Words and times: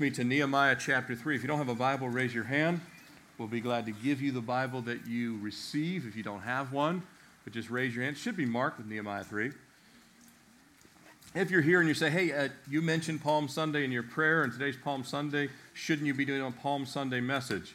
me 0.00 0.10
to 0.10 0.24
Nehemiah 0.24 0.76
chapter 0.78 1.14
3. 1.14 1.36
If 1.36 1.42
you 1.42 1.48
don't 1.48 1.58
have 1.58 1.68
a 1.68 1.74
Bible, 1.74 2.08
raise 2.08 2.34
your 2.34 2.44
hand. 2.44 2.80
We'll 3.38 3.48
be 3.48 3.60
glad 3.60 3.86
to 3.86 3.92
give 3.92 4.22
you 4.22 4.32
the 4.32 4.40
Bible 4.40 4.80
that 4.82 5.06
you 5.06 5.38
receive 5.40 6.06
if 6.06 6.16
you 6.16 6.22
don't 6.22 6.42
have 6.42 6.72
one. 6.72 7.02
But 7.44 7.52
just 7.52 7.70
raise 7.70 7.94
your 7.94 8.04
hand. 8.04 8.16
It 8.16 8.20
should 8.20 8.36
be 8.36 8.46
marked 8.46 8.78
with 8.78 8.86
Nehemiah 8.86 9.24
3. 9.24 9.50
If 11.34 11.50
you're 11.50 11.60
here 11.60 11.80
and 11.80 11.88
you 11.88 11.94
say, 11.94 12.10
hey, 12.10 12.32
uh, 12.32 12.48
you 12.70 12.80
mentioned 12.80 13.22
Palm 13.22 13.48
Sunday 13.48 13.84
in 13.84 13.90
your 13.90 14.04
prayer, 14.04 14.44
and 14.44 14.52
today's 14.52 14.76
Palm 14.76 15.02
Sunday, 15.02 15.48
shouldn't 15.72 16.06
you 16.06 16.14
be 16.14 16.24
doing 16.24 16.42
a 16.42 16.50
Palm 16.50 16.86
Sunday 16.86 17.20
message? 17.20 17.74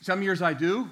Some 0.00 0.22
years 0.22 0.40
I 0.40 0.54
do, 0.54 0.88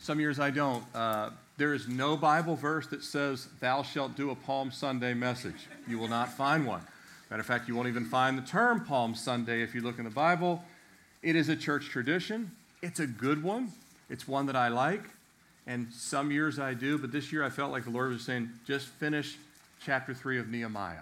some 0.00 0.18
years 0.18 0.40
I 0.40 0.50
don't. 0.50 0.84
Uh, 0.94 1.30
there 1.58 1.74
is 1.74 1.88
no 1.88 2.16
Bible 2.16 2.56
verse 2.56 2.86
that 2.88 3.04
says, 3.04 3.48
Thou 3.60 3.82
shalt 3.82 4.16
do 4.16 4.30
a 4.30 4.34
Palm 4.34 4.70
Sunday 4.70 5.14
message. 5.14 5.68
You 5.88 5.98
will 5.98 6.08
not 6.08 6.32
find 6.32 6.66
one. 6.66 6.82
Matter 7.30 7.40
of 7.40 7.46
fact, 7.46 7.66
you 7.66 7.74
won't 7.74 7.88
even 7.88 8.04
find 8.04 8.38
the 8.38 8.42
term 8.42 8.84
Palm 8.84 9.14
Sunday 9.14 9.62
if 9.62 9.74
you 9.74 9.80
look 9.80 9.98
in 9.98 10.04
the 10.04 10.10
Bible. 10.10 10.62
It 11.22 11.34
is 11.34 11.48
a 11.48 11.56
church 11.56 11.88
tradition. 11.88 12.52
It's 12.82 13.00
a 13.00 13.06
good 13.06 13.42
one. 13.42 13.72
It's 14.08 14.28
one 14.28 14.46
that 14.46 14.54
I 14.54 14.68
like. 14.68 15.02
And 15.66 15.92
some 15.92 16.30
years 16.30 16.60
I 16.60 16.74
do, 16.74 16.98
but 16.98 17.10
this 17.10 17.32
year 17.32 17.42
I 17.42 17.50
felt 17.50 17.72
like 17.72 17.84
the 17.84 17.90
Lord 17.90 18.10
was 18.10 18.22
saying, 18.22 18.50
just 18.64 18.86
finish 18.86 19.36
chapter 19.84 20.14
3 20.14 20.38
of 20.38 20.48
Nehemiah. 20.48 21.00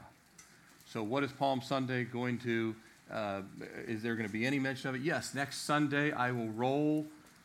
So, 0.89 1.03
what 1.03 1.23
is 1.25 1.33
Palm 1.33 1.61
Sunday 1.61 2.05
going 2.05 2.39
to, 2.39 2.75
uh, 3.13 3.43
is 3.87 4.03
there 4.03 4.15
going 4.15 4.27
to 4.27 4.33
be 4.33 4.47
any 4.47 4.59
mention 4.59 4.89
of 4.89 4.95
it? 4.95 5.03
Yes, 5.03 5.35
next 5.35 5.63
Sunday 5.63 6.13
I 6.13 6.31
will 6.31 6.49
roll 6.49 7.05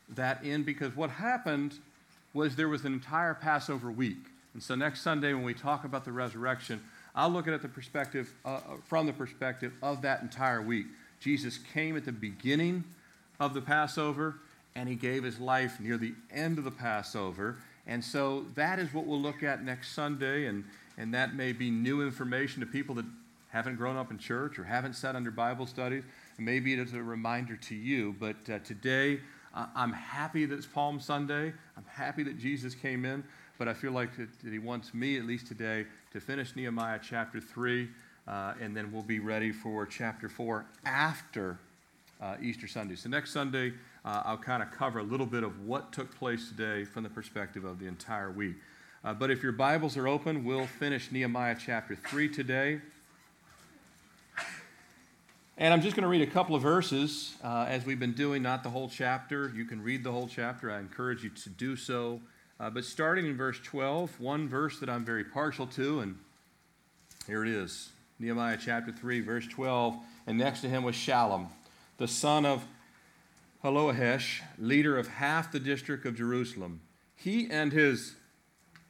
that 0.10 0.44
in 0.44 0.64
because 0.64 0.96
what 0.96 1.10
happened 1.10 1.74
was 2.34 2.56
there 2.56 2.70
was 2.70 2.86
an 2.86 2.94
entire 2.94 3.34
Passover 3.34 3.92
week. 3.92 4.24
And 4.54 4.64
so, 4.64 4.76
next 4.76 5.02
Sunday 5.02 5.34
when 5.34 5.44
we 5.44 5.54
talk 5.54 5.84
about 5.84 6.06
the 6.06 6.12
resurrection, 6.14 6.82
I'll 7.16 7.30
look 7.30 7.48
at 7.48 7.54
it 7.54 7.62
the 7.62 7.68
perspective, 7.68 8.34
uh, 8.46 8.56
uh, 8.56 8.60
from 8.86 9.06
the 9.06 9.14
perspective 9.14 9.74
of 9.82 10.02
that 10.04 10.22
entire 10.22 10.62
week. 10.62 10.86
Jesus 11.20 11.60
came 11.74 11.98
at 11.98 12.06
the 12.06 12.12
beginning 12.12 12.84
of 13.40 13.54
the 13.54 13.62
Passover, 13.62 14.36
and 14.76 14.88
he 14.88 14.96
gave 14.96 15.24
his 15.24 15.40
life 15.40 15.80
near 15.80 15.98
the 15.98 16.14
end 16.32 16.58
of 16.58 16.64
the 16.64 16.72
Passover. 16.72 17.58
And 17.88 18.04
so 18.04 18.46
that 18.56 18.80
is 18.80 18.94
what 18.94 19.06
we'll 19.06 19.20
look 19.20 19.44
at 19.44 19.64
next 19.64 19.94
Sunday, 19.94 20.46
and, 20.46 20.64
and 20.98 21.14
that 21.14 21.36
may 21.36 21.52
be 21.52 21.72
new 21.72 22.02
information 22.02 22.60
to 22.62 22.66
people 22.66 22.96
that 22.96 23.06
haven't 23.50 23.78
grown 23.78 23.98
up 23.98 24.12
in 24.12 24.18
church 24.18 24.60
or 24.60 24.64
haven't 24.64 24.94
sat 24.94 25.16
under 25.16 25.32
Bible 25.32 25.66
studies. 25.66 26.04
maybe 26.38 26.72
it 26.72 26.80
is 26.80 26.94
a 26.94 27.02
reminder 27.02 27.56
to 27.58 27.76
you, 27.76 28.16
but 28.20 28.36
uh, 28.50 28.60
today 28.60 29.20
uh, 29.56 29.66
I'm 29.76 29.92
happy 29.92 30.46
that 30.46 30.56
it's 30.56 30.68
Palm 30.68 31.00
Sunday. 31.00 31.52
I'm 31.76 31.86
happy 31.88 32.24
that 32.24 32.38
Jesus 32.38 32.76
came 32.76 33.06
in, 33.06 33.24
but 33.58 33.68
I 33.68 33.74
feel 33.74 33.92
like 33.92 34.16
that, 34.18 34.30
that 34.44 34.54
he 34.54 34.60
wants 34.60 34.94
me, 34.94 35.18
at 35.18 35.26
least 35.26 35.48
today, 35.48 35.86
to 36.12 36.20
finish 36.20 36.56
Nehemiah 36.56 37.00
chapter 37.02 37.40
3, 37.40 37.88
uh, 38.28 38.54
and 38.60 38.76
then 38.76 38.92
we'll 38.92 39.04
be 39.04 39.20
ready 39.20 39.52
for 39.52 39.86
chapter 39.86 40.28
4 40.28 40.66
after 40.86 41.60
uh, 42.20 42.36
Easter 42.42 42.68
Sunday. 42.68 42.96
So 42.96 43.10
next 43.10 43.32
Sunday, 43.32 43.74
uh, 44.04 44.24
I'll 44.26 44.38
kind 44.38 44.64
of 44.64 44.72
cover 44.72 45.00
a 45.00 45.04
little 45.04 45.28
bit 45.28 45.44
of 45.44 45.68
what 45.68 45.92
took 45.92 46.14
place 46.16 46.50
today 46.50 46.84
from 46.84 47.04
the 47.04 47.10
perspective 47.10 47.64
of 47.64 47.80
the 47.80 47.86
entire 47.86 48.32
week. 48.32 48.56
Uh, 49.04 49.14
but 49.14 49.30
if 49.30 49.44
your 49.44 49.52
Bibles 49.52 49.98
are 49.98 50.08
open, 50.08 50.44
we'll 50.44 50.66
finish 50.66 51.12
Nehemiah 51.12 51.56
chapter 51.60 51.96
3 51.96 52.28
today. 52.30 52.82
And 55.58 55.74
I'm 55.74 55.82
just 55.82 55.96
going 55.96 56.04
to 56.04 56.10
read 56.10 56.22
a 56.22 56.32
couple 56.32 56.56
of 56.56 56.62
verses 56.62 57.36
uh, 57.44 57.66
as 57.68 57.86
we've 57.86 58.00
been 58.00 58.14
doing, 58.14 58.42
not 58.42 58.64
the 58.64 58.70
whole 58.70 58.90
chapter. 58.90 59.52
You 59.54 59.66
can 59.66 59.84
read 59.84 60.04
the 60.04 60.12
whole 60.12 60.28
chapter. 60.28 60.72
I 60.72 60.80
encourage 60.80 61.24
you 61.24 61.30
to 61.30 61.50
do 61.50 61.76
so. 61.76 62.22
Uh, 62.60 62.70
but 62.70 62.84
starting 62.84 63.26
in 63.26 63.38
verse 63.38 63.58
12, 63.64 64.20
one 64.20 64.50
verse 64.50 64.80
that 64.80 64.90
I'm 64.90 65.06
very 65.06 65.24
partial 65.24 65.66
to, 65.68 66.02
and 66.02 66.18
here 67.26 67.46
it 67.46 67.50
is 67.50 67.90
Nehemiah 68.20 68.58
chapter 68.60 68.92
3, 68.92 69.22
verse 69.22 69.48
12. 69.48 69.96
And 70.28 70.38
next 70.38 70.62
to 70.62 70.70
him 70.70 70.84
was 70.84 70.96
Shallum, 70.96 71.48
the 71.98 72.08
son 72.08 72.46
of 72.46 72.66
Hallohesh, 73.64 74.42
leader 74.58 74.98
of 74.98 75.08
half 75.08 75.52
the 75.52 75.60
district 75.60 76.06
of 76.06 76.16
Jerusalem. 76.16 76.82
He 77.16 77.50
and 77.50 77.72
his 77.72 78.16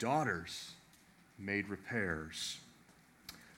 daughters 0.00 0.72
made 1.38 1.68
repairs. 1.68 2.58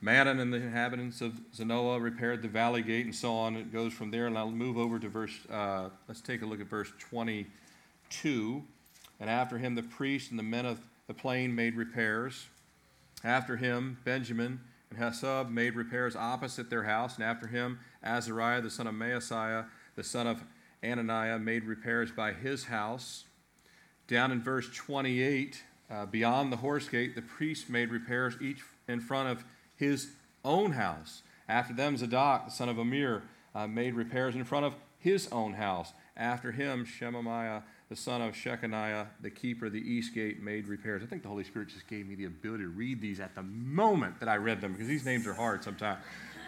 Madon 0.02 0.40
and 0.40 0.52
the 0.52 0.58
inhabitants 0.58 1.20
of 1.20 1.40
Zanoah 1.54 2.02
repaired 2.02 2.42
the 2.42 2.48
valley 2.48 2.82
gate 2.82 3.06
and 3.06 3.14
so 3.14 3.32
on. 3.32 3.56
It 3.56 3.72
goes 3.72 3.92
from 3.92 4.10
there, 4.10 4.26
and 4.26 4.36
I'll 4.36 4.50
move 4.50 4.76
over 4.76 4.98
to 4.98 5.08
verse, 5.08 5.38
uh, 5.50 5.88
let's 6.06 6.20
take 6.20 6.42
a 6.42 6.46
look 6.46 6.60
at 6.60 6.66
verse 6.66 6.90
22. 6.98 8.62
And 9.20 9.30
after 9.30 9.58
him, 9.58 9.74
the 9.74 9.82
priests 9.82 10.30
and 10.30 10.38
the 10.38 10.44
men 10.44 10.66
of 10.66 10.80
the 11.06 11.14
plain 11.14 11.54
made 11.54 11.76
repairs. 11.76 12.46
After 13.24 13.56
him, 13.56 13.98
Benjamin 14.04 14.60
and 14.90 14.98
Hasshub 14.98 15.50
made 15.50 15.74
repairs 15.74 16.16
opposite 16.16 16.70
their 16.70 16.84
house. 16.84 17.16
And 17.16 17.24
after 17.24 17.46
him, 17.46 17.78
Azariah, 18.02 18.60
the 18.60 18.70
son 18.70 18.86
of 18.86 18.94
Maaseiah, 18.94 19.66
the 19.96 20.04
son 20.04 20.26
of 20.26 20.42
Ananiah, 20.82 21.38
made 21.38 21.64
repairs 21.64 22.10
by 22.10 22.32
his 22.32 22.64
house. 22.64 23.24
Down 24.08 24.32
in 24.32 24.42
verse 24.42 24.68
28, 24.74 25.62
uh, 25.90 26.06
beyond 26.06 26.52
the 26.52 26.56
horse 26.56 26.88
gate, 26.88 27.14
the 27.14 27.22
priests 27.22 27.68
made 27.68 27.90
repairs 27.90 28.34
each 28.40 28.62
in 28.88 29.00
front 29.00 29.28
of 29.28 29.44
his 29.76 30.12
own 30.44 30.72
house. 30.72 31.22
After 31.48 31.74
them, 31.74 31.96
Zadok, 31.96 32.46
the 32.46 32.50
son 32.50 32.68
of 32.68 32.78
Amir, 32.78 33.22
uh, 33.54 33.66
made 33.66 33.94
repairs 33.94 34.34
in 34.34 34.44
front 34.44 34.64
of 34.64 34.74
his 34.98 35.28
own 35.30 35.54
house. 35.54 35.92
After 36.16 36.52
him, 36.52 36.84
Shemaiah, 36.84 37.62
the 37.92 37.96
son 37.96 38.22
of 38.22 38.32
Shechaniah, 38.32 39.06
the 39.20 39.28
keeper 39.28 39.66
of 39.66 39.74
the 39.74 39.78
east 39.78 40.14
gate, 40.14 40.42
made 40.42 40.66
repairs. 40.66 41.02
I 41.02 41.06
think 41.06 41.22
the 41.22 41.28
Holy 41.28 41.44
Spirit 41.44 41.68
just 41.68 41.86
gave 41.88 42.08
me 42.08 42.14
the 42.14 42.24
ability 42.24 42.64
to 42.64 42.70
read 42.70 43.02
these 43.02 43.20
at 43.20 43.34
the 43.34 43.42
moment 43.42 44.18
that 44.20 44.30
I 44.30 44.36
read 44.36 44.62
them 44.62 44.72
because 44.72 44.88
these 44.88 45.04
names 45.04 45.26
are 45.26 45.34
hard 45.34 45.62
sometimes. 45.62 46.02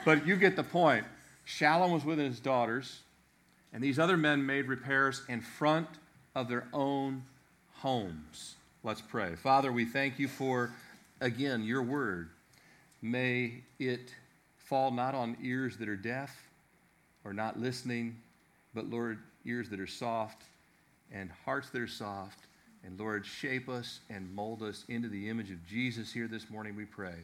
But 0.06 0.26
you 0.26 0.36
get 0.36 0.56
the 0.56 0.62
point. 0.62 1.04
Shallum 1.46 1.92
was 1.92 2.02
with 2.02 2.18
his 2.18 2.40
daughters, 2.40 3.00
and 3.74 3.84
these 3.84 3.98
other 3.98 4.16
men 4.16 4.46
made 4.46 4.68
repairs 4.68 5.20
in 5.28 5.42
front 5.42 5.86
of 6.34 6.48
their 6.48 6.66
own 6.72 7.24
homes. 7.74 8.54
Let's 8.82 9.02
pray. 9.02 9.34
Father, 9.34 9.70
we 9.70 9.84
thank 9.84 10.18
you 10.18 10.28
for, 10.28 10.70
again, 11.20 11.62
your 11.62 11.82
word. 11.82 12.30
May 13.02 13.64
it 13.78 14.14
fall 14.56 14.90
not 14.90 15.14
on 15.14 15.36
ears 15.42 15.76
that 15.76 15.90
are 15.90 15.96
deaf 15.96 16.34
or 17.22 17.34
not 17.34 17.60
listening, 17.60 18.16
but, 18.72 18.88
Lord, 18.88 19.18
ears 19.44 19.68
that 19.68 19.78
are 19.78 19.86
soft 19.86 20.42
and 21.14 21.30
hearts 21.44 21.70
that 21.70 21.80
are 21.80 21.86
soft. 21.86 22.40
And 22.84 22.98
Lord, 23.00 23.24
shape 23.24 23.68
us 23.68 24.00
and 24.10 24.34
mold 24.34 24.62
us 24.62 24.84
into 24.88 25.08
the 25.08 25.30
image 25.30 25.50
of 25.50 25.66
Jesus 25.66 26.12
here 26.12 26.28
this 26.28 26.50
morning, 26.50 26.76
we 26.76 26.84
pray. 26.84 27.14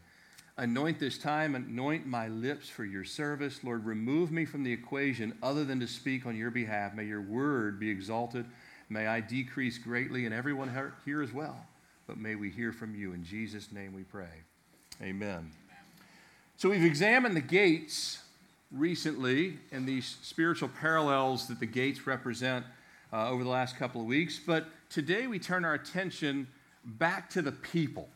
Anoint 0.56 0.98
this 0.98 1.18
time, 1.18 1.54
anoint 1.54 2.06
my 2.06 2.28
lips 2.28 2.68
for 2.68 2.84
your 2.84 3.04
service. 3.04 3.60
Lord, 3.62 3.84
remove 3.84 4.30
me 4.30 4.44
from 4.44 4.62
the 4.62 4.72
equation 4.72 5.36
other 5.42 5.64
than 5.64 5.80
to 5.80 5.86
speak 5.86 6.24
on 6.24 6.36
your 6.36 6.50
behalf. 6.50 6.94
May 6.94 7.04
your 7.04 7.20
word 7.20 7.78
be 7.78 7.90
exalted. 7.90 8.46
May 8.88 9.06
I 9.06 9.20
decrease 9.20 9.78
greatly 9.78 10.24
and 10.24 10.34
everyone 10.34 10.70
here 11.04 11.22
as 11.22 11.32
well. 11.32 11.66
But 12.06 12.18
may 12.18 12.34
we 12.34 12.50
hear 12.50 12.72
from 12.72 12.94
you. 12.94 13.12
In 13.12 13.24
Jesus' 13.24 13.70
name 13.72 13.94
we 13.94 14.02
pray. 14.02 14.44
Amen. 15.02 15.50
So 16.56 16.70
we've 16.70 16.84
examined 16.84 17.36
the 17.36 17.40
gates 17.40 18.22
recently 18.70 19.58
and 19.72 19.86
these 19.86 20.16
spiritual 20.22 20.68
parallels 20.80 21.48
that 21.48 21.60
the 21.60 21.66
gates 21.66 22.06
represent 22.06 22.64
uh, 23.12 23.30
over 23.30 23.44
the 23.44 23.50
last 23.50 23.76
couple 23.76 24.00
of 24.00 24.06
weeks. 24.06 24.38
But 24.44 24.66
today 24.88 25.26
we 25.26 25.38
turn 25.38 25.64
our 25.64 25.74
attention 25.74 26.46
back 26.84 27.30
to 27.30 27.42
the 27.42 27.52
people, 27.52 28.08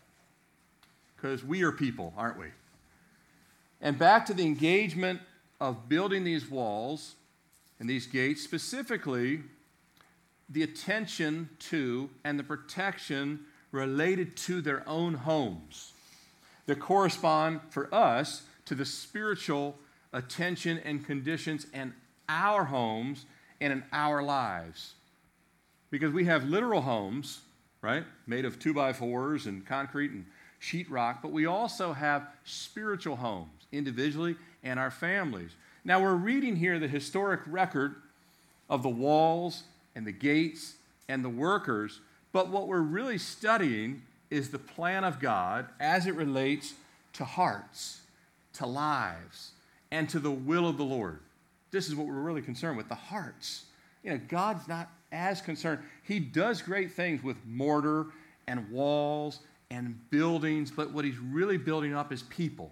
because 1.16 1.44
we 1.44 1.62
are 1.62 1.72
people, 1.72 2.14
aren't 2.16 2.38
we? 2.38 2.46
And 3.80 3.98
back 3.98 4.26
to 4.26 4.34
the 4.34 4.44
engagement 4.44 5.20
of 5.60 5.88
building 5.88 6.24
these 6.24 6.50
walls 6.50 7.14
and 7.78 7.88
these 7.88 8.06
gates, 8.06 8.42
specifically 8.42 9.42
the 10.48 10.62
attention 10.62 11.48
to 11.58 12.10
and 12.24 12.38
the 12.38 12.44
protection 12.44 13.40
related 13.72 14.36
to 14.36 14.60
their 14.60 14.88
own 14.88 15.14
homes 15.14 15.92
that 16.66 16.78
correspond 16.78 17.60
for 17.70 17.92
us 17.94 18.42
to 18.64 18.74
the 18.74 18.84
spiritual 18.84 19.76
attention 20.12 20.78
and 20.78 21.04
conditions 21.04 21.66
and 21.74 21.92
our 22.28 22.64
homes 22.64 23.26
and 23.60 23.72
in 23.72 23.84
our 23.92 24.22
lives. 24.22 24.94
Because 25.90 26.12
we 26.12 26.24
have 26.24 26.44
literal 26.44 26.82
homes, 26.82 27.40
right, 27.82 28.04
made 28.26 28.44
of 28.44 28.58
two 28.58 28.74
by 28.74 28.92
fours 28.92 29.46
and 29.46 29.64
concrete 29.66 30.10
and 30.10 30.26
sheetrock, 30.60 31.18
but 31.22 31.30
we 31.30 31.46
also 31.46 31.92
have 31.92 32.28
spiritual 32.44 33.16
homes 33.16 33.66
individually 33.72 34.36
and 34.62 34.80
our 34.80 34.90
families. 34.90 35.50
Now, 35.84 36.02
we're 36.02 36.14
reading 36.14 36.56
here 36.56 36.78
the 36.78 36.88
historic 36.88 37.40
record 37.46 37.96
of 38.70 38.82
the 38.82 38.88
walls 38.88 39.64
and 39.94 40.06
the 40.06 40.12
gates 40.12 40.74
and 41.08 41.24
the 41.24 41.28
workers, 41.28 42.00
but 42.32 42.48
what 42.48 42.66
we're 42.66 42.80
really 42.80 43.18
studying 43.18 44.02
is 44.30 44.50
the 44.50 44.58
plan 44.58 45.04
of 45.04 45.20
God 45.20 45.66
as 45.78 46.06
it 46.06 46.14
relates 46.14 46.74
to 47.12 47.24
hearts, 47.24 48.00
to 48.54 48.66
lives, 48.66 49.52
and 49.90 50.08
to 50.08 50.18
the 50.18 50.30
will 50.30 50.66
of 50.66 50.78
the 50.78 50.84
Lord. 50.84 51.20
This 51.74 51.88
is 51.88 51.96
what 51.96 52.06
we're 52.06 52.14
really 52.14 52.40
concerned 52.40 52.76
with 52.76 52.88
the 52.88 52.94
hearts. 52.94 53.64
You 54.04 54.12
know, 54.12 54.20
God's 54.28 54.68
not 54.68 54.90
as 55.10 55.40
concerned. 55.40 55.80
He 56.04 56.20
does 56.20 56.62
great 56.62 56.92
things 56.92 57.22
with 57.22 57.36
mortar 57.44 58.06
and 58.46 58.70
walls 58.70 59.40
and 59.70 59.98
buildings, 60.08 60.70
but 60.70 60.92
what 60.92 61.04
he's 61.04 61.18
really 61.18 61.56
building 61.56 61.92
up 61.92 62.12
is 62.12 62.22
people, 62.22 62.70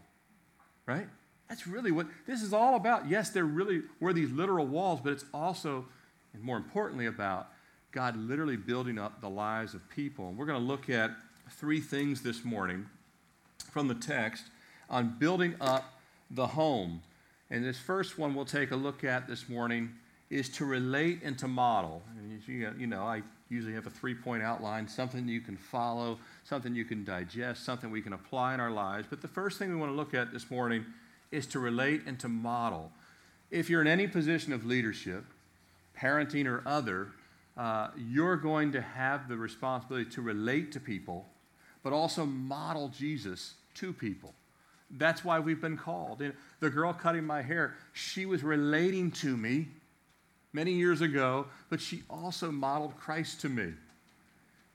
right? 0.86 1.08
That's 1.48 1.66
really 1.66 1.90
what 1.90 2.06
this 2.26 2.42
is 2.42 2.52
all 2.52 2.76
about. 2.76 3.08
Yes, 3.08 3.30
there 3.30 3.44
really 3.44 3.82
were 3.98 4.12
these 4.12 4.30
literal 4.30 4.66
walls, 4.66 5.00
but 5.02 5.12
it's 5.12 5.24
also, 5.34 5.84
and 6.32 6.42
more 6.42 6.56
importantly, 6.56 7.06
about 7.06 7.48
God 7.90 8.16
literally 8.16 8.56
building 8.56 9.00
up 9.00 9.20
the 9.20 9.28
lives 9.28 9.74
of 9.74 9.88
people. 9.90 10.28
And 10.28 10.38
we're 10.38 10.46
going 10.46 10.60
to 10.60 10.64
look 10.64 10.88
at 10.88 11.10
three 11.50 11.80
things 11.80 12.22
this 12.22 12.44
morning 12.44 12.86
from 13.72 13.88
the 13.88 13.96
text 13.96 14.44
on 14.88 15.16
building 15.18 15.56
up 15.60 15.92
the 16.30 16.46
home. 16.46 17.02
And 17.52 17.62
this 17.62 17.78
first 17.78 18.18
one 18.18 18.34
we'll 18.34 18.46
take 18.46 18.70
a 18.70 18.76
look 18.76 19.04
at 19.04 19.28
this 19.28 19.46
morning 19.46 19.92
is 20.30 20.48
to 20.48 20.64
relate 20.64 21.20
and 21.22 21.38
to 21.38 21.46
model. 21.46 22.02
And 22.18 22.42
you 22.80 22.86
know, 22.86 23.02
I 23.02 23.20
usually 23.50 23.74
have 23.74 23.86
a 23.86 23.90
three 23.90 24.14
point 24.14 24.42
outline, 24.42 24.88
something 24.88 25.28
you 25.28 25.42
can 25.42 25.58
follow, 25.58 26.18
something 26.44 26.74
you 26.74 26.86
can 26.86 27.04
digest, 27.04 27.62
something 27.62 27.90
we 27.90 28.00
can 28.00 28.14
apply 28.14 28.54
in 28.54 28.60
our 28.60 28.70
lives. 28.70 29.06
But 29.08 29.20
the 29.20 29.28
first 29.28 29.58
thing 29.58 29.68
we 29.68 29.76
want 29.76 29.92
to 29.92 29.96
look 29.96 30.14
at 30.14 30.32
this 30.32 30.50
morning 30.50 30.86
is 31.30 31.46
to 31.48 31.58
relate 31.58 32.04
and 32.06 32.18
to 32.20 32.28
model. 32.28 32.90
If 33.50 33.68
you're 33.68 33.82
in 33.82 33.86
any 33.86 34.06
position 34.06 34.54
of 34.54 34.64
leadership, 34.64 35.26
parenting 35.94 36.46
or 36.46 36.62
other, 36.64 37.08
uh, 37.58 37.88
you're 37.98 38.36
going 38.36 38.72
to 38.72 38.80
have 38.80 39.28
the 39.28 39.36
responsibility 39.36 40.08
to 40.12 40.22
relate 40.22 40.72
to 40.72 40.80
people, 40.80 41.26
but 41.82 41.92
also 41.92 42.24
model 42.24 42.88
Jesus 42.88 43.52
to 43.74 43.92
people. 43.92 44.32
That's 44.92 45.24
why 45.24 45.40
we've 45.40 45.60
been 45.60 45.78
called. 45.78 46.20
And 46.20 46.34
The 46.60 46.70
girl 46.70 46.92
cutting 46.92 47.24
my 47.24 47.42
hair, 47.42 47.74
she 47.92 48.26
was 48.26 48.42
relating 48.42 49.10
to 49.12 49.36
me 49.36 49.68
many 50.52 50.72
years 50.72 51.00
ago, 51.00 51.46
but 51.70 51.80
she 51.80 52.02
also 52.10 52.50
modeled 52.50 52.96
Christ 52.98 53.40
to 53.40 53.48
me. 53.48 53.72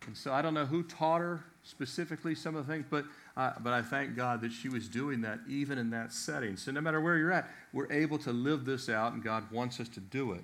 And 0.08 0.18
so 0.18 0.34
I 0.34 0.42
don't 0.42 0.54
know 0.54 0.66
who 0.66 0.84
taught 0.84 1.22
her 1.22 1.44
specifically 1.64 2.34
some 2.34 2.56
of 2.56 2.66
the 2.66 2.74
things, 2.74 2.86
but, 2.90 3.06
uh, 3.36 3.52
but 3.60 3.74
I 3.74 3.82
thank 3.82 4.16
God 4.16 4.42
that 4.42 4.52
she 4.52 4.70
was 4.70 4.88
doing 4.88 5.22
that 5.22 5.40
even 5.48 5.78
in 5.78 5.90
that 5.92 6.14
setting. 6.14 6.56
So 6.56 6.72
no 6.72 6.82
matter 6.82 7.02
where 7.02 7.18
you're 7.18 7.32
at, 7.32 7.50
we're 7.74 7.92
able 7.92 8.18
to 8.20 8.32
live 8.32 8.66
this 8.66 8.90
out, 8.90 9.14
and 9.14 9.24
God 9.24 9.52
wants 9.52 9.80
us 9.80 9.90
to 9.90 10.00
do 10.00 10.32
it. 10.32 10.44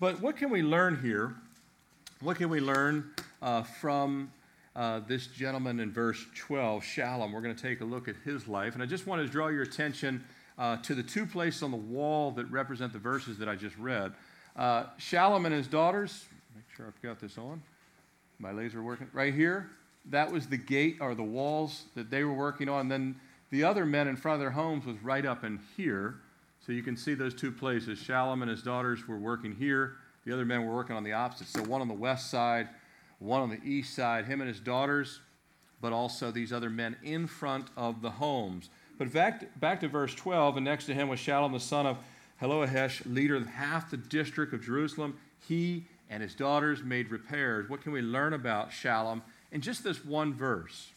But 0.00 0.20
what 0.20 0.36
can 0.36 0.50
we 0.50 0.62
learn 0.62 1.00
here? 1.00 1.34
What 2.20 2.36
can 2.36 2.50
we 2.50 2.60
learn 2.60 3.10
uh, 3.40 3.62
from 3.62 4.30
uh, 4.76 5.00
this 5.06 5.26
gentleman 5.26 5.80
in 5.80 5.92
verse 5.92 6.24
12, 6.36 6.82
Shallum? 6.82 7.32
We're 7.32 7.40
going 7.40 7.54
to 7.54 7.62
take 7.62 7.80
a 7.80 7.84
look 7.84 8.08
at 8.08 8.16
his 8.24 8.46
life. 8.46 8.74
And 8.74 8.82
I 8.82 8.86
just 8.86 9.06
want 9.06 9.22
to 9.22 9.28
draw 9.28 9.48
your 9.48 9.62
attention 9.62 10.24
uh, 10.58 10.76
to 10.78 10.94
the 10.94 11.02
two 11.02 11.26
places 11.26 11.62
on 11.62 11.70
the 11.70 11.76
wall 11.76 12.30
that 12.32 12.44
represent 12.50 12.92
the 12.92 12.98
verses 12.98 13.38
that 13.38 13.48
I 13.48 13.56
just 13.56 13.76
read. 13.78 14.12
Uh, 14.56 14.84
Shallum 14.98 15.46
and 15.46 15.54
his 15.54 15.66
daughters, 15.66 16.26
make 16.54 16.64
sure 16.76 16.86
I've 16.86 17.02
got 17.02 17.18
this 17.18 17.38
on. 17.38 17.62
My 18.38 18.52
laser 18.52 18.82
working. 18.82 19.08
Right 19.12 19.34
here, 19.34 19.70
that 20.10 20.30
was 20.30 20.46
the 20.46 20.56
gate 20.56 20.98
or 21.00 21.14
the 21.14 21.22
walls 21.22 21.84
that 21.94 22.10
they 22.10 22.24
were 22.24 22.34
working 22.34 22.68
on. 22.68 22.88
Then 22.88 23.16
the 23.50 23.64
other 23.64 23.84
men 23.84 24.08
in 24.08 24.16
front 24.16 24.34
of 24.34 24.40
their 24.40 24.50
homes 24.50 24.86
was 24.86 24.96
right 25.02 25.26
up 25.26 25.44
in 25.44 25.60
here. 25.76 26.16
So 26.64 26.72
you 26.72 26.82
can 26.82 26.96
see 26.96 27.14
those 27.14 27.34
two 27.34 27.50
places. 27.50 27.98
Shallum 27.98 28.42
and 28.42 28.50
his 28.50 28.62
daughters 28.62 29.08
were 29.08 29.18
working 29.18 29.54
here. 29.54 29.96
The 30.24 30.32
other 30.32 30.44
men 30.44 30.64
were 30.64 30.74
working 30.74 30.94
on 30.94 31.04
the 31.04 31.12
opposite. 31.12 31.48
So 31.48 31.62
one 31.62 31.80
on 31.80 31.88
the 31.88 31.94
west 31.94 32.30
side, 32.30 32.68
one 33.20 33.42
on 33.42 33.50
the 33.50 33.62
east 33.62 33.94
side, 33.94 34.24
him 34.24 34.40
and 34.40 34.48
his 34.48 34.58
daughters, 34.58 35.20
but 35.80 35.92
also 35.92 36.30
these 36.30 36.52
other 36.52 36.68
men 36.68 36.96
in 37.02 37.26
front 37.26 37.68
of 37.76 38.02
the 38.02 38.10
homes. 38.10 38.68
But 38.98 39.12
back, 39.12 39.60
back 39.60 39.80
to 39.80 39.88
verse 39.88 40.14
12, 40.14 40.56
and 40.56 40.64
next 40.64 40.86
to 40.86 40.94
him 40.94 41.08
was 41.08 41.20
Shallum 41.20 41.52
the 41.52 41.60
son 41.60 41.86
of 41.86 41.98
Hallohesh, 42.42 43.02
leader 43.06 43.36
of 43.36 43.46
half 43.46 43.90
the 43.90 43.96
district 43.96 44.52
of 44.52 44.64
Jerusalem, 44.64 45.18
he 45.46 45.84
and 46.08 46.22
his 46.22 46.34
daughters 46.34 46.82
made 46.82 47.10
repairs. 47.10 47.68
What 47.68 47.82
can 47.82 47.92
we 47.92 48.02
learn 48.02 48.32
about 48.32 48.70
Shallum 48.70 49.22
in 49.52 49.60
just 49.60 49.84
this 49.84 50.04
one 50.04 50.34
verse? 50.34 50.90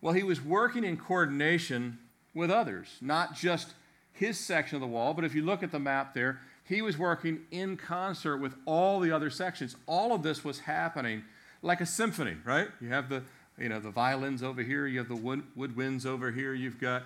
Well, 0.00 0.14
he 0.14 0.22
was 0.22 0.40
working 0.40 0.84
in 0.84 0.96
coordination 0.96 1.98
with 2.34 2.50
others, 2.50 2.88
not 3.00 3.34
just 3.34 3.74
his 4.12 4.38
section 4.38 4.76
of 4.76 4.80
the 4.80 4.86
wall, 4.86 5.14
but 5.14 5.24
if 5.24 5.34
you 5.34 5.42
look 5.42 5.62
at 5.62 5.72
the 5.72 5.78
map 5.78 6.14
there, 6.14 6.40
he 6.70 6.82
was 6.82 6.96
working 6.96 7.40
in 7.50 7.76
concert 7.76 8.36
with 8.36 8.54
all 8.64 9.00
the 9.00 9.10
other 9.10 9.28
sections. 9.28 9.74
All 9.86 10.14
of 10.14 10.22
this 10.22 10.44
was 10.44 10.60
happening 10.60 11.24
like 11.62 11.80
a 11.80 11.86
symphony, 11.86 12.36
right? 12.44 12.68
You 12.80 12.90
have 12.90 13.08
the, 13.08 13.24
you 13.58 13.68
know, 13.68 13.80
the 13.80 13.90
violins 13.90 14.44
over 14.44 14.62
here, 14.62 14.86
you 14.86 15.00
have 15.00 15.08
the 15.08 15.16
wood, 15.16 15.42
woodwinds 15.58 16.06
over 16.06 16.30
here, 16.30 16.54
you've 16.54 16.80
got 16.80 17.02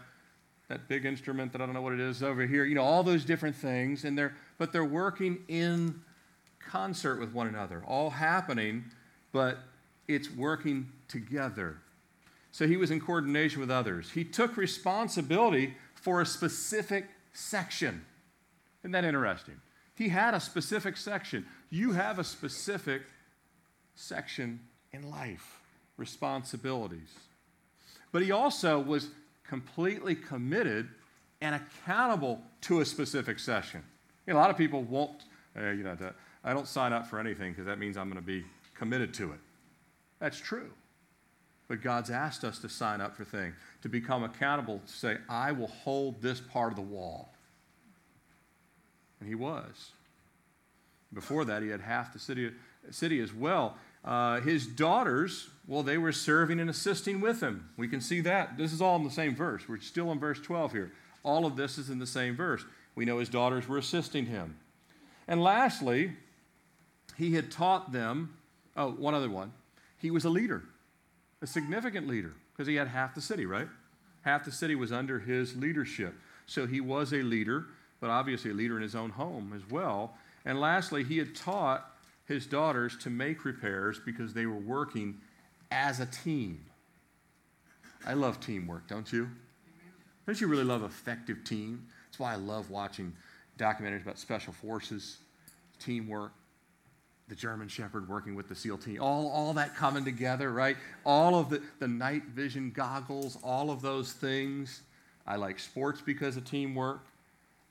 that 0.69 0.87
big 0.87 1.06
instrument 1.06 1.50
that 1.52 1.62
I 1.62 1.64
don't 1.64 1.75
know 1.75 1.81
what 1.81 1.94
it 1.94 2.00
is 2.00 2.22
over 2.22 2.46
here, 2.46 2.66
you 2.66 2.75
know, 2.75 2.82
all 2.82 3.02
those 3.02 3.25
different 3.25 3.56
things, 3.56 4.05
and 4.05 4.19
they're, 4.19 4.34
but 4.58 4.70
they're 4.70 4.84
working 4.84 5.38
in 5.49 6.02
concert 6.61 7.19
with 7.19 7.32
one 7.32 7.46
another, 7.46 7.82
all 7.87 8.11
happening, 8.11 8.84
but 9.32 9.61
it's 10.08 10.31
working 10.31 10.93
together. 11.08 11.78
So 12.52 12.69
he 12.69 12.76
was 12.76 12.90
in 12.90 13.00
coordination 13.00 13.61
with 13.61 13.70
others. 13.70 14.11
He 14.11 14.25
took 14.25 14.58
responsibility 14.58 15.75
for 15.94 16.20
a 16.20 16.26
specific 16.26 17.06
section. 17.32 18.05
Isn't 18.84 18.92
that 18.92 19.04
interesting? 19.04 19.54
He 19.94 20.10
had 20.10 20.34
a 20.34 20.40
specific 20.40 20.98
section. 20.98 21.46
You 21.70 21.92
have 21.92 22.19
a 22.19 22.25
specific 22.25 23.02
section 23.94 24.60
in 24.92 25.10
life, 25.10 25.60
responsibilities. 25.96 27.14
But 28.12 28.22
he 28.22 28.31
also 28.31 28.78
was 28.78 29.08
completely 29.48 30.14
committed 30.14 30.88
and 31.40 31.54
accountable 31.54 32.42
to 32.62 32.81
a 32.81 32.84
specific 32.84 33.38
session. 33.38 33.82
You 34.26 34.34
know, 34.34 34.38
a 34.38 34.42
lot 34.42 34.50
of 34.50 34.58
people 34.58 34.82
won't, 34.82 35.22
uh, 35.56 35.70
you 35.70 35.82
know, 35.82 35.96
I 36.44 36.52
don't 36.52 36.69
sign 36.69 36.92
up 36.92 37.06
for 37.06 37.19
anything 37.19 37.52
because 37.52 37.66
that 37.66 37.78
means 37.78 37.96
I'm 37.96 38.08
going 38.08 38.20
to 38.20 38.26
be 38.26 38.44
committed 38.75 39.14
to 39.14 39.32
it. 39.32 39.38
That's 40.19 40.38
true. 40.38 40.70
But 41.69 41.82
God's 41.82 42.10
asked 42.10 42.44
us 42.44 42.58
to 42.58 42.69
sign 42.69 43.00
up 43.00 43.16
for 43.16 43.25
things, 43.25 43.54
to 43.82 43.88
become 43.88 44.25
accountable, 44.25 44.82
to 44.87 44.92
say, 44.92 45.16
I 45.28 45.52
will 45.52 45.69
hold 45.69 46.20
this 46.20 46.40
part 46.40 46.72
of 46.72 46.76
the 46.76 46.82
wall. 46.82 47.33
And 49.25 49.31
he 49.31 49.35
was. 49.35 49.93
Before 51.15 51.47
that, 51.47 51.62
he 51.62 51.71
had 51.71 51.81
half 51.81 52.12
the 52.12 52.19
city, 52.19 52.50
city 52.91 53.21
as 53.21 53.32
well. 53.32 53.79
Uh, 54.05 54.41
his 54.41 54.67
daughters, 54.67 55.49
well, 55.67 55.82
they 55.82 55.97
were 55.97 56.12
serving 56.12 56.61
and 56.61 56.69
assisting 56.69 57.23
with 57.23 57.41
him. 57.41 57.71
We 57.79 57.88
can 57.88 58.03
see 58.03 58.21
that. 58.21 58.59
This 58.59 58.71
is 58.71 58.82
all 58.82 58.97
in 58.97 59.05
the 59.05 59.11
same 59.11 59.35
verse. 59.35 59.67
We're 59.67 59.81
still 59.81 60.12
in 60.12 60.19
verse 60.19 60.38
12 60.41 60.73
here. 60.73 60.93
All 61.23 61.47
of 61.47 61.56
this 61.56 61.79
is 61.79 61.88
in 61.88 61.99
the 61.99 62.06
same 62.06 62.37
verse. 62.37 62.67
We 62.97 63.06
know 63.06 63.19
his 63.19 63.31
daughters 63.31 63.67
were 63.67 63.79
assisting 63.79 64.26
him. 64.26 64.59
And 65.26 65.43
lastly, 65.43 66.12
he 67.17 67.32
had 67.32 67.50
taught 67.50 67.93
them, 67.93 68.37
oh, 68.76 68.91
one 68.91 69.15
other 69.15 69.31
one. 69.31 69.53
He 69.97 70.11
was 70.11 70.26
a 70.26 70.31
leader, 70.31 70.65
a 71.41 71.47
significant 71.47 72.06
leader, 72.06 72.35
because 72.53 72.67
he 72.67 72.75
had 72.75 72.88
half 72.88 73.15
the 73.15 73.23
city, 73.23 73.47
right? 73.47 73.69
Half 74.21 74.44
the 74.44 74.53
city 74.53 74.75
was 74.75 74.93
under 74.93 75.19
his 75.19 75.56
leadership. 75.56 76.15
So 76.44 76.67
he 76.67 76.82
was 76.82 77.15
a 77.15 77.23
leader, 77.23 77.69
but 78.04 78.10
obviously 78.10 78.50
a 78.50 78.54
leader 78.54 78.76
in 78.76 78.82
his 78.82 78.94
own 78.94 79.08
home 79.08 79.54
as 79.56 79.62
well. 79.70 80.12
And 80.44 80.61
lastly, 80.61 81.04
he 81.04 81.16
had 81.16 81.34
taught 81.34 81.90
his 82.26 82.44
daughters 82.44 82.99
to 82.99 83.08
make 83.08 83.46
repairs 83.46 83.99
because 83.99 84.34
they 84.34 84.44
were 84.44 84.58
working 84.58 85.23
as 85.70 86.00
a 86.00 86.04
team. 86.04 86.66
I 88.06 88.12
love 88.12 88.40
teamwork, 88.40 88.88
don't 88.88 89.11
you? 89.11 89.30
Don't 90.26 90.38
you 90.38 90.49
really 90.49 90.64
love 90.64 90.82
effective 90.82 91.44
team? 91.44 91.87
That's 92.04 92.18
why 92.18 92.34
I 92.34 92.37
love 92.37 92.68
watching 92.68 93.14
documentaries 93.58 94.02
about 94.02 94.18
special 94.18 94.52
forces, 94.52 95.16
teamwork, 95.78 96.32
the 97.28 97.34
German 97.34 97.68
Shepherd 97.68 98.06
working 98.06 98.34
with 98.34 98.50
the 98.50 98.54
SEAL 98.54 98.76
team, 98.76 99.00
all, 99.00 99.30
all 99.30 99.54
that 99.54 99.75
coming 99.75 100.04
together, 100.04 100.52
right? 100.52 100.76
All 101.06 101.37
of 101.37 101.49
the, 101.49 101.62
the 101.78 101.88
night 101.88 102.25
vision 102.25 102.70
goggles, 102.70 103.38
all 103.42 103.70
of 103.70 103.80
those 103.80 104.12
things. 104.12 104.82
I 105.26 105.37
like 105.37 105.58
sports 105.58 106.02
because 106.02 106.37
of 106.37 106.44
teamwork. 106.44 107.00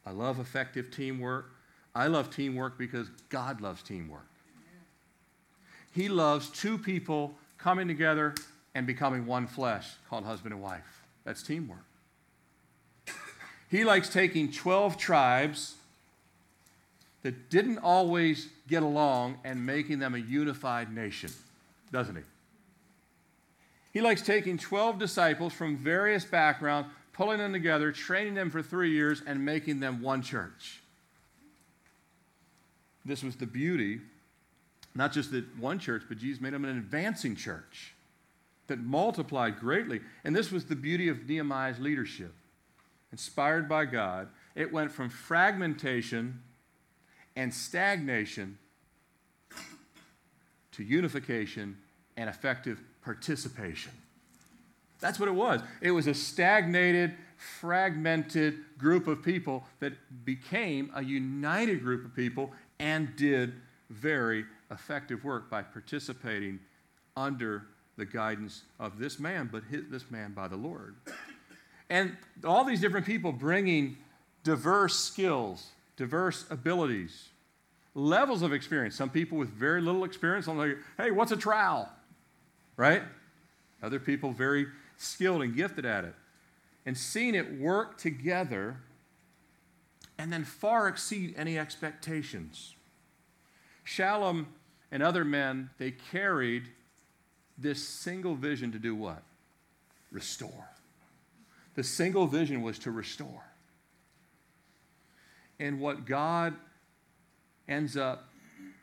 I 0.05 0.11
love 0.11 0.39
effective 0.39 0.91
teamwork. 0.91 1.51
I 1.95 2.07
love 2.07 2.29
teamwork 2.29 2.77
because 2.77 3.07
God 3.29 3.61
loves 3.61 3.83
teamwork. 3.83 4.27
He 5.93 6.09
loves 6.09 6.49
two 6.49 6.77
people 6.77 7.35
coming 7.57 7.87
together 7.87 8.33
and 8.75 8.87
becoming 8.87 9.25
one 9.25 9.47
flesh 9.47 9.91
called 10.09 10.25
husband 10.25 10.53
and 10.53 10.61
wife. 10.61 11.03
That's 11.23 11.43
teamwork. 11.43 11.85
He 13.69 13.83
likes 13.83 14.09
taking 14.09 14.51
12 14.51 14.97
tribes 14.97 15.75
that 17.23 17.49
didn't 17.49 17.79
always 17.79 18.49
get 18.67 18.83
along 18.83 19.39
and 19.43 19.65
making 19.65 19.99
them 19.99 20.13
a 20.13 20.19
unified 20.19 20.93
nation, 20.93 21.31
doesn't 21.91 22.15
he? 22.15 22.21
He 23.93 24.01
likes 24.01 24.21
taking 24.21 24.57
12 24.57 24.99
disciples 24.99 25.53
from 25.53 25.77
various 25.77 26.25
backgrounds, 26.25 26.89
pulling 27.13 27.37
them 27.37 27.53
together, 27.53 27.91
training 27.91 28.33
them 28.33 28.49
for 28.49 28.61
three 28.61 28.91
years, 28.91 29.21
and 29.25 29.45
making 29.45 29.79
them 29.79 30.01
one 30.01 30.21
church. 30.21 30.81
This 33.05 33.23
was 33.23 33.35
the 33.35 33.45
beauty 33.45 34.01
not 34.95 35.11
just 35.11 35.31
that 35.31 35.57
one 35.57 35.79
church, 35.79 36.03
but 36.07 36.17
Jesus 36.17 36.41
made 36.41 36.53
them 36.53 36.65
an 36.65 36.77
advancing 36.77 37.35
church 37.35 37.95
that 38.67 38.79
multiplied 38.79 39.59
greatly. 39.59 40.01
And 40.23 40.35
this 40.35 40.51
was 40.51 40.65
the 40.65 40.75
beauty 40.75 41.09
of 41.09 41.27
Nehemiah's 41.27 41.79
leadership. 41.79 42.33
Inspired 43.11 43.67
by 43.67 43.85
God, 43.85 44.29
it 44.55 44.71
went 44.71 44.91
from 44.91 45.09
fragmentation 45.09 46.41
and 47.35 47.53
stagnation 47.53 48.57
to 50.71 50.83
unification 50.83 51.77
and 52.17 52.29
effective 52.29 52.81
participation. 53.03 53.91
That's 55.03 55.19
what 55.19 55.27
it 55.27 55.33
was. 55.35 55.59
It 55.81 55.91
was 55.91 56.07
a 56.07 56.13
stagnated, 56.13 57.13
fragmented 57.35 58.59
group 58.77 59.07
of 59.07 59.21
people 59.21 59.65
that 59.81 59.91
became 60.23 60.91
a 60.95 61.03
united 61.03 61.83
group 61.83 62.05
of 62.05 62.15
people 62.15 62.53
and 62.79 63.13
did 63.17 63.51
very 63.89 64.45
effective 64.71 65.25
work 65.25 65.49
by 65.49 65.61
participating 65.61 66.57
under 67.17 67.65
the 67.97 68.05
guidance 68.05 68.61
of 68.79 68.97
this 68.97 69.19
man, 69.19 69.49
but 69.51 69.63
his, 69.69 69.81
this 69.91 70.09
man 70.09 70.31
by 70.31 70.47
the 70.47 70.55
Lord. 70.55 70.95
And 71.89 72.15
all 72.45 72.63
these 72.63 72.79
different 72.79 73.05
people 73.05 73.33
bringing 73.33 73.97
diverse 74.45 74.97
skills, 74.97 75.71
diverse 75.97 76.45
abilities, 76.49 77.27
levels 77.93 78.41
of 78.41 78.53
experience. 78.53 78.95
Some 78.95 79.09
people 79.09 79.37
with 79.37 79.49
very 79.49 79.81
little 79.81 80.05
experience, 80.05 80.47
I'm 80.47 80.57
like, 80.57 80.77
hey, 80.95 81.11
what's 81.11 81.33
a 81.33 81.37
trowel? 81.37 81.89
Right? 82.77 83.03
Other 83.83 83.99
people 83.99 84.31
very 84.31 84.67
skilled 84.97 85.41
and 85.41 85.55
gifted 85.55 85.85
at 85.85 86.05
it. 86.05 86.15
And 86.85 86.97
seeing 86.97 87.35
it 87.35 87.59
work 87.59 87.97
together 87.97 88.77
and 90.17 90.31
then 90.31 90.43
far 90.43 90.87
exceed 90.87 91.33
any 91.37 91.57
expectations. 91.57 92.75
Shallum 93.85 94.45
and 94.91 95.01
other 95.01 95.25
men, 95.25 95.69
they 95.77 95.91
carried 95.91 96.69
this 97.57 97.87
single 97.87 98.35
vision 98.35 98.71
to 98.71 98.79
do 98.79 98.95
what? 98.95 99.23
Restore. 100.11 100.69
The 101.75 101.83
single 101.83 102.27
vision 102.27 102.61
was 102.61 102.77
to 102.79 102.91
restore. 102.91 103.43
And 105.59 105.79
what 105.79 106.05
God 106.05 106.55
ends 107.67 107.97
up 107.97 108.29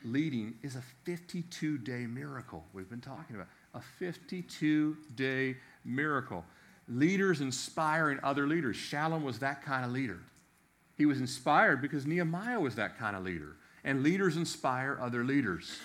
leading 0.04 0.54
is 0.62 0.76
a 0.76 0.82
52 1.04 1.78
day 1.78 2.06
miracle 2.06 2.64
we've 2.72 2.88
been 2.88 3.00
talking 3.00 3.36
about. 3.36 3.48
A 3.74 3.80
52 3.98 4.96
day 5.14 5.56
miracle. 5.84 6.44
Leaders 6.88 7.40
inspiring 7.40 8.18
other 8.22 8.46
leaders. 8.46 8.76
Shallum 8.76 9.22
was 9.22 9.38
that 9.38 9.62
kind 9.62 9.84
of 9.84 9.92
leader. 9.92 10.18
He 10.96 11.06
was 11.06 11.20
inspired 11.20 11.80
because 11.80 12.06
Nehemiah 12.06 12.60
was 12.60 12.74
that 12.74 12.98
kind 12.98 13.16
of 13.16 13.22
leader. 13.22 13.56
And 13.84 14.02
leaders 14.02 14.36
inspire 14.36 14.98
other 15.00 15.24
leaders. 15.24 15.78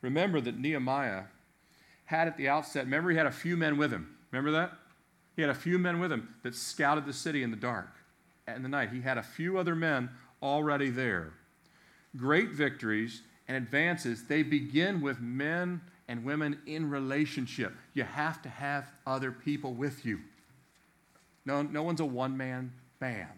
Remember 0.00 0.40
that 0.40 0.58
Nehemiah 0.58 1.24
had 2.06 2.26
at 2.26 2.36
the 2.36 2.48
outset, 2.48 2.84
remember, 2.84 3.10
he 3.10 3.16
had 3.16 3.26
a 3.26 3.30
few 3.30 3.56
men 3.56 3.76
with 3.76 3.92
him. 3.92 4.16
Remember 4.32 4.50
that? 4.52 4.72
He 5.36 5.42
had 5.42 5.50
a 5.50 5.54
few 5.54 5.78
men 5.78 6.00
with 6.00 6.10
him 6.10 6.34
that 6.42 6.54
scouted 6.54 7.06
the 7.06 7.12
city 7.12 7.42
in 7.42 7.50
the 7.50 7.56
dark 7.56 7.88
in 8.46 8.62
the 8.62 8.68
night. 8.68 8.90
He 8.90 9.00
had 9.00 9.18
a 9.18 9.22
few 9.22 9.58
other 9.58 9.74
men 9.74 10.10
already 10.42 10.90
there. 10.90 11.32
Great 12.16 12.50
victories 12.50 13.22
and 13.46 13.56
advances, 13.56 14.24
they 14.24 14.42
begin 14.42 15.00
with 15.00 15.20
men 15.20 15.80
and 16.08 16.24
women 16.24 16.58
in 16.66 16.88
relationship. 16.88 17.74
You 17.94 18.04
have 18.04 18.42
to 18.42 18.48
have 18.48 18.90
other 19.06 19.30
people 19.30 19.74
with 19.74 20.04
you. 20.04 20.20
No, 21.44 21.62
no 21.62 21.82
one's 21.82 22.00
a 22.00 22.04
one 22.04 22.36
man 22.36 22.72
band. 22.98 23.28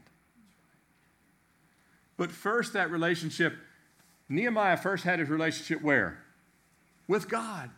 But 2.16 2.30
first, 2.30 2.72
that 2.74 2.90
relationship, 2.90 3.56
Nehemiah 4.28 4.76
first 4.76 5.04
had 5.04 5.18
his 5.18 5.28
relationship 5.28 5.82
where? 5.82 6.22
With 7.08 7.28
God. 7.28 7.70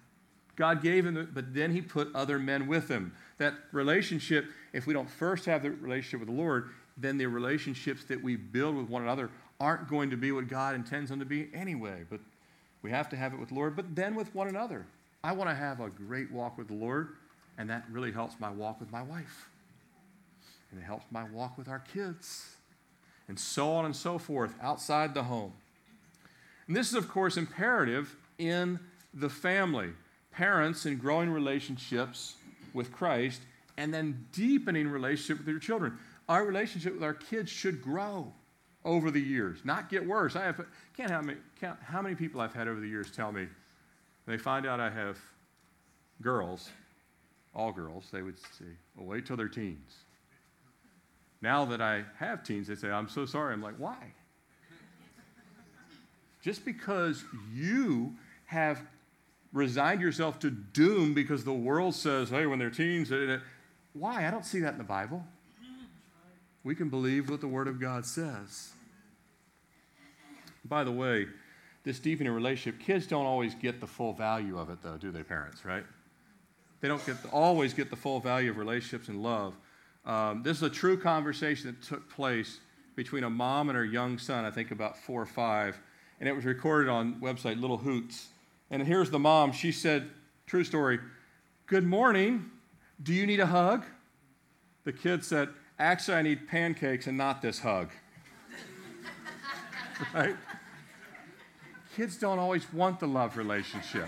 God 0.57 0.83
gave 0.83 1.07
him, 1.07 1.31
but 1.33 1.55
then 1.55 1.73
he 1.73 1.81
put 1.81 2.15
other 2.15 2.39
men 2.39 2.67
with 2.67 2.89
him. 2.89 3.15
That 3.39 3.55
relationship, 3.73 4.47
if 4.73 4.87
we 4.87 4.93
don't 4.93 5.09
first 5.09 5.47
have 5.47 5.63
the 5.63 5.71
relationship 5.71 6.21
with 6.21 6.29
the 6.29 6.35
Lord, 6.35 6.71
then 6.97 7.17
the 7.17 7.27
relationships 7.27 8.05
that 8.05 8.23
we 8.23 8.37
build 8.37 8.77
with 8.77 8.89
one 8.89 9.03
another 9.03 9.31
aren't 9.59 9.89
going 9.89 10.11
to 10.11 10.17
be 10.17 10.33
what 10.33 10.49
God 10.49 10.75
intends 10.75 11.09
them 11.09 11.21
to 11.21 11.25
be 11.25 11.49
anyway. 11.55 12.05
But 12.11 12.21
we 12.83 12.91
have 12.91 13.09
to 13.11 13.17
have 13.17 13.33
it 13.33 13.39
with 13.39 13.51
the 13.51 13.55
Lord, 13.55 13.77
but 13.77 13.95
then 13.95 14.15
with 14.15 14.35
one 14.35 14.49
another. 14.49 14.87
I 15.25 15.33
want 15.33 15.51
to 15.51 15.55
have 15.55 15.81
a 15.81 15.89
great 15.89 16.31
walk 16.33 16.59
with 16.59 16.69
the 16.69 16.75
Lord, 16.75 17.11
and 17.57 17.71
that 17.71 17.85
really 17.91 18.13
helps 18.13 18.41
my 18.41 18.51
walk 18.51 18.81
with 18.81 18.91
my 18.91 19.03
wife. 19.03 19.49
And 20.71 20.81
it 20.81 20.85
helps 20.85 21.05
my 21.11 21.25
walk 21.25 21.57
with 21.57 21.69
our 21.69 21.79
kids, 21.79 22.57
and 23.29 23.39
so 23.39 23.73
on 23.73 23.85
and 23.85 23.95
so 23.95 24.19
forth 24.19 24.55
outside 24.61 25.15
the 25.15 25.25
home. 25.25 25.53
And 26.67 26.77
this 26.77 26.89
is, 26.89 26.95
of 26.95 27.09
course, 27.09 27.37
imperative 27.37 28.17
in 28.39 28.81
the 29.15 29.29
family. 29.29 29.91
Parents 30.33 30.87
in 30.87 30.97
growing 30.97 31.31
relationships 31.31 32.37
with 32.73 32.91
Christ 32.91 33.43
and 33.77 33.93
then 33.93 34.27
deepening 34.33 34.89
relationship 34.89 35.39
with 35.39 35.49
your 35.49 35.59
children 35.59 35.99
our 36.29 36.45
relationship 36.45 36.95
with 36.95 37.03
our 37.03 37.15
kids 37.15 37.51
should 37.51 37.83
grow 37.83 38.33
over 38.85 39.11
the 39.11 39.21
years, 39.21 39.59
not 39.65 39.89
get 39.89 40.07
worse. 40.07 40.37
I 40.37 40.45
have, 40.45 40.61
can't 40.97 41.11
many, 41.25 41.39
count 41.61 41.79
how 41.83 42.03
many 42.03 42.15
people 42.15 42.41
I've 42.41 42.55
had 42.55 42.69
over 42.69 42.81
the 42.81 42.89
years 42.89 43.11
tell 43.11 43.33
me 43.33 43.47
they 44.27 44.39
find 44.39 44.67
out 44.67 44.81
I 44.81 44.91
have 44.91 45.19
girls, 46.21 46.71
all 47.55 47.73
girls, 47.73 48.09
they 48.13 48.23
would 48.23 48.39
say, 48.39 48.67
well, 48.97 49.07
wait 49.07 49.27
till 49.27 49.37
they're 49.37 49.49
teens. 49.49 49.97
Now 51.41 51.65
that 51.67 51.81
I 51.81 52.05
have 52.19 52.45
teens, 52.45 52.69
they 52.69 52.77
say, 52.77 52.91
I'm 52.91 53.09
so 53.09 53.27
sorry. 53.27 53.53
I'm 53.53 53.63
like, 53.63 53.75
why? 53.77 54.13
Just 56.41 56.65
because 56.65 57.25
you 57.53 58.15
have 58.47 58.81
resigned 59.53 60.01
yourself 60.01 60.39
to 60.41 60.51
doom 60.51 61.15
because 61.15 61.45
the 61.45 61.53
world 61.53 61.95
says, 61.95 62.31
hey, 62.31 62.47
when 62.47 62.59
they're 62.59 62.71
teens, 62.71 63.13
why? 63.93 64.27
I 64.27 64.31
don't 64.31 64.47
see 64.47 64.61
that 64.61 64.73
in 64.73 64.79
the 64.79 64.85
Bible 64.85 65.25
we 66.65 66.75
can 66.75 66.89
believe 66.89 67.29
what 67.29 67.41
the 67.41 67.49
Word 67.49 67.69
of 67.69 67.81
God 67.81 68.07
says. 68.07 68.73
By 70.65 70.85
the 70.85 70.93
way, 70.93 71.27
this 71.85 71.99
deepening 71.99 72.33
relationship, 72.33 72.81
kids 72.81 73.07
don't 73.07 73.27
always 73.27 73.55
get 73.55 73.81
the 73.81 73.87
full 73.87 74.13
value 74.13 74.59
of 74.59 74.71
it, 74.71 74.79
though, 74.83 74.97
do 74.97 75.11
they, 75.11 75.23
parents, 75.23 75.65
right? 75.65 75.85
They 76.81 76.89
don't 76.89 77.05
get 77.05 77.23
the, 77.23 77.29
always 77.29 77.75
get 77.75 77.91
the 77.91 77.97
full 77.97 78.21
value 78.21 78.51
of 78.51 78.57
relationships 78.57 79.09
and 79.09 79.23
love. 79.23 79.55
Um, 80.05 80.43
this 80.43 80.57
is 80.57 80.63
a 80.63 80.71
true 80.71 80.97
conversation 80.97 81.67
that 81.67 81.83
took 81.83 82.09
place 82.09 82.59
between 82.95 83.25
a 83.25 83.31
mom 83.31 83.69
and 83.69 83.77
her 83.77 83.85
young 83.85 84.19
son, 84.19 84.45
I 84.45 84.51
think 84.51 84.71
about 84.71 84.99
four 84.99 85.23
or 85.23 85.27
five, 85.27 85.79
and 86.21 86.29
it 86.29 86.33
was 86.33 86.45
recorded 86.45 86.89
on 86.89 87.21
website 87.21 87.61
Little 87.61 87.79
Hoots. 87.79 88.29
And 88.71 88.83
here's 88.83 89.11
the 89.11 89.19
mom. 89.19 89.53
She 89.53 89.73
said, 89.73 90.11
true 90.47 90.65
story, 90.65 91.01
Good 91.67 91.87
morning. 91.87 92.51
Do 93.03 93.15
you 93.15 93.27
need 93.27 93.41
a 93.41 93.47
hug? 93.47 93.85
The 94.85 94.93
kid 94.93 95.25
said, 95.25 95.49
Actually, 95.83 96.17
I 96.17 96.23
need 96.23 96.47
pancakes 96.47 97.09
and 97.09 97.19
not 97.19 97.43
this 97.43 97.59
hug. 97.59 97.91
right? 100.15 100.37
Kids 101.97 102.17
don't 102.17 102.39
always 102.39 102.73
want 102.73 103.01
the 103.01 103.09
love 103.09 103.37
relationship. 103.37 104.07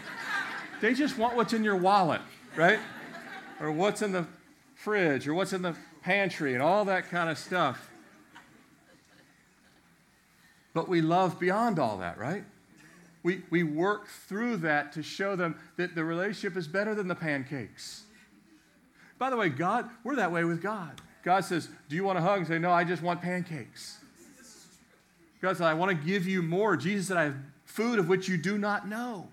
They 0.81 0.95
just 0.95 1.19
want 1.19 1.35
what's 1.35 1.52
in 1.52 1.64
your 1.64 1.75
wallet, 1.75 2.21
right? 2.54 2.78
Or 3.61 3.73
what's 3.73 4.02
in 4.02 4.12
the 4.12 4.25
fridge, 4.76 5.26
or 5.26 5.35
what's 5.35 5.52
in 5.52 5.62
the 5.62 5.75
pantry, 6.00 6.54
and 6.54 6.62
all 6.62 6.85
that 6.85 7.11
kind 7.11 7.28
of 7.28 7.37
stuff. 7.37 7.90
But 10.75 10.88
we 10.88 11.00
love 11.00 11.40
beyond 11.40 11.81
all 11.81 11.99
that, 11.99 12.19
right? 12.19 12.45
We, 13.25 13.43
we 13.50 13.64
work 13.64 14.07
through 14.28 14.59
that 14.59 14.93
to 14.93 15.02
show 15.02 15.35
them 15.35 15.57
that 15.76 15.97
the 15.97 16.04
relationship 16.04 16.57
is 16.57 16.69
better 16.69 16.95
than 16.95 17.09
the 17.09 17.16
pancakes. 17.16 18.04
By 19.19 19.28
the 19.28 19.37
way, 19.37 19.49
God, 19.49 19.90
we're 20.04 20.14
that 20.14 20.31
way 20.31 20.45
with 20.45 20.62
God. 20.62 21.00
God 21.25 21.45
says, 21.45 21.69
Do 21.88 21.97
you 21.97 22.04
want 22.04 22.19
a 22.19 22.21
hug? 22.21 22.38
And 22.38 22.47
say, 22.47 22.59
No, 22.59 22.71
I 22.71 22.85
just 22.85 23.02
want 23.02 23.23
pancakes. 23.23 23.99
God 25.40 25.57
said, 25.57 25.66
I 25.66 25.75
want 25.75 25.90
to 25.90 26.07
give 26.07 26.26
you 26.26 26.43
more. 26.43 26.76
Jesus 26.76 27.09
said, 27.09 27.16
I 27.16 27.25
have 27.25 27.37
food 27.64 27.99
of 27.99 28.09
which 28.09 28.28
you 28.28 28.37
do 28.37 28.57
not 28.57 28.88
know. 28.88 29.28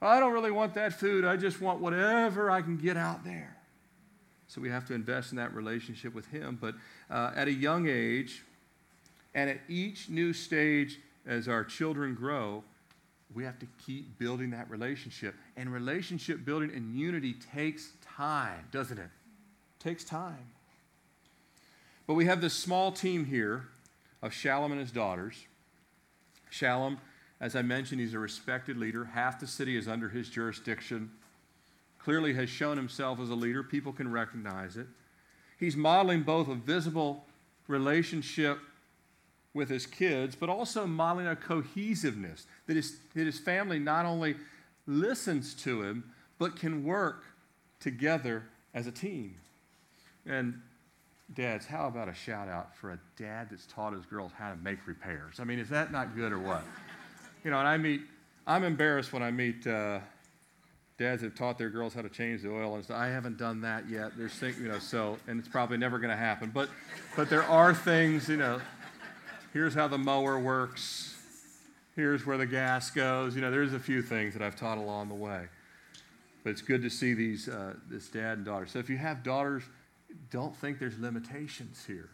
I 0.00 0.18
don't 0.18 0.32
really 0.32 0.50
want 0.50 0.74
that 0.74 0.94
food. 0.94 1.24
I 1.24 1.36
just 1.36 1.60
want 1.60 1.80
whatever 1.80 2.50
I 2.50 2.62
can 2.62 2.78
get 2.78 2.96
out 2.96 3.24
there. 3.24 3.56
So 4.46 4.60
we 4.60 4.70
have 4.70 4.86
to 4.86 4.94
invest 4.94 5.30
in 5.30 5.36
that 5.36 5.54
relationship 5.54 6.14
with 6.14 6.26
Him. 6.26 6.58
But 6.60 6.74
uh, 7.10 7.32
at 7.34 7.48
a 7.48 7.52
young 7.52 7.86
age, 7.88 8.42
and 9.34 9.50
at 9.50 9.60
each 9.68 10.08
new 10.08 10.32
stage 10.32 10.98
as 11.26 11.48
our 11.48 11.64
children 11.64 12.14
grow, 12.14 12.64
we 13.34 13.44
have 13.44 13.58
to 13.60 13.66
keep 13.86 14.18
building 14.18 14.50
that 14.50 14.68
relationship. 14.70 15.34
And 15.56 15.72
relationship 15.72 16.44
building 16.44 16.72
and 16.74 16.96
unity 16.98 17.34
takes 17.54 17.92
time, 18.16 18.66
doesn't 18.72 18.98
it? 18.98 19.02
it 19.02 19.80
takes 19.80 20.02
time. 20.02 20.46
But 22.10 22.16
we 22.16 22.24
have 22.24 22.40
this 22.40 22.54
small 22.54 22.90
team 22.90 23.24
here 23.24 23.68
of 24.20 24.32
Shallum 24.32 24.72
and 24.72 24.80
his 24.80 24.90
daughters. 24.90 25.46
Shallum, 26.50 26.98
as 27.40 27.54
I 27.54 27.62
mentioned, 27.62 28.00
he's 28.00 28.14
a 28.14 28.18
respected 28.18 28.76
leader. 28.76 29.04
Half 29.04 29.38
the 29.38 29.46
city 29.46 29.76
is 29.76 29.86
under 29.86 30.08
his 30.08 30.28
jurisdiction. 30.28 31.12
Clearly 32.00 32.34
has 32.34 32.50
shown 32.50 32.76
himself 32.76 33.20
as 33.20 33.30
a 33.30 33.36
leader. 33.36 33.62
People 33.62 33.92
can 33.92 34.10
recognize 34.10 34.76
it. 34.76 34.88
He's 35.56 35.76
modeling 35.76 36.24
both 36.24 36.48
a 36.48 36.56
visible 36.56 37.26
relationship 37.68 38.58
with 39.54 39.68
his 39.68 39.86
kids, 39.86 40.34
but 40.34 40.48
also 40.48 40.88
modeling 40.88 41.28
a 41.28 41.36
cohesiveness 41.36 42.48
that 42.66 42.74
his, 42.74 42.96
that 43.14 43.26
his 43.26 43.38
family 43.38 43.78
not 43.78 44.04
only 44.04 44.34
listens 44.88 45.54
to 45.62 45.84
him, 45.84 46.10
but 46.40 46.56
can 46.56 46.82
work 46.82 47.22
together 47.78 48.46
as 48.74 48.88
a 48.88 48.92
team. 48.92 49.36
And 50.26 50.60
dads, 51.34 51.66
how 51.66 51.86
about 51.86 52.08
a 52.08 52.14
shout 52.14 52.48
out 52.48 52.74
for 52.76 52.92
a 52.92 52.98
dad 53.16 53.48
that's 53.50 53.66
taught 53.66 53.92
his 53.92 54.04
girls 54.06 54.32
how 54.36 54.50
to 54.50 54.56
make 54.56 54.86
repairs? 54.86 55.40
I 55.40 55.44
mean, 55.44 55.58
is 55.58 55.68
that 55.68 55.92
not 55.92 56.14
good 56.16 56.32
or 56.32 56.38
what? 56.38 56.62
You 57.42 57.50
know, 57.50 57.58
and 57.58 57.66
I 57.66 57.78
meet, 57.78 58.02
I'm 58.46 58.64
embarrassed 58.64 59.14
when 59.14 59.22
I 59.22 59.30
meet 59.30 59.66
uh, 59.66 60.00
dads 60.98 61.22
that 61.22 61.28
have 61.28 61.34
taught 61.34 61.56
their 61.56 61.70
girls 61.70 61.94
how 61.94 62.02
to 62.02 62.10
change 62.10 62.42
the 62.42 62.52
oil 62.52 62.74
and 62.74 62.84
stuff. 62.84 62.98
I 62.98 63.06
haven't 63.06 63.38
done 63.38 63.62
that 63.62 63.88
yet. 63.88 64.12
There's 64.14 64.34
things, 64.34 64.58
you 64.60 64.68
know, 64.68 64.78
so 64.78 65.16
and 65.26 65.40
it's 65.40 65.48
probably 65.48 65.78
never 65.78 65.98
going 65.98 66.10
to 66.10 66.16
happen. 66.16 66.50
But 66.52 66.68
but 67.16 67.30
there 67.30 67.44
are 67.44 67.72
things, 67.72 68.28
you 68.28 68.36
know. 68.36 68.60
Here's 69.54 69.72
how 69.72 69.88
the 69.88 69.96
mower 69.96 70.38
works. 70.38 71.16
Here's 71.96 72.26
where 72.26 72.36
the 72.36 72.44
gas 72.44 72.90
goes. 72.90 73.34
You 73.34 73.40
know, 73.40 73.50
there's 73.50 73.72
a 73.72 73.80
few 73.80 74.02
things 74.02 74.34
that 74.34 74.42
I've 74.42 74.56
taught 74.56 74.76
along 74.76 75.08
the 75.08 75.14
way. 75.14 75.46
But 76.44 76.50
it's 76.50 76.62
good 76.62 76.82
to 76.82 76.90
see 76.90 77.14
these 77.14 77.48
uh, 77.48 77.74
this 77.88 78.08
dad 78.08 78.36
and 78.36 78.44
daughter. 78.44 78.66
So 78.66 78.78
if 78.78 78.90
you 78.90 78.98
have 78.98 79.22
daughters, 79.22 79.62
don't 80.30 80.54
think 80.56 80.78
there's 80.78 80.98
limitations 80.98 81.84
here. 81.86 82.10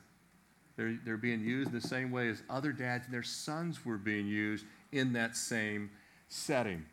They're, 0.76 0.98
they're 1.04 1.16
being 1.16 1.40
used 1.40 1.72
the 1.72 1.80
same 1.80 2.10
way 2.10 2.28
as 2.28 2.42
other 2.50 2.72
dads 2.72 3.06
and 3.06 3.14
their 3.14 3.22
sons 3.22 3.84
were 3.84 3.96
being 3.96 4.26
used 4.26 4.66
in 4.92 5.12
that 5.14 5.36
same 5.36 5.90
setting. 6.28 6.84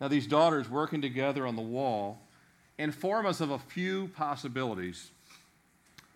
Now, 0.00 0.08
these 0.08 0.26
daughters 0.26 0.68
working 0.68 1.00
together 1.00 1.46
on 1.46 1.56
the 1.56 1.62
wall 1.62 2.20
inform 2.78 3.26
us 3.26 3.40
of 3.40 3.50
a 3.50 3.58
few 3.58 4.08
possibilities. 4.08 5.10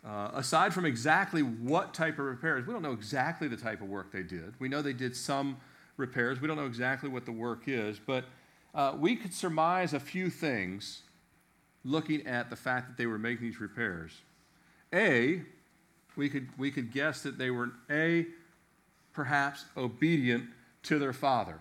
Uh, 0.05 0.31
aside 0.35 0.73
from 0.73 0.85
exactly 0.85 1.43
what 1.43 1.93
type 1.95 2.19
of 2.19 2.27
repairs, 2.27 2.67
we 2.67 2.73
don't 2.73 2.83
know 2.83 2.93
exactly 2.93 3.49
the 3.49 3.57
type 3.57 3.83
of 3.83 3.89
work 3.89 4.13
they 4.13 4.23
did. 4.23 4.55
We 4.59 4.69
know 4.69 4.83
they 4.83 4.93
did 4.93 5.17
some 5.17 5.57
repairs. 5.97 6.41
We 6.41 6.49
don't 6.49 6.57
know 6.57 6.67
exactly 6.67 7.09
what 7.09 7.25
the 7.25 7.33
work 7.33 7.63
is, 7.67 7.99
but 7.99 8.25
uh, 8.75 8.95
we 8.99 9.17
could 9.17 9.35
surmise 9.35 9.95
a 9.95 10.01
few 10.01 10.31
things 10.31 11.03
looking 11.85 12.27
at 12.27 12.51
the 12.51 12.57
fact 12.57 12.89
that 12.89 12.97
they 12.97 13.07
were 13.07 13.19
making 13.19 13.47
these 13.47 13.61
repairs. 13.61 14.13
A, 14.93 15.43
we 16.17 16.29
could, 16.29 16.49
we 16.59 16.71
could 16.71 16.93
guess 16.93 17.23
that 17.23 17.39
they 17.39 17.51
were, 17.51 17.71
A, 17.91 18.27
perhaps 19.13 19.65
obedient 19.77 20.45
to 20.85 20.99
their 20.99 21.13
father. 21.13 21.61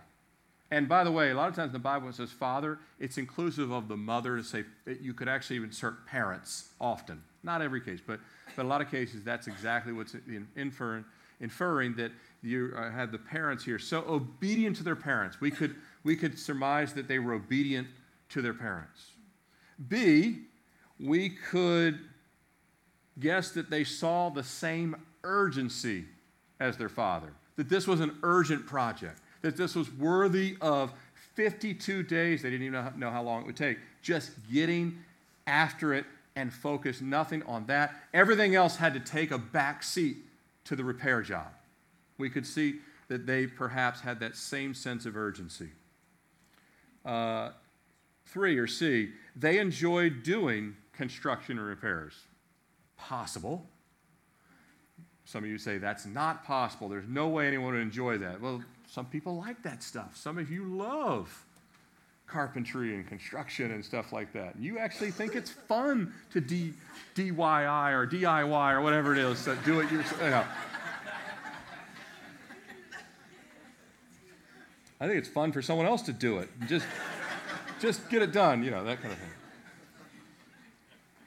And 0.72 0.88
by 0.88 1.04
the 1.04 1.12
way, 1.12 1.32
a 1.32 1.36
lot 1.36 1.50
of 1.50 1.56
times 1.56 1.70
in 1.70 1.74
the 1.74 1.80
Bible 1.80 2.10
it 2.10 2.16
says 2.16 2.32
father, 2.32 2.80
it's 3.00 3.18
inclusive 3.18 3.72
of 3.72 3.88
the 3.88 3.98
mother 3.98 4.38
to 4.38 4.44
say 4.44 4.66
you 5.02 5.14
could 5.14 5.28
actually 5.28 5.58
insert 5.58 6.06
parents 6.06 6.70
often. 6.80 7.24
Not 7.42 7.62
every 7.62 7.82
case, 7.82 8.00
but, 8.06 8.20
but 8.56 8.66
a 8.66 8.68
lot 8.68 8.82
of 8.82 8.92
cases 8.92 9.24
that's 9.24 9.48
exactly 9.48 9.94
what's 9.94 10.16
inferring, 10.56 11.06
inferring 11.40 11.96
that 11.96 12.12
you 12.44 12.74
uh, 12.78 12.92
have 12.92 13.12
the 13.12 13.18
parents 13.18 13.64
here. 13.64 13.80
So 13.80 14.04
obedient 14.08 14.76
to 14.78 14.84
their 14.84 14.96
parents. 14.96 15.42
We 15.42 15.50
could, 15.50 15.76
we 16.04 16.16
could 16.16 16.38
surmise 16.38 16.94
that 16.94 17.08
they 17.08 17.18
were 17.18 17.34
obedient 17.34 17.88
to 18.30 18.42
their 18.42 18.54
parents. 18.54 19.12
B, 19.88 20.40
we 21.00 21.30
could 21.30 22.00
guess 23.20 23.52
that 23.52 23.70
they 23.70 23.84
saw 23.84 24.30
the 24.30 24.44
same 24.44 24.96
urgency 25.24 26.06
as 26.60 26.78
their 26.78 26.90
father, 26.90 27.34
that 27.56 27.70
this 27.70 27.88
was 27.88 28.00
an 28.00 28.18
urgent 28.24 28.66
project 28.66 29.22
that 29.42 29.56
this 29.56 29.76
was 29.76 29.92
worthy 29.94 30.58
of 30.62 30.92
52 31.36 32.04
days. 32.04 32.42
They 32.42 32.50
didn't 32.50 32.66
even 32.66 33.00
know 33.00 33.10
how 33.10 33.24
long 33.24 33.42
it 33.42 33.48
would 33.48 33.58
take. 33.58 33.78
Just 34.02 34.32
getting 34.52 35.00
after 35.48 35.94
it 35.94 36.06
and 36.36 36.54
focus 36.54 37.02
nothing 37.02 37.44
on 37.44 37.66
that. 37.68 37.96
Everything 38.14 38.56
else 38.56 38.76
had 38.76 38.94
to 38.94 39.00
take 39.00 39.32
a 39.32 39.38
back 39.38 39.84
seat 39.84 40.18
to 40.66 40.76
the 40.76 40.84
repair 40.84 41.22
job. 41.22 41.48
We 42.18 42.30
could 42.30 42.46
see 42.46 42.76
that 43.08 43.26
they 43.26 43.48
perhaps 43.48 44.02
had 44.02 44.20
that 44.20 44.36
same 44.36 44.74
sense 44.74 45.06
of 45.06 45.18
urgency. 45.18 45.70
Uh, 47.06 47.52
three, 48.32 48.58
or 48.58 48.68
C, 48.68 49.10
they 49.36 49.60
enjoyed 49.60 50.24
doing 50.24 50.76
construction 50.94 51.58
and 51.58 51.68
repairs. 51.68 52.14
Possible. 52.98 53.66
Some 55.26 55.44
of 55.44 55.50
you 55.50 55.58
say 55.58 55.78
that's 55.78 56.06
not 56.06 56.44
possible. 56.44 56.90
There's 56.90 57.08
no 57.08 57.28
way 57.28 57.48
anyone 57.48 57.74
would 57.74 57.82
enjoy 57.82 58.18
that. 58.18 58.42
Well, 58.42 58.64
some 58.88 59.06
people 59.06 59.38
like 59.38 59.62
that 59.64 59.84
stuff. 59.84 60.18
Some 60.18 60.38
of 60.38 60.50
you 60.50 60.66
love 60.66 61.46
carpentry 62.28 62.96
and 62.96 63.08
construction 63.08 63.72
and 63.72 63.84
stuff 63.84 64.12
like 64.14 64.34
that. 64.34 64.56
You 64.60 64.78
actually 64.78 65.12
think 65.12 65.36
it's 65.36 65.52
fun 65.52 66.14
to 66.32 66.42
D, 66.42 66.74
DIY 67.16 67.94
or 67.94 68.08
DIY 68.08 68.74
or 68.74 68.82
whatever 68.82 69.14
it 69.14 69.20
is, 69.20 69.44
to 69.46 69.56
do 69.66 69.80
it 69.80 69.92
yourself. 69.92 70.22
You 70.22 70.30
know. 70.30 70.44
I 75.02 75.08
think 75.08 75.18
it's 75.18 75.30
fun 75.30 75.52
for 75.52 75.62
someone 75.62 75.86
else 75.86 76.02
to 76.04 76.14
do 76.14 76.40
it. 76.40 76.50
Just, 76.68 76.86
just 77.80 78.10
get 78.10 78.22
it 78.22 78.32
done, 78.32 78.64
you 78.64 78.72
know, 78.72 78.84
that 78.84 79.02
kind 79.02 79.14
of 79.14 79.20
thing. 79.20 79.30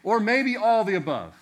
Or 0.03 0.21
maybe 0.21 0.57
all 0.57 0.85
the 0.85 0.95
above. 0.95 1.35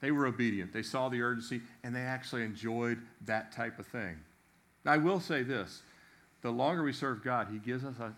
They 0.00 0.10
were 0.10 0.26
obedient. 0.26 0.72
They 0.72 0.82
saw 0.82 1.08
the 1.08 1.22
urgency 1.22 1.62
and 1.82 1.94
they 1.94 2.00
actually 2.00 2.42
enjoyed 2.42 2.98
that 3.24 3.52
type 3.52 3.78
of 3.78 3.86
thing. 3.86 4.18
I 4.84 4.98
will 4.98 5.20
say 5.20 5.42
this 5.42 5.80
the 6.42 6.50
longer 6.50 6.82
we 6.82 6.92
serve 6.92 7.24
God, 7.24 7.48
He 7.50 7.58
gives 7.58 7.84
us 7.84 7.94
a, 7.98 8.12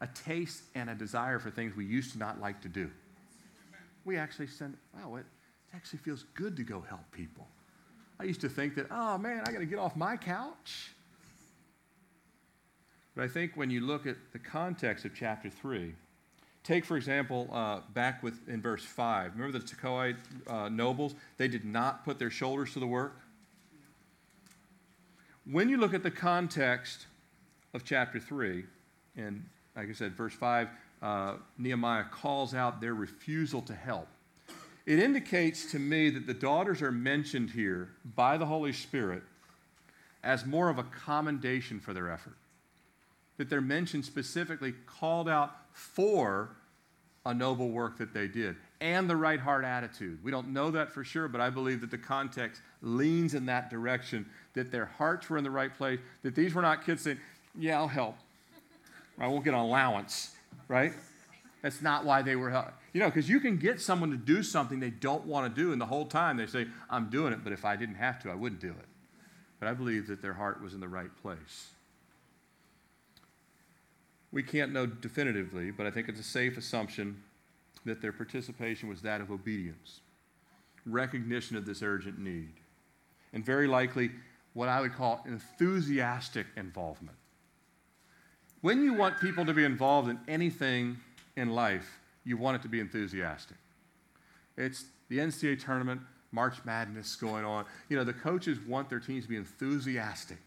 a 0.00 0.06
taste 0.08 0.62
and 0.74 0.88
a 0.88 0.94
desire 0.94 1.38
for 1.38 1.50
things 1.50 1.76
we 1.76 1.84
used 1.84 2.12
to 2.12 2.18
not 2.18 2.40
like 2.40 2.62
to 2.62 2.68
do. 2.68 2.90
We 4.06 4.16
actually 4.16 4.46
send, 4.46 4.78
wow, 4.94 5.16
it 5.16 5.26
actually 5.74 5.98
feels 5.98 6.24
good 6.34 6.56
to 6.56 6.62
go 6.62 6.82
help 6.88 7.10
people. 7.12 7.46
I 8.18 8.24
used 8.24 8.40
to 8.40 8.48
think 8.48 8.74
that, 8.76 8.86
oh 8.90 9.18
man, 9.18 9.42
I 9.46 9.52
got 9.52 9.58
to 9.58 9.66
get 9.66 9.78
off 9.78 9.94
my 9.94 10.16
couch. 10.16 10.92
But 13.18 13.24
I 13.24 13.28
think 13.28 13.56
when 13.56 13.68
you 13.68 13.80
look 13.80 14.06
at 14.06 14.14
the 14.32 14.38
context 14.38 15.04
of 15.04 15.12
chapter 15.12 15.50
3, 15.50 15.92
take 16.62 16.84
for 16.84 16.96
example, 16.96 17.48
uh, 17.52 17.80
back 17.92 18.22
with, 18.22 18.48
in 18.48 18.62
verse 18.62 18.84
5, 18.84 19.32
remember 19.34 19.58
the 19.58 19.64
Tekoite 19.64 20.18
uh, 20.46 20.68
nobles? 20.68 21.16
They 21.36 21.48
did 21.48 21.64
not 21.64 22.04
put 22.04 22.20
their 22.20 22.30
shoulders 22.30 22.74
to 22.74 22.78
the 22.78 22.86
work. 22.86 23.18
When 25.50 25.68
you 25.68 25.78
look 25.78 25.94
at 25.94 26.04
the 26.04 26.12
context 26.12 27.06
of 27.74 27.82
chapter 27.82 28.20
3, 28.20 28.62
and 29.16 29.44
like 29.74 29.88
I 29.88 29.94
said, 29.94 30.12
verse 30.12 30.34
5, 30.34 30.68
uh, 31.02 31.34
Nehemiah 31.58 32.04
calls 32.12 32.54
out 32.54 32.80
their 32.80 32.94
refusal 32.94 33.62
to 33.62 33.74
help. 33.74 34.06
It 34.86 35.00
indicates 35.00 35.72
to 35.72 35.80
me 35.80 36.10
that 36.10 36.28
the 36.28 36.34
daughters 36.34 36.82
are 36.82 36.92
mentioned 36.92 37.50
here 37.50 37.90
by 38.14 38.36
the 38.36 38.46
Holy 38.46 38.72
Spirit 38.72 39.24
as 40.22 40.46
more 40.46 40.68
of 40.68 40.78
a 40.78 40.84
commendation 40.84 41.80
for 41.80 41.92
their 41.92 42.12
effort. 42.12 42.36
That 43.38 43.48
they're 43.48 43.60
mentioned 43.60 44.04
specifically, 44.04 44.74
called 44.86 45.28
out 45.28 45.56
for 45.72 46.50
a 47.24 47.32
noble 47.32 47.70
work 47.70 47.98
that 47.98 48.12
they 48.12 48.28
did 48.28 48.56
and 48.80 49.10
the 49.10 49.16
right 49.16 49.40
heart 49.40 49.64
attitude. 49.64 50.18
We 50.22 50.30
don't 50.30 50.48
know 50.48 50.70
that 50.70 50.92
for 50.92 51.04
sure, 51.04 51.28
but 51.28 51.40
I 51.40 51.50
believe 51.50 51.80
that 51.80 51.90
the 51.90 51.98
context 51.98 52.62
leans 52.82 53.34
in 53.34 53.46
that 53.46 53.70
direction 53.70 54.26
that 54.54 54.70
their 54.70 54.86
hearts 54.86 55.28
were 55.28 55.38
in 55.38 55.44
the 55.44 55.50
right 55.50 55.74
place, 55.76 56.00
that 56.22 56.34
these 56.34 56.54
were 56.54 56.62
not 56.62 56.84
kids 56.84 57.02
saying, 57.02 57.18
Yeah, 57.58 57.78
I'll 57.78 57.88
help. 57.88 58.16
I 59.18 59.26
won't 59.26 59.44
get 59.44 59.52
an 59.54 59.60
allowance, 59.60 60.34
right? 60.68 60.92
That's 61.62 61.82
not 61.82 62.04
why 62.04 62.22
they 62.22 62.36
were. 62.36 62.50
You 62.92 63.00
know, 63.00 63.06
because 63.06 63.28
you 63.28 63.40
can 63.40 63.56
get 63.56 63.80
someone 63.80 64.10
to 64.10 64.16
do 64.16 64.44
something 64.44 64.78
they 64.78 64.90
don't 64.90 65.24
want 65.26 65.52
to 65.52 65.60
do, 65.62 65.72
and 65.72 65.80
the 65.80 65.86
whole 65.86 66.06
time 66.06 66.36
they 66.36 66.46
say, 66.46 66.68
I'm 66.88 67.10
doing 67.10 67.32
it, 67.32 67.42
but 67.42 67.52
if 67.52 67.64
I 67.64 67.74
didn't 67.74 67.96
have 67.96 68.22
to, 68.22 68.30
I 68.30 68.34
wouldn't 68.36 68.60
do 68.60 68.70
it. 68.70 68.86
But 69.58 69.68
I 69.68 69.74
believe 69.74 70.06
that 70.06 70.22
their 70.22 70.34
heart 70.34 70.62
was 70.62 70.72
in 70.72 70.78
the 70.78 70.88
right 70.88 71.10
place. 71.20 71.70
We 74.32 74.42
can't 74.42 74.72
know 74.72 74.86
definitively, 74.86 75.70
but 75.70 75.86
I 75.86 75.90
think 75.90 76.08
it's 76.08 76.20
a 76.20 76.24
safe 76.24 76.58
assumption 76.58 77.22
that 77.84 78.02
their 78.02 78.12
participation 78.12 78.88
was 78.88 79.00
that 79.02 79.20
of 79.20 79.30
obedience, 79.30 80.00
recognition 80.84 81.56
of 81.56 81.64
this 81.64 81.82
urgent 81.82 82.18
need, 82.18 82.52
and 83.32 83.44
very 83.44 83.66
likely 83.66 84.10
what 84.52 84.68
I 84.68 84.80
would 84.80 84.94
call 84.94 85.24
enthusiastic 85.26 86.46
involvement. 86.56 87.16
When 88.60 88.82
you 88.82 88.92
want 88.92 89.20
people 89.20 89.46
to 89.46 89.54
be 89.54 89.64
involved 89.64 90.08
in 90.08 90.18
anything 90.26 90.98
in 91.36 91.50
life, 91.50 91.98
you 92.24 92.36
want 92.36 92.56
it 92.56 92.62
to 92.62 92.68
be 92.68 92.80
enthusiastic. 92.80 93.56
It's 94.56 94.84
the 95.08 95.18
NCAA 95.18 95.64
tournament, 95.64 96.00
March 96.32 96.56
Madness 96.64 97.14
going 97.16 97.44
on. 97.44 97.64
You 97.88 97.96
know, 97.96 98.04
the 98.04 98.12
coaches 98.12 98.58
want 98.60 98.90
their 98.90 98.98
teams 99.00 99.24
to 99.24 99.30
be 99.30 99.36
enthusiastic, 99.36 100.38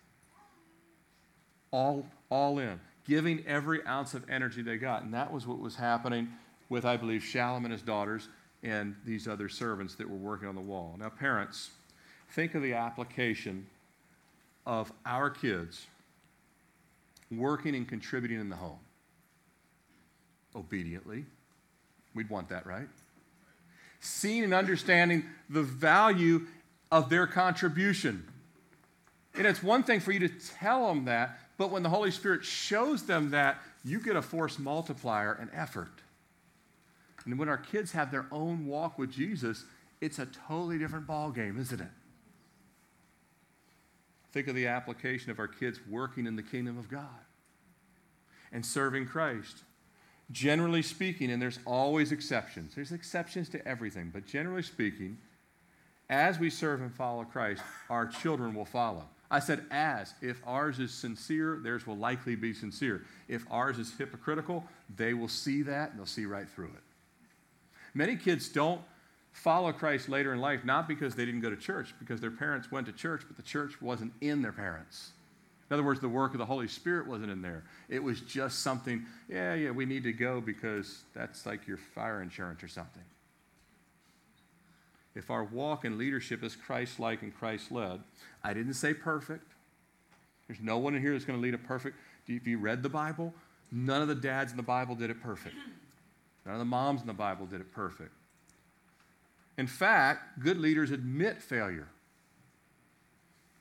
all, 1.72 2.06
all 2.30 2.60
in, 2.60 2.80
giving 3.08 3.44
every 3.48 3.86
ounce 3.86 4.14
of 4.14 4.30
energy 4.30 4.62
they 4.62 4.78
got. 4.78 5.04
And 5.04 5.14
that 5.14 5.32
was 5.32 5.48
what 5.48 5.60
was 5.60 5.76
happening 5.76 6.30
with, 6.70 6.86
I 6.86 6.98
believe, 6.98 7.22
Shallum 7.22 7.64
and 7.64 7.72
his 7.72 7.82
daughters 7.82 8.30
and 8.64 8.96
these 9.06 9.28
other 9.28 9.50
servants 9.50 9.96
that 9.96 10.10
were 10.10 10.18
working 10.18 10.48
on 10.48 10.56
the 10.56 10.62
wall. 10.62 10.96
Now, 11.00 11.10
parents, 11.10 11.72
think 12.30 12.56
of 12.56 12.62
the 12.62 12.74
application 12.74 13.66
of 14.66 14.92
our 15.06 15.30
kids 15.30 15.88
working 17.32 17.76
and 17.76 17.88
contributing 17.88 18.40
in 18.40 18.50
the 18.50 18.56
home 18.56 18.80
obediently. 20.56 21.26
We'd 22.14 22.30
want 22.30 22.50
that, 22.50 22.66
right? 22.66 22.88
Seeing 24.00 24.44
and 24.44 24.54
understanding 24.54 25.26
the 25.50 25.64
value 25.64 26.48
of 26.92 27.10
their 27.10 27.28
contribution. 27.28 28.28
And 29.36 29.48
it's 29.48 29.64
one 29.64 29.84
thing 29.84 30.02
for 30.02 30.12
you 30.12 30.20
to 30.20 30.30
tell 30.30 30.88
them 30.88 31.06
that, 31.06 31.40
but 31.62 31.70
when 31.70 31.84
the 31.84 31.90
Holy 31.90 32.10
Spirit 32.10 32.44
shows 32.44 33.04
them 33.04 33.30
that, 33.30 33.62
you 33.86 34.00
get 34.00 34.16
a 34.16 34.22
force 34.24 34.58
multiplier 34.58 35.34
and 35.34 35.48
effort. 35.54 35.92
And 37.24 37.38
when 37.38 37.50
our 37.50 37.58
kids 37.60 37.92
have 37.92 38.10
their 38.10 38.26
own 38.32 38.66
walk 38.66 38.98
with 38.98 39.12
Jesus, 39.12 39.64
it's 40.02 40.18
a 40.18 40.26
totally 40.48 40.80
different 40.80 41.06
ballgame, 41.06 41.60
isn't 41.60 41.80
it? 41.80 41.88
Think 44.32 44.48
of 44.48 44.56
the 44.56 44.66
application 44.66 45.30
of 45.30 45.38
our 45.38 45.48
kids 45.48 45.80
working 45.88 46.26
in 46.26 46.36
the 46.36 46.42
kingdom 46.42 46.80
of 46.80 46.90
God 46.90 47.06
and 48.52 48.66
serving 48.66 49.06
Christ. 49.06 49.58
Generally 50.32 50.82
speaking, 50.82 51.30
and 51.30 51.40
there's 51.40 51.60
always 51.68 52.12
exceptions, 52.12 52.74
there's 52.74 52.92
exceptions 52.92 53.50
to 53.50 53.68
everything, 53.68 54.10
but 54.12 54.26
generally 54.26 54.64
speaking, 54.64 55.20
as 56.10 56.40
we 56.40 56.50
serve 56.50 56.82
and 56.82 56.92
follow 56.92 57.24
Christ, 57.24 57.62
our 57.88 58.08
children 58.08 58.56
will 58.56 58.66
follow. 58.66 59.06
I 59.32 59.40
said 59.40 59.64
as. 59.72 60.14
If 60.22 60.42
ours 60.46 60.78
is 60.78 60.94
sincere, 60.94 61.60
theirs 61.64 61.88
will 61.88 61.98
likely 61.98 62.36
be 62.36 62.54
sincere. 62.54 63.06
If 63.30 63.46
ours 63.50 63.80
is 63.80 63.94
hypocritical, 63.98 64.66
they 64.96 65.14
will 65.14 65.30
see 65.30 65.62
that 65.64 65.92
and 65.92 66.00
they'll 66.00 66.06
see 66.06 66.26
right 66.26 66.48
through 66.48 66.66
it. 66.66 66.84
Many 67.94 68.18
kids 68.18 68.50
don't 68.50 68.82
follow 69.32 69.72
Christ 69.72 70.10
later 70.10 70.34
in 70.34 70.42
life, 70.42 70.66
not 70.66 70.88
because 70.88 71.16
they 71.16 71.26
didn't 71.26 71.40
go 71.40 71.50
to 71.50 71.56
church, 71.56 71.94
because 71.98 72.20
their 72.20 72.32
parents 72.32 72.72
went 72.72 72.86
to 72.88 72.92
church, 72.92 73.24
but 73.26 73.38
the 73.38 73.44
church 73.44 73.82
wasn't 73.82 74.12
in 74.20 74.42
their 74.42 74.52
parents. 74.52 75.12
In 75.70 75.76
other 75.76 75.84
words, 75.84 76.02
the 76.02 76.10
work 76.10 76.34
of 76.34 76.38
the 76.38 76.46
Holy 76.46 76.68
Spirit 76.68 77.08
wasn't 77.08 77.32
in 77.32 77.42
there. 77.42 77.64
It 77.88 78.04
was 78.04 78.20
just 78.20 78.60
something, 78.60 79.06
yeah, 79.30 79.54
yeah, 79.54 79.72
we 79.72 79.86
need 79.86 80.04
to 80.04 80.12
go 80.12 80.42
because 80.42 81.04
that's 81.14 81.46
like 81.46 81.66
your 81.66 81.78
fire 81.78 82.22
insurance 82.22 82.62
or 82.62 82.68
something. 82.68 83.04
If 85.16 85.30
our 85.30 85.44
walk 85.44 85.84
in 85.84 85.98
leadership 85.98 86.44
is 86.44 86.56
Christ 86.56 87.00
like 87.00 87.22
and 87.22 87.36
Christ 87.36 87.72
led, 87.72 88.02
I 88.44 88.54
didn't 88.54 88.76
say 88.76 88.94
perfect. 88.94 89.52
There's 90.48 90.62
no 90.62 90.78
one 90.78 90.96
in 90.96 91.02
here 91.02 91.14
that's 91.14 91.26
going 91.26 91.38
to 91.38 91.44
lead 91.44 91.54
a 91.54 91.58
perfect. 91.58 91.98
If 92.28 92.48
you 92.48 92.58
read 92.58 92.84
the 92.84 92.90
Bible, 92.90 93.34
none 93.72 94.02
of 94.02 94.08
the 94.08 94.16
dads 94.16 94.52
in 94.52 94.58
the 94.58 94.64
Bible 94.64 94.96
did 94.96 95.10
it 95.10 95.22
perfect. 95.22 95.56
None 96.46 96.56
of 96.56 96.60
the 96.60 96.66
moms 96.66 97.02
in 97.02 97.08
the 97.08 97.14
Bible 97.14 97.46
did 97.46 97.62
it 97.62 97.74
perfect. 97.74 98.12
In 99.58 99.68
fact, 99.68 100.40
good 100.40 100.58
leaders 100.58 100.92
admit 100.92 101.42
failure. 101.42 101.88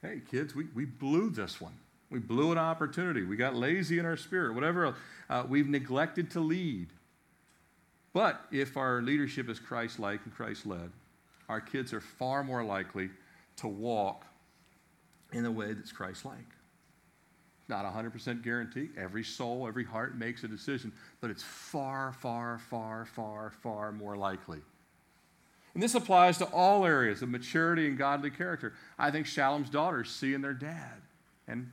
Hey, 0.03 0.23
kids, 0.31 0.55
we, 0.55 0.67
we 0.75 0.85
blew 0.85 1.31
this 1.31 1.61
one. 1.61 1.75
We 2.11 2.21
blew 2.21 2.53
an 2.53 2.59
opportunity. 2.59 3.23
We 3.23 3.37
got 3.37 3.55
lazy 3.55 3.99
in 3.99 4.07
our 4.07 4.17
spirit, 4.17 4.55
whatever. 4.55 4.95
Uh, 5.29 5.45
we've 5.49 5.69
neglected 5.69 6.31
to 6.33 6.41
lead. 6.41 6.89
But 8.13 8.41
if 8.51 8.77
our 8.77 9.03
leadership 9.03 9.49
is 9.49 9.61
Christ 9.61 9.99
like 9.99 10.21
and 10.25 10.35
Christ 10.35 10.67
led, 10.67 10.91
our 11.51 11.61
kids 11.61 11.93
are 11.93 12.01
far 12.01 12.45
more 12.45 12.65
likely 12.65 13.11
to 13.57 13.69
walk 13.69 14.25
in 15.33 15.45
a 15.45 15.51
way 15.51 15.73
that's 15.73 15.93
Christ 15.93 16.25
like. 16.25 16.37
Not 17.69 17.85
100% 17.85 18.43
guarantee. 18.43 18.89
Every 18.97 19.23
soul, 19.23 19.67
every 19.69 19.85
heart 19.85 20.17
makes 20.17 20.45
a 20.45 20.49
decision, 20.49 20.93
but 21.21 21.31
it's 21.31 21.43
far, 21.43 22.13
far, 22.13 22.59
far, 22.59 23.05
far, 23.05 23.53
far 23.63 23.93
more 23.93 24.17
likely. 24.17 24.61
And 25.75 25.83
this 25.83 25.95
applies 25.95 26.39
to 26.39 26.47
all 26.47 26.85
areas 26.85 27.23
of 27.23 27.29
maturity 27.29 27.87
and 27.87 27.99
godly 27.99 28.31
character. 28.31 28.75
I 28.99 29.11
think 29.11 29.27
Shallum's 29.27 29.71
daughters 29.71 30.11
see 30.11 30.35
in 30.35 30.43
their 30.43 30.55
dad 30.55 31.03
and 31.47 31.71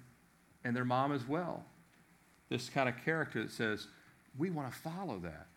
and 0.64 0.76
their 0.76 0.86
mom 0.86 1.14
as 1.14 1.26
well. 1.26 1.64
This 2.50 2.70
kind 2.70 2.90
of 2.90 2.96
character 3.06 3.42
that 3.42 3.52
says, 3.52 3.88
we 4.38 4.50
want 4.50 4.70
to 4.70 4.78
follow 4.78 5.18
that. 5.20 5.48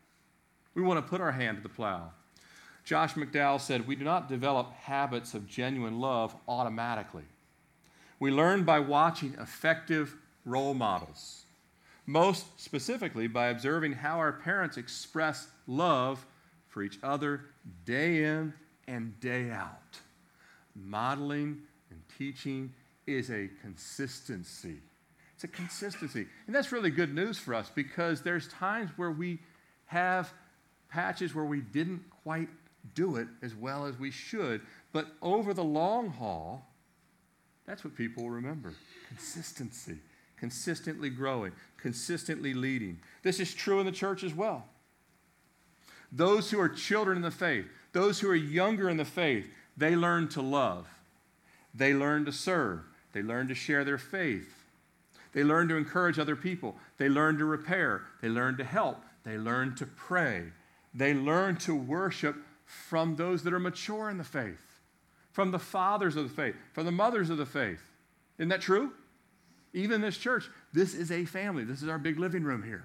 We 0.74 0.82
want 0.82 1.04
to 1.04 1.08
put 1.08 1.20
our 1.20 1.32
hand 1.32 1.56
to 1.56 1.62
the 1.64 1.68
plow. 1.68 2.12
Josh 2.84 3.14
McDowell 3.14 3.60
said, 3.60 3.86
We 3.86 3.96
do 3.96 4.04
not 4.04 4.28
develop 4.28 4.72
habits 4.72 5.34
of 5.34 5.46
genuine 5.46 6.00
love 6.00 6.34
automatically. 6.48 7.24
We 8.18 8.30
learn 8.30 8.64
by 8.64 8.80
watching 8.80 9.34
effective 9.40 10.14
role 10.44 10.74
models, 10.74 11.44
most 12.06 12.60
specifically 12.60 13.26
by 13.26 13.48
observing 13.48 13.92
how 13.94 14.18
our 14.18 14.32
parents 14.32 14.76
express 14.76 15.48
love 15.66 16.26
for 16.68 16.82
each 16.82 16.98
other 17.02 17.42
day 17.84 18.24
in 18.24 18.52
and 18.86 19.18
day 19.20 19.50
out. 19.50 19.98
Modeling 20.74 21.62
and 21.90 22.00
teaching 22.18 22.72
is 23.06 23.30
a 23.30 23.48
consistency. 23.62 24.76
It's 25.34 25.44
a 25.44 25.48
consistency. 25.48 26.26
And 26.46 26.54
that's 26.54 26.72
really 26.72 26.90
good 26.90 27.14
news 27.14 27.38
for 27.38 27.54
us 27.54 27.70
because 27.74 28.20
there's 28.20 28.48
times 28.48 28.90
where 28.96 29.10
we 29.10 29.38
have 29.86 30.32
patches 30.90 31.34
where 31.34 31.44
we 31.44 31.60
didn't 31.60 32.02
quite 32.22 32.48
do 32.94 33.16
it 33.16 33.28
as 33.42 33.54
well 33.54 33.86
as 33.86 33.98
we 33.98 34.10
should. 34.10 34.60
But 34.92 35.06
over 35.22 35.54
the 35.54 35.64
long 35.64 36.10
haul, 36.10 36.66
that's 37.66 37.84
what 37.84 37.96
people 37.96 38.30
remember 38.30 38.74
consistency, 39.08 39.98
consistently 40.36 41.10
growing, 41.10 41.52
consistently 41.76 42.54
leading. 42.54 42.98
This 43.22 43.40
is 43.40 43.54
true 43.54 43.80
in 43.80 43.86
the 43.86 43.92
church 43.92 44.24
as 44.24 44.34
well. 44.34 44.66
Those 46.12 46.50
who 46.50 46.60
are 46.60 46.68
children 46.68 47.16
in 47.16 47.22
the 47.22 47.30
faith, 47.30 47.66
those 47.92 48.18
who 48.18 48.28
are 48.28 48.34
younger 48.34 48.88
in 48.88 48.96
the 48.96 49.04
faith, 49.04 49.48
they 49.76 49.94
learn 49.94 50.28
to 50.30 50.42
love, 50.42 50.86
they 51.74 51.94
learn 51.94 52.24
to 52.24 52.32
serve, 52.32 52.80
they 53.12 53.22
learn 53.22 53.46
to 53.48 53.54
share 53.54 53.84
their 53.84 53.98
faith, 53.98 54.60
they 55.32 55.44
learn 55.44 55.68
to 55.68 55.76
encourage 55.76 56.18
other 56.18 56.36
people. 56.36 56.76
They 56.98 57.08
learn 57.08 57.38
to 57.38 57.44
repair. 57.44 58.02
They 58.20 58.28
learn 58.28 58.56
to 58.56 58.64
help. 58.64 59.02
They 59.24 59.38
learn 59.38 59.74
to 59.76 59.86
pray. 59.86 60.44
They 60.92 61.14
learn 61.14 61.56
to 61.58 61.74
worship 61.74 62.36
from 62.70 63.16
those 63.16 63.42
that 63.42 63.52
are 63.52 63.58
mature 63.58 64.10
in 64.10 64.16
the 64.16 64.24
faith, 64.24 64.80
from 65.32 65.50
the 65.50 65.58
fathers 65.58 66.14
of 66.14 66.28
the 66.28 66.34
faith, 66.34 66.54
from 66.72 66.86
the 66.86 66.92
mothers 66.92 67.28
of 67.28 67.36
the 67.36 67.46
faith. 67.46 67.82
Isn't 68.38 68.48
that 68.50 68.60
true? 68.60 68.92
Even 69.72 70.00
this 70.00 70.16
church, 70.16 70.48
this 70.72 70.94
is 70.94 71.10
a 71.10 71.24
family. 71.24 71.64
This 71.64 71.82
is 71.82 71.88
our 71.88 71.98
big 71.98 72.18
living 72.18 72.44
room 72.44 72.62
here. 72.62 72.84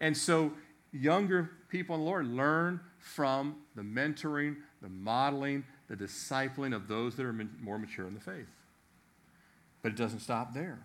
And 0.00 0.16
so, 0.16 0.52
younger 0.92 1.50
people 1.68 1.96
in 1.96 2.02
the 2.02 2.06
Lord 2.06 2.26
learn 2.26 2.80
from 2.98 3.56
the 3.74 3.82
mentoring, 3.82 4.56
the 4.80 4.88
modeling, 4.88 5.64
the 5.88 5.96
discipling 5.96 6.74
of 6.74 6.86
those 6.86 7.16
that 7.16 7.26
are 7.26 7.32
more 7.60 7.78
mature 7.78 8.06
in 8.06 8.14
the 8.14 8.20
faith. 8.20 8.48
But 9.82 9.92
it 9.92 9.96
doesn't 9.96 10.20
stop 10.20 10.54
there. 10.54 10.78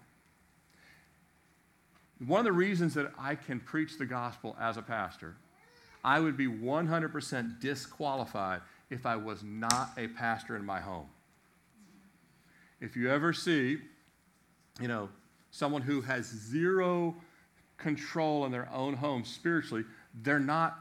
One 2.25 2.39
of 2.39 2.45
the 2.45 2.51
reasons 2.51 2.95
that 2.95 3.11
I 3.17 3.35
can 3.35 3.59
preach 3.59 3.97
the 3.97 4.05
gospel 4.05 4.57
as 4.59 4.77
a 4.77 4.81
pastor, 4.81 5.35
I 6.03 6.19
would 6.19 6.37
be 6.37 6.47
100% 6.47 7.59
disqualified 7.59 8.61
if 8.89 9.05
I 9.05 9.15
was 9.15 9.43
not 9.43 9.91
a 9.97 10.07
pastor 10.07 10.55
in 10.55 10.65
my 10.65 10.79
home. 10.79 11.07
If 12.81 12.95
you 12.95 13.09
ever 13.09 13.33
see, 13.33 13.77
you 14.79 14.87
know, 14.87 15.09
someone 15.51 15.81
who 15.81 16.01
has 16.01 16.25
zero 16.25 17.15
control 17.77 18.45
in 18.45 18.51
their 18.51 18.69
own 18.73 18.93
home 18.93 19.25
spiritually, 19.25 19.83
they're 20.21 20.39
not, 20.39 20.79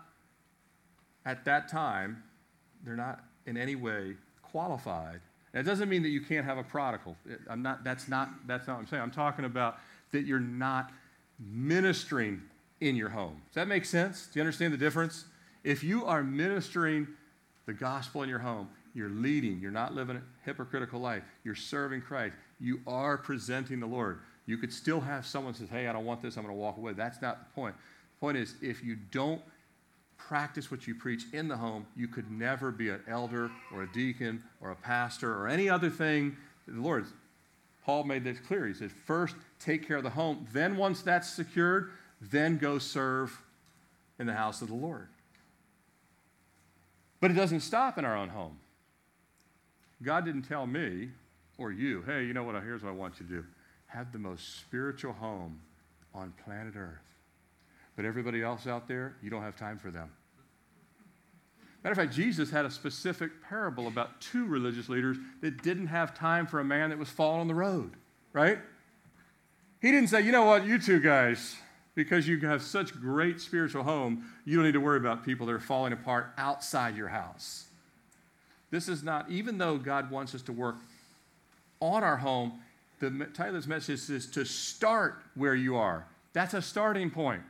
at 1.27 1.45
that 1.45 1.69
time, 1.69 2.23
they're 2.85 2.97
not 2.97 3.25
in 3.47 3.57
any 3.57 3.75
way 3.75 4.15
qualified. 4.43 5.21
It 5.55 5.65
doesn't 5.65 5.89
mean 5.89 6.03
that 6.03 6.11
you 6.11 6.21
can't 6.21 6.45
have 6.45 6.59
a 6.59 6.63
prodigal. 6.63 7.17
I'm 7.49 7.63
not, 7.63 7.83
that's, 7.83 8.09
not, 8.09 8.47
that's 8.47 8.67
not 8.67 8.75
what 8.75 8.81
I'm 8.81 8.87
saying. 8.87 9.03
I'm 9.03 9.11
talking 9.11 9.45
about 9.45 9.79
that 10.13 10.25
you're 10.25 10.39
not 10.39 10.93
ministering 11.39 12.43
in 12.81 12.97
your 12.97 13.09
home. 13.09 13.43
Does 13.49 13.55
that 13.55 13.69
make 13.69 13.85
sense? 13.85 14.27
Do 14.27 14.39
you 14.39 14.43
understand 14.43 14.73
the 14.73 14.79
difference? 14.79 15.25
If 15.65 15.83
you 15.83 16.05
are 16.05 16.23
ministering 16.23 17.09
the 17.67 17.73
gospel 17.73 18.23
in 18.23 18.29
your 18.29 18.39
home, 18.39 18.69
you're 18.95 19.11
leading, 19.11 19.61
you're 19.61 19.71
not 19.71 19.95
living 19.95 20.17
a 20.17 20.23
hypocritical 20.45 21.01
life, 21.01 21.23
you're 21.45 21.55
serving 21.55 22.03
Christ, 22.03 22.35
you 22.59 22.81
are 22.87 23.19
presenting 23.19 23.81
the 23.81 23.87
Lord. 23.87 24.21
You 24.47 24.57
could 24.57 24.73
still 24.73 25.01
have 25.01 25.27
someone 25.27 25.55
says, 25.55 25.69
"Hey, 25.69 25.87
I 25.87 25.93
don't 25.93 26.07
want 26.07 26.23
this. 26.23 26.37
I'm 26.37 26.45
going 26.45 26.55
to 26.55 26.61
walk 26.61 26.79
away." 26.79 26.95
That's 26.95 27.21
not 27.21 27.39
the 27.39 27.55
point. 27.55 27.75
The 27.77 28.21
point 28.21 28.39
is, 28.39 28.55
if 28.63 28.83
you 28.83 28.97
don't 29.11 29.43
practice 30.17 30.71
what 30.71 30.87
you 30.87 30.95
preach 30.95 31.25
in 31.33 31.49
the 31.49 31.57
home, 31.57 31.87
you 31.95 32.09
could 32.09 32.31
never 32.31 32.73
be 32.73 32.89
an 32.89 33.01
elder 33.07 33.51
or 33.73 33.83
a 33.83 33.93
deacon 33.93 34.43
or 34.61 34.71
a 34.71 34.77
pastor 34.77 35.33
or 35.33 35.49
any 35.49 35.69
other 35.69 35.91
thing. 35.91 36.37
The 36.67 36.81
Lord 36.81 37.07
Paul 37.89 38.05
made 38.05 38.23
this 38.23 38.39
clear. 38.39 38.67
He 38.67 38.75
said, 38.75 38.93
first 38.93 39.35
take 39.59 39.89
care 39.89 39.97
of 39.97 40.03
the 40.03 40.11
home. 40.11 40.47
Then, 40.53 40.77
once 40.77 41.01
that's 41.01 41.27
secured, 41.27 41.93
then 42.21 42.59
go 42.59 42.79
serve 42.79 43.41
in 44.19 44.27
the 44.27 44.35
house 44.35 44.63
of 44.63 44.69
the 44.69 44.75
Lord. 44.75 45.09
But 47.21 47.31
it 47.31 47.35
doesn't 47.35 47.61
stop 47.61 47.99
in 47.99 48.05
our 48.05 48.17
own 48.17 48.29
home. 48.29 48.59
God 50.03 50.25
didn't 50.25 50.43
tell 50.43 50.67
me 50.67 51.11
or 51.57 51.73
you, 51.73 52.03
hey, 52.03 52.25
you 52.25 52.33
know 52.33 52.45
what? 52.45 52.55
Here's 52.63 52.83
what 52.83 52.91
I 52.91 52.93
want 52.93 53.15
you 53.21 53.27
to 53.27 53.33
do 53.33 53.45
have 53.87 54.13
the 54.13 54.19
most 54.19 54.61
spiritual 54.61 55.15
home 55.15 55.59
on 56.15 56.33
planet 56.45 56.75
Earth. 56.77 57.01
But 57.97 58.05
everybody 58.05 58.43
else 58.43 58.67
out 58.67 58.87
there, 58.87 59.17
you 59.23 59.31
don't 59.31 59.43
have 59.43 59.57
time 59.57 59.79
for 59.79 59.91
them. 59.91 60.11
Matter 61.83 61.93
of 61.93 61.99
fact, 61.99 62.13
Jesus 62.13 62.51
had 62.51 62.65
a 62.65 62.71
specific 62.71 63.31
parable 63.49 63.87
about 63.87 64.21
two 64.21 64.45
religious 64.45 64.89
leaders 64.89 65.17
that 65.41 65.63
didn't 65.63 65.87
have 65.87 66.15
time 66.15 66.47
for 66.47 66.61
a 66.61 66.65
man 66.65 66.91
that 66.91 66.99
was 66.99 67.09
falling 67.09 67.41
on 67.41 67.49
the 67.49 67.55
road, 67.55 67.93
right? 68.33 68.59
He 69.81 69.91
didn't 69.91 70.09
say, 70.09 70.21
you 70.21 70.33
know 70.33 70.45
what, 70.45 70.67
you 70.67 70.79
two 70.79 71.01
guys, 71.01 71.57
because 71.99 72.29
you 72.29 72.39
have 72.39 72.63
such 72.63 72.95
great 73.01 73.41
spiritual 73.41 73.83
home, 73.83 74.25
you 74.45 74.55
don't 74.55 74.65
need 74.65 74.73
to 74.73 74.81
worry 74.81 74.99
about 74.99 75.25
people 75.25 75.45
that 75.49 75.53
are 75.53 75.59
falling 75.59 75.93
apart 75.93 76.33
outside 76.39 76.97
your 76.97 77.09
house. 77.09 77.67
This 78.71 78.89
is 78.89 79.03
not, 79.03 79.29
even 79.29 79.59
though 79.59 79.77
God 79.79 80.09
wants 80.09 80.33
us 80.33 80.43
to 80.43 80.53
work 80.53 80.77
on 81.81 82.05
our 82.05 82.17
home, 82.17 82.61
the 83.01 83.11
this 83.37 83.67
message 83.67 84.11
is 84.11 84.27
to 84.29 84.45
start 84.45 85.17
where 85.35 85.57
you 85.57 85.75
are. 85.75 86.07
That's 86.35 86.55
a 86.55 86.63
starting 86.63 87.11
point. 87.11 87.43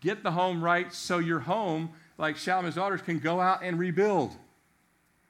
Get 0.00 0.22
the 0.22 0.30
home 0.30 0.62
right 0.62 0.94
so 0.94 1.18
your 1.18 1.40
home 1.40 1.90
like 2.18 2.36
Shallum's 2.36 2.76
daughters, 2.76 3.02
can 3.02 3.18
go 3.18 3.40
out 3.40 3.64
and 3.64 3.80
rebuild. 3.80 4.36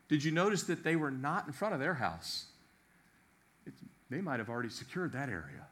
Did 0.09 0.23
you 0.23 0.31
notice 0.31 0.65
that 0.65 0.85
they 0.85 0.97
were 0.97 1.11
not 1.11 1.47
in 1.47 1.55
front 1.55 1.73
of 1.73 1.81
their 1.81 1.95
house? 1.95 2.47
It, 3.65 3.73
they 4.11 4.21
might 4.21 4.41
have 4.41 4.51
already 4.51 4.69
secured 4.69 5.13
that 5.13 5.31
area. 5.31 5.70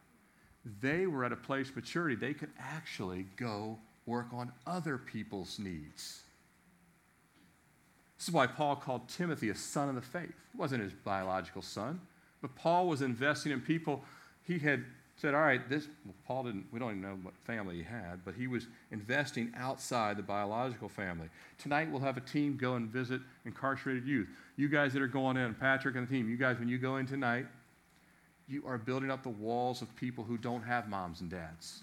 They 0.80 1.06
were 1.06 1.24
at 1.24 1.32
a 1.32 1.36
place 1.36 1.68
of 1.68 1.76
maturity. 1.76 2.14
They 2.14 2.34
could 2.34 2.50
actually 2.58 3.26
go 3.36 3.78
work 4.06 4.26
on 4.32 4.52
other 4.66 4.98
people's 4.98 5.58
needs. 5.58 6.22
This 8.18 8.28
is 8.28 8.34
why 8.34 8.46
Paul 8.46 8.76
called 8.76 9.08
Timothy 9.08 9.50
a 9.50 9.54
son 9.54 9.88
of 9.88 9.94
the 9.94 10.00
faith. 10.00 10.30
It 10.30 10.56
wasn't 10.58 10.82
his 10.82 10.92
biological 10.92 11.62
son, 11.62 12.00
but 12.42 12.54
Paul 12.56 12.88
was 12.88 13.02
investing 13.02 13.52
in 13.52 13.60
people. 13.60 14.02
He 14.42 14.58
had 14.58 14.84
said, 15.16 15.34
All 15.34 15.40
right, 15.40 15.68
this, 15.68 15.86
well, 16.04 16.14
Paul 16.26 16.44
didn't, 16.44 16.66
we 16.72 16.78
don't 16.78 16.90
even 16.90 17.02
know 17.02 17.18
what 17.22 17.34
family 17.36 17.76
he 17.76 17.82
had, 17.82 18.24
but 18.24 18.34
he 18.34 18.46
was 18.46 18.66
investing 18.90 19.52
outside 19.56 20.16
the 20.16 20.22
biological 20.22 20.88
family. 20.88 21.28
Tonight 21.58 21.90
we'll 21.90 22.00
have 22.00 22.16
a 22.16 22.20
team 22.20 22.56
go 22.56 22.74
and 22.74 22.88
visit 22.88 23.20
incarcerated 23.44 24.06
youth. 24.06 24.28
You 24.56 24.68
guys 24.68 24.92
that 24.94 25.02
are 25.02 25.08
going 25.08 25.36
in, 25.36 25.54
Patrick 25.54 25.96
and 25.96 26.08
the 26.08 26.12
team, 26.12 26.28
you 26.28 26.36
guys, 26.36 26.58
when 26.58 26.68
you 26.68 26.78
go 26.78 26.96
in 26.96 27.06
tonight, 27.06 27.46
you 28.48 28.64
are 28.66 28.78
building 28.78 29.10
up 29.10 29.22
the 29.22 29.28
walls 29.28 29.82
of 29.82 29.94
people 29.96 30.24
who 30.24 30.38
don't 30.38 30.62
have 30.62 30.88
moms 30.88 31.20
and 31.20 31.30
dads. 31.30 31.82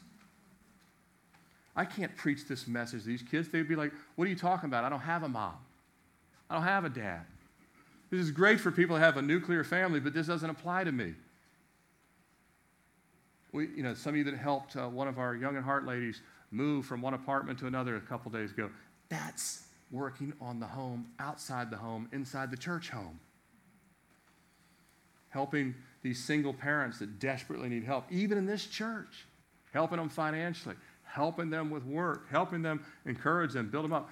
I 1.75 1.85
can't 1.85 2.15
preach 2.15 2.47
this 2.47 2.67
message 2.67 3.01
to 3.01 3.07
these 3.07 3.21
kids. 3.21 3.49
They'd 3.49 3.67
be 3.67 3.75
like, 3.75 3.91
What 4.15 4.25
are 4.25 4.29
you 4.29 4.35
talking 4.35 4.69
about? 4.69 4.83
I 4.83 4.89
don't 4.89 4.99
have 4.99 5.23
a 5.23 5.29
mom. 5.29 5.55
I 6.49 6.55
don't 6.55 6.63
have 6.63 6.85
a 6.85 6.89
dad. 6.89 7.21
This 8.09 8.21
is 8.21 8.31
great 8.31 8.59
for 8.59 8.71
people 8.71 8.95
to 8.95 8.99
have 9.01 9.17
a 9.17 9.21
nuclear 9.21 9.63
family, 9.63 9.99
but 9.99 10.13
this 10.13 10.27
doesn't 10.27 10.49
apply 10.49 10.85
to 10.85 10.91
me. 10.91 11.13
We, 13.51 13.67
you 13.75 13.83
know, 13.83 13.93
some 13.93 14.11
of 14.11 14.17
you 14.17 14.23
that 14.25 14.37
helped 14.37 14.75
uh, 14.75 14.87
one 14.87 15.07
of 15.07 15.17
our 15.17 15.35
young 15.35 15.55
and 15.55 15.65
heart 15.65 15.85
ladies 15.85 16.21
move 16.51 16.85
from 16.85 17.01
one 17.01 17.13
apartment 17.13 17.59
to 17.59 17.67
another 17.67 17.95
a 17.97 18.01
couple 18.01 18.31
days 18.31 18.51
ago, 18.51 18.69
that's 19.09 19.63
working 19.91 20.33
on 20.41 20.59
the 20.59 20.65
home, 20.65 21.07
outside 21.19 21.69
the 21.69 21.77
home, 21.77 22.07
inside 22.11 22.51
the 22.51 22.57
church 22.57 22.89
home. 22.89 23.19
Helping 25.29 25.75
these 26.05 26.23
single 26.23 26.53
parents 26.53 26.99
that 26.99 27.17
desperately 27.19 27.67
need 27.67 27.83
help, 27.83 28.05
even 28.11 28.37
in 28.37 28.45
this 28.45 28.67
church, 28.67 29.25
helping 29.73 29.97
them 29.97 30.07
financially, 30.07 30.75
helping 31.03 31.49
them 31.49 31.71
with 31.71 31.83
work, 31.83 32.29
helping 32.29 32.61
them 32.61 32.85
encourage 33.07 33.53
them, 33.53 33.71
build 33.71 33.83
them 33.83 33.91
up. 33.91 34.07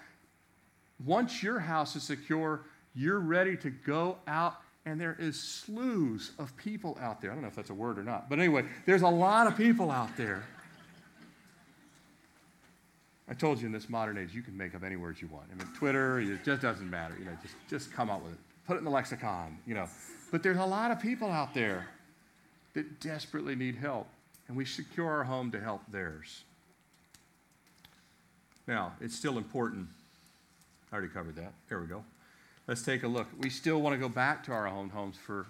Once 1.05 1.43
your 1.43 1.59
house 1.59 1.95
is 1.95 2.01
secure, 2.01 2.61
you're 2.95 3.19
ready 3.19 3.55
to 3.55 3.69
go 3.69 4.17
out, 4.27 4.55
and 4.87 4.99
there 4.99 5.15
is 5.19 5.35
slews 5.35 6.31
of 6.39 6.57
people 6.57 6.97
out 6.99 7.21
there. 7.21 7.29
I 7.29 7.35
don't 7.35 7.43
know 7.43 7.47
if 7.47 7.55
that's 7.55 7.69
a 7.69 7.75
word 7.75 7.99
or 7.99 8.03
not, 8.03 8.27
but 8.27 8.39
anyway, 8.39 8.65
there's 8.87 9.03
a 9.03 9.07
lot 9.07 9.45
of 9.45 9.55
people 9.55 9.91
out 9.91 10.17
there. 10.17 10.43
I 13.29 13.35
told 13.35 13.61
you 13.61 13.67
in 13.67 13.71
this 13.71 13.87
modern 13.87 14.17
age, 14.17 14.33
you 14.33 14.41
can 14.41 14.57
make 14.57 14.73
up 14.73 14.83
any 14.83 14.95
words 14.95 15.21
you 15.21 15.27
want. 15.27 15.45
I 15.51 15.63
mean, 15.63 15.71
Twitter, 15.75 16.19
it 16.19 16.43
just 16.43 16.63
doesn't 16.63 16.89
matter. 16.89 17.15
You 17.19 17.25
know, 17.25 17.37
just, 17.43 17.55
just 17.69 17.93
come 17.93 18.09
up 18.09 18.23
with 18.23 18.33
it. 18.33 18.39
Put 18.65 18.77
it 18.77 18.79
in 18.79 18.85
the 18.85 18.91
lexicon, 18.91 19.59
you 19.67 19.75
know. 19.75 19.87
But 20.33 20.41
there's 20.41 20.57
a 20.57 20.65
lot 20.65 20.89
of 20.89 20.99
people 20.99 21.29
out 21.29 21.53
there 21.53 21.85
that 22.73 22.99
desperately 22.99 23.55
need 23.55 23.75
help, 23.75 24.07
and 24.47 24.57
we 24.57 24.65
secure 24.65 25.07
our 25.07 25.23
home 25.23 25.51
to 25.51 25.59
help 25.59 25.83
theirs. 25.91 26.41
Now, 28.65 28.93
it's 28.99 29.15
still 29.15 29.37
important. 29.37 29.89
I 30.91 30.95
already 30.95 31.13
covered 31.13 31.35
that. 31.35 31.53
There 31.69 31.79
we 31.79 31.85
go. 31.85 32.03
Let's 32.67 32.81
take 32.81 33.03
a 33.03 33.07
look. 33.07 33.27
We 33.37 33.51
still 33.51 33.79
want 33.79 33.93
to 33.93 33.99
go 33.99 34.09
back 34.09 34.43
to 34.45 34.53
our 34.53 34.67
own 34.67 34.89
homes 34.89 35.17
for 35.17 35.45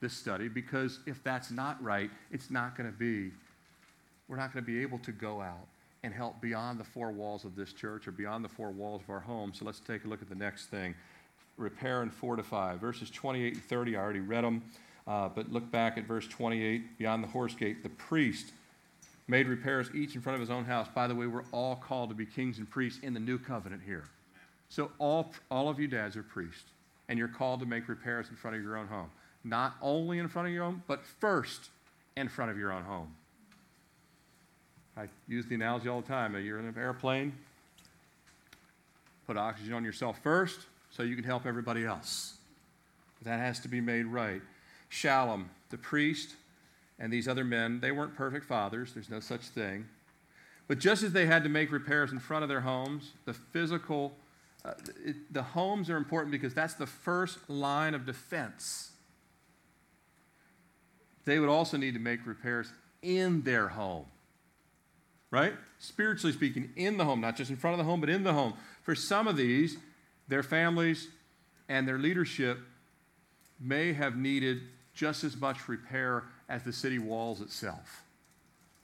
this 0.00 0.12
study 0.12 0.48
because 0.48 0.98
if 1.06 1.22
that's 1.22 1.52
not 1.52 1.80
right, 1.80 2.10
it's 2.32 2.50
not 2.50 2.76
going 2.76 2.90
to 2.90 2.98
be, 2.98 3.30
we're 4.26 4.38
not 4.38 4.52
going 4.52 4.64
to 4.64 4.68
be 4.68 4.82
able 4.82 4.98
to 4.98 5.12
go 5.12 5.40
out 5.40 5.68
and 6.02 6.12
help 6.12 6.40
beyond 6.40 6.80
the 6.80 6.84
four 6.84 7.12
walls 7.12 7.44
of 7.44 7.54
this 7.54 7.72
church 7.72 8.08
or 8.08 8.10
beyond 8.10 8.44
the 8.44 8.48
four 8.48 8.72
walls 8.72 9.02
of 9.02 9.10
our 9.10 9.20
home. 9.20 9.52
So 9.54 9.64
let's 9.64 9.78
take 9.78 10.04
a 10.04 10.08
look 10.08 10.20
at 10.20 10.28
the 10.28 10.34
next 10.34 10.66
thing 10.66 10.96
repair 11.62 12.02
and 12.02 12.12
fortify. 12.12 12.76
Verses 12.76 13.10
28 13.10 13.54
and 13.54 13.64
30, 13.64 13.96
I 13.96 14.00
already 14.00 14.20
read 14.20 14.44
them, 14.44 14.62
uh, 15.06 15.28
but 15.28 15.52
look 15.52 15.70
back 15.70 15.96
at 15.96 16.04
verse 16.04 16.26
28 16.28 16.98
beyond 16.98 17.22
the 17.22 17.28
horse 17.28 17.54
gate. 17.54 17.82
The 17.82 17.88
priest 17.88 18.52
made 19.28 19.46
repairs 19.46 19.88
each 19.94 20.14
in 20.14 20.20
front 20.20 20.34
of 20.34 20.40
his 20.40 20.50
own 20.50 20.64
house. 20.64 20.88
By 20.94 21.06
the 21.06 21.14
way, 21.14 21.26
we're 21.26 21.44
all 21.52 21.76
called 21.76 22.10
to 22.10 22.14
be 22.14 22.26
kings 22.26 22.58
and 22.58 22.68
priests 22.68 23.00
in 23.02 23.14
the 23.14 23.20
new 23.20 23.38
covenant 23.38 23.82
here. 23.86 24.04
So 24.68 24.90
all, 24.98 25.32
all 25.50 25.68
of 25.68 25.78
you 25.78 25.86
dads 25.86 26.16
are 26.16 26.22
priests, 26.22 26.64
and 27.08 27.18
you're 27.18 27.28
called 27.28 27.60
to 27.60 27.66
make 27.66 27.88
repairs 27.88 28.28
in 28.30 28.36
front 28.36 28.56
of 28.56 28.62
your 28.62 28.76
own 28.76 28.88
home. 28.88 29.10
Not 29.44 29.74
only 29.80 30.18
in 30.18 30.28
front 30.28 30.48
of 30.48 30.54
your 30.54 30.64
home, 30.64 30.82
but 30.86 31.04
first 31.04 31.70
in 32.16 32.28
front 32.28 32.50
of 32.50 32.58
your 32.58 32.72
own 32.72 32.82
home. 32.82 33.14
I 34.96 35.08
use 35.26 35.46
the 35.46 35.54
analogy 35.54 35.88
all 35.88 36.00
the 36.00 36.08
time. 36.08 36.34
You're 36.42 36.58
in 36.58 36.66
an 36.66 36.74
airplane, 36.76 37.32
put 39.26 39.36
oxygen 39.36 39.72
on 39.72 39.84
yourself 39.84 40.18
first 40.22 40.60
so 40.92 41.02
you 41.02 41.16
can 41.16 41.24
help 41.24 41.46
everybody 41.46 41.84
else. 41.84 42.34
That 43.22 43.40
has 43.40 43.58
to 43.60 43.68
be 43.68 43.80
made 43.80 44.06
right. 44.06 44.42
Shallum, 44.90 45.46
the 45.70 45.78
priest, 45.78 46.36
and 46.98 47.12
these 47.12 47.26
other 47.26 47.44
men, 47.44 47.80
they 47.80 47.90
weren't 47.90 48.14
perfect 48.14 48.44
fathers. 48.44 48.92
There's 48.92 49.10
no 49.10 49.20
such 49.20 49.42
thing. 49.42 49.86
But 50.68 50.78
just 50.78 51.02
as 51.02 51.12
they 51.12 51.26
had 51.26 51.42
to 51.42 51.48
make 51.48 51.72
repairs 51.72 52.12
in 52.12 52.18
front 52.18 52.42
of 52.42 52.48
their 52.48 52.60
homes, 52.60 53.12
the 53.24 53.32
physical, 53.32 54.12
uh, 54.64 54.74
it, 55.04 55.16
the 55.32 55.42
homes 55.42 55.90
are 55.90 55.96
important 55.96 56.30
because 56.30 56.54
that's 56.54 56.74
the 56.74 56.86
first 56.86 57.38
line 57.48 57.94
of 57.94 58.06
defense. 58.06 58.92
They 61.24 61.38
would 61.38 61.48
also 61.48 61.76
need 61.76 61.94
to 61.94 62.00
make 62.00 62.26
repairs 62.26 62.72
in 63.02 63.42
their 63.42 63.68
home 63.68 64.06
right? 65.32 65.54
Spiritually 65.78 66.32
speaking, 66.32 66.70
in 66.76 66.98
the 66.98 67.04
home, 67.04 67.20
not 67.20 67.36
just 67.36 67.50
in 67.50 67.56
front 67.56 67.72
of 67.72 67.78
the 67.78 67.90
home, 67.90 68.00
but 68.00 68.08
in 68.08 68.22
the 68.22 68.34
home. 68.34 68.52
For 68.82 68.94
some 68.94 69.26
of 69.26 69.36
these, 69.36 69.78
their 70.28 70.42
families 70.42 71.08
and 71.68 71.86
their 71.86 71.98
leadership 71.98 72.58
may 73.60 73.92
have 73.92 74.16
needed 74.16 74.62
just 74.94 75.24
as 75.24 75.36
much 75.36 75.68
repair 75.68 76.24
as 76.48 76.62
the 76.62 76.72
city 76.72 76.98
walls 76.98 77.40
itself. 77.40 78.02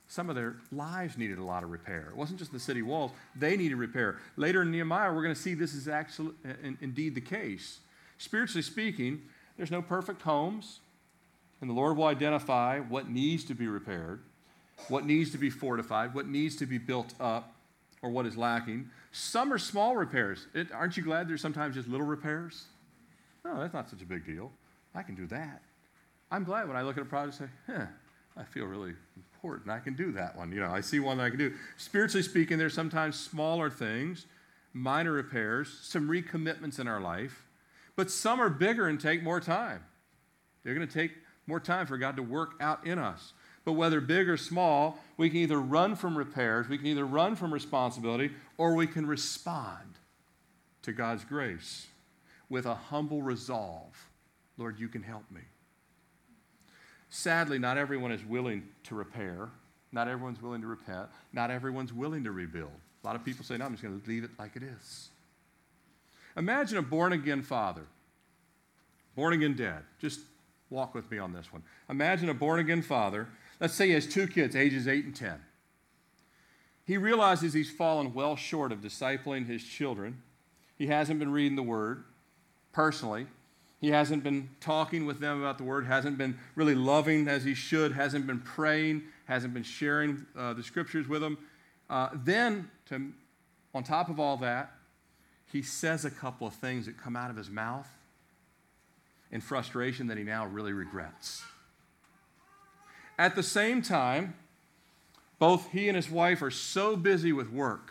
Some 0.06 0.30
of 0.30 0.36
their 0.36 0.56
lives 0.72 1.18
needed 1.18 1.38
a 1.38 1.44
lot 1.44 1.62
of 1.62 1.70
repair. 1.70 2.06
It 2.10 2.16
wasn't 2.16 2.38
just 2.38 2.52
the 2.52 2.60
city 2.60 2.80
walls, 2.80 3.10
they 3.36 3.56
needed 3.56 3.76
repair. 3.76 4.18
Later 4.36 4.62
in 4.62 4.70
Nehemiah, 4.70 5.12
we're 5.12 5.22
going 5.22 5.34
to 5.34 5.40
see 5.40 5.54
this 5.54 5.74
is 5.74 5.86
actually 5.86 6.32
uh, 6.46 6.52
in, 6.62 6.78
indeed 6.80 7.14
the 7.14 7.20
case. 7.20 7.80
Spiritually 8.16 8.62
speaking, 8.62 9.22
there's 9.56 9.70
no 9.70 9.82
perfect 9.82 10.22
homes, 10.22 10.80
and 11.60 11.68
the 11.68 11.74
Lord 11.74 11.96
will 11.96 12.06
identify 12.06 12.78
what 12.78 13.10
needs 13.10 13.44
to 13.44 13.54
be 13.54 13.66
repaired 13.66 14.20
what 14.88 15.04
needs 15.04 15.30
to 15.32 15.38
be 15.38 15.50
fortified, 15.50 16.14
what 16.14 16.28
needs 16.28 16.56
to 16.56 16.66
be 16.66 16.78
built 16.78 17.14
up, 17.20 17.54
or 18.00 18.10
what 18.10 18.26
is 18.26 18.36
lacking. 18.36 18.88
Some 19.18 19.52
are 19.52 19.58
small 19.58 19.96
repairs. 19.96 20.46
It, 20.54 20.70
aren't 20.70 20.96
you 20.96 21.02
glad 21.02 21.28
there's 21.28 21.40
sometimes 21.40 21.74
just 21.74 21.88
little 21.88 22.06
repairs? 22.06 22.66
No, 23.44 23.58
that's 23.58 23.74
not 23.74 23.90
such 23.90 24.00
a 24.00 24.04
big 24.04 24.24
deal. 24.24 24.52
I 24.94 25.02
can 25.02 25.16
do 25.16 25.26
that. 25.26 25.60
I'm 26.30 26.44
glad 26.44 26.68
when 26.68 26.76
I 26.76 26.82
look 26.82 26.96
at 26.96 27.02
a 27.02 27.06
project 27.06 27.40
and 27.40 27.48
say, 27.48 27.72
huh, 27.72 27.86
I 28.36 28.44
feel 28.44 28.66
really 28.66 28.94
important. 29.16 29.70
I 29.70 29.80
can 29.80 29.94
do 29.94 30.12
that 30.12 30.36
one. 30.36 30.52
You 30.52 30.60
know, 30.60 30.70
I 30.70 30.80
see 30.80 31.00
one 31.00 31.18
that 31.18 31.24
I 31.24 31.30
can 31.30 31.38
do. 31.38 31.52
Spiritually 31.76 32.22
speaking, 32.22 32.58
there's 32.58 32.74
sometimes 32.74 33.18
smaller 33.18 33.68
things, 33.68 34.26
minor 34.72 35.10
repairs, 35.10 35.80
some 35.82 36.08
recommitments 36.08 36.78
in 36.78 36.86
our 36.86 37.00
life, 37.00 37.44
but 37.96 38.12
some 38.12 38.40
are 38.40 38.48
bigger 38.48 38.86
and 38.86 39.00
take 39.00 39.24
more 39.24 39.40
time. 39.40 39.82
They're 40.62 40.74
going 40.74 40.86
to 40.86 40.94
take 40.94 41.10
more 41.48 41.58
time 41.58 41.88
for 41.88 41.98
God 41.98 42.14
to 42.16 42.22
work 42.22 42.52
out 42.60 42.86
in 42.86 43.00
us. 43.00 43.32
But 43.68 43.74
whether 43.74 44.00
big 44.00 44.30
or 44.30 44.38
small, 44.38 44.96
we 45.18 45.28
can 45.28 45.40
either 45.40 45.60
run 45.60 45.94
from 45.94 46.16
repairs, 46.16 46.70
we 46.70 46.78
can 46.78 46.86
either 46.86 47.04
run 47.04 47.36
from 47.36 47.52
responsibility, 47.52 48.30
or 48.56 48.74
we 48.74 48.86
can 48.86 49.04
respond 49.04 49.98
to 50.80 50.92
God's 50.92 51.22
grace 51.22 51.86
with 52.48 52.64
a 52.64 52.74
humble 52.74 53.20
resolve 53.20 54.06
Lord, 54.56 54.80
you 54.80 54.88
can 54.88 55.02
help 55.02 55.30
me. 55.30 55.42
Sadly, 57.10 57.58
not 57.58 57.76
everyone 57.76 58.10
is 58.10 58.24
willing 58.24 58.66
to 58.84 58.94
repair. 58.94 59.50
Not 59.92 60.08
everyone's 60.08 60.40
willing 60.40 60.62
to 60.62 60.66
repent. 60.66 61.08
Not 61.34 61.50
everyone's 61.50 61.92
willing 61.92 62.24
to 62.24 62.32
rebuild. 62.32 62.72
A 63.04 63.06
lot 63.06 63.16
of 63.16 63.24
people 63.24 63.44
say, 63.44 63.58
no, 63.58 63.66
I'm 63.66 63.72
just 63.72 63.82
going 63.82 64.00
to 64.00 64.08
leave 64.08 64.24
it 64.24 64.30
like 64.38 64.56
it 64.56 64.62
is. 64.62 65.10
Imagine 66.38 66.78
a 66.78 66.82
born 66.82 67.12
again 67.12 67.42
father, 67.42 67.84
born 69.14 69.34
again 69.34 69.54
dad. 69.54 69.82
Just 70.00 70.20
walk 70.70 70.94
with 70.94 71.10
me 71.10 71.18
on 71.18 71.34
this 71.34 71.52
one. 71.52 71.62
Imagine 71.90 72.30
a 72.30 72.34
born 72.34 72.60
again 72.60 72.80
father 72.80 73.28
Let's 73.60 73.74
say 73.74 73.88
he 73.88 73.92
has 73.94 74.06
two 74.06 74.26
kids, 74.26 74.54
ages 74.54 74.86
8 74.86 75.04
and 75.04 75.16
10. 75.16 75.40
He 76.84 76.96
realizes 76.96 77.52
he's 77.52 77.70
fallen 77.70 78.14
well 78.14 78.36
short 78.36 78.72
of 78.72 78.80
discipling 78.80 79.46
his 79.46 79.62
children. 79.62 80.22
He 80.78 80.86
hasn't 80.86 81.18
been 81.18 81.32
reading 81.32 81.56
the 81.56 81.62
Word 81.62 82.04
personally. 82.72 83.26
He 83.80 83.90
hasn't 83.90 84.24
been 84.24 84.48
talking 84.60 85.06
with 85.06 85.20
them 85.20 85.40
about 85.40 85.58
the 85.58 85.64
Word, 85.64 85.86
hasn't 85.86 86.18
been 86.18 86.38
really 86.54 86.74
loving 86.74 87.28
as 87.28 87.44
he 87.44 87.54
should, 87.54 87.92
hasn't 87.92 88.26
been 88.26 88.40
praying, 88.40 89.02
hasn't 89.26 89.54
been 89.54 89.62
sharing 89.62 90.26
uh, 90.36 90.54
the 90.54 90.62
Scriptures 90.62 91.06
with 91.06 91.20
them. 91.20 91.38
Uh, 91.90 92.08
then, 92.14 92.70
to, 92.88 93.12
on 93.74 93.82
top 93.82 94.08
of 94.08 94.18
all 94.18 94.36
that, 94.38 94.72
he 95.52 95.62
says 95.62 96.04
a 96.04 96.10
couple 96.10 96.46
of 96.46 96.54
things 96.54 96.86
that 96.86 96.96
come 96.96 97.16
out 97.16 97.30
of 97.30 97.36
his 97.36 97.50
mouth 97.50 97.88
in 99.30 99.40
frustration 99.40 100.06
that 100.06 100.16
he 100.16 100.24
now 100.24 100.46
really 100.46 100.72
regrets. 100.72 101.42
At 103.18 103.34
the 103.34 103.42
same 103.42 103.82
time, 103.82 104.34
both 105.38 105.72
he 105.72 105.88
and 105.88 105.96
his 105.96 106.10
wife 106.10 106.40
are 106.40 106.50
so 106.50 106.96
busy 106.96 107.32
with 107.32 107.50
work, 107.50 107.90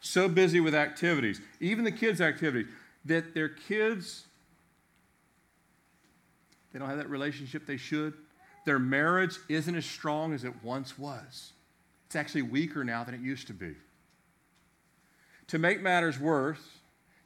so 0.00 0.28
busy 0.28 0.60
with 0.60 0.74
activities, 0.74 1.40
even 1.60 1.84
the 1.84 1.92
kids' 1.92 2.20
activities, 2.20 2.70
that 3.04 3.34
their 3.34 3.48
kids, 3.48 4.26
they 6.72 6.78
don't 6.78 6.88
have 6.88 6.98
that 6.98 7.08
relationship 7.08 7.66
they 7.66 7.78
should. 7.78 8.14
Their 8.66 8.78
marriage 8.78 9.38
isn't 9.48 9.74
as 9.74 9.86
strong 9.86 10.34
as 10.34 10.44
it 10.44 10.62
once 10.62 10.98
was. 10.98 11.52
It's 12.06 12.16
actually 12.16 12.42
weaker 12.42 12.84
now 12.84 13.04
than 13.04 13.14
it 13.14 13.20
used 13.20 13.46
to 13.46 13.54
be. 13.54 13.74
to 15.50 15.58
make 15.58 15.82
matters 15.82 16.16
worse, 16.16 16.60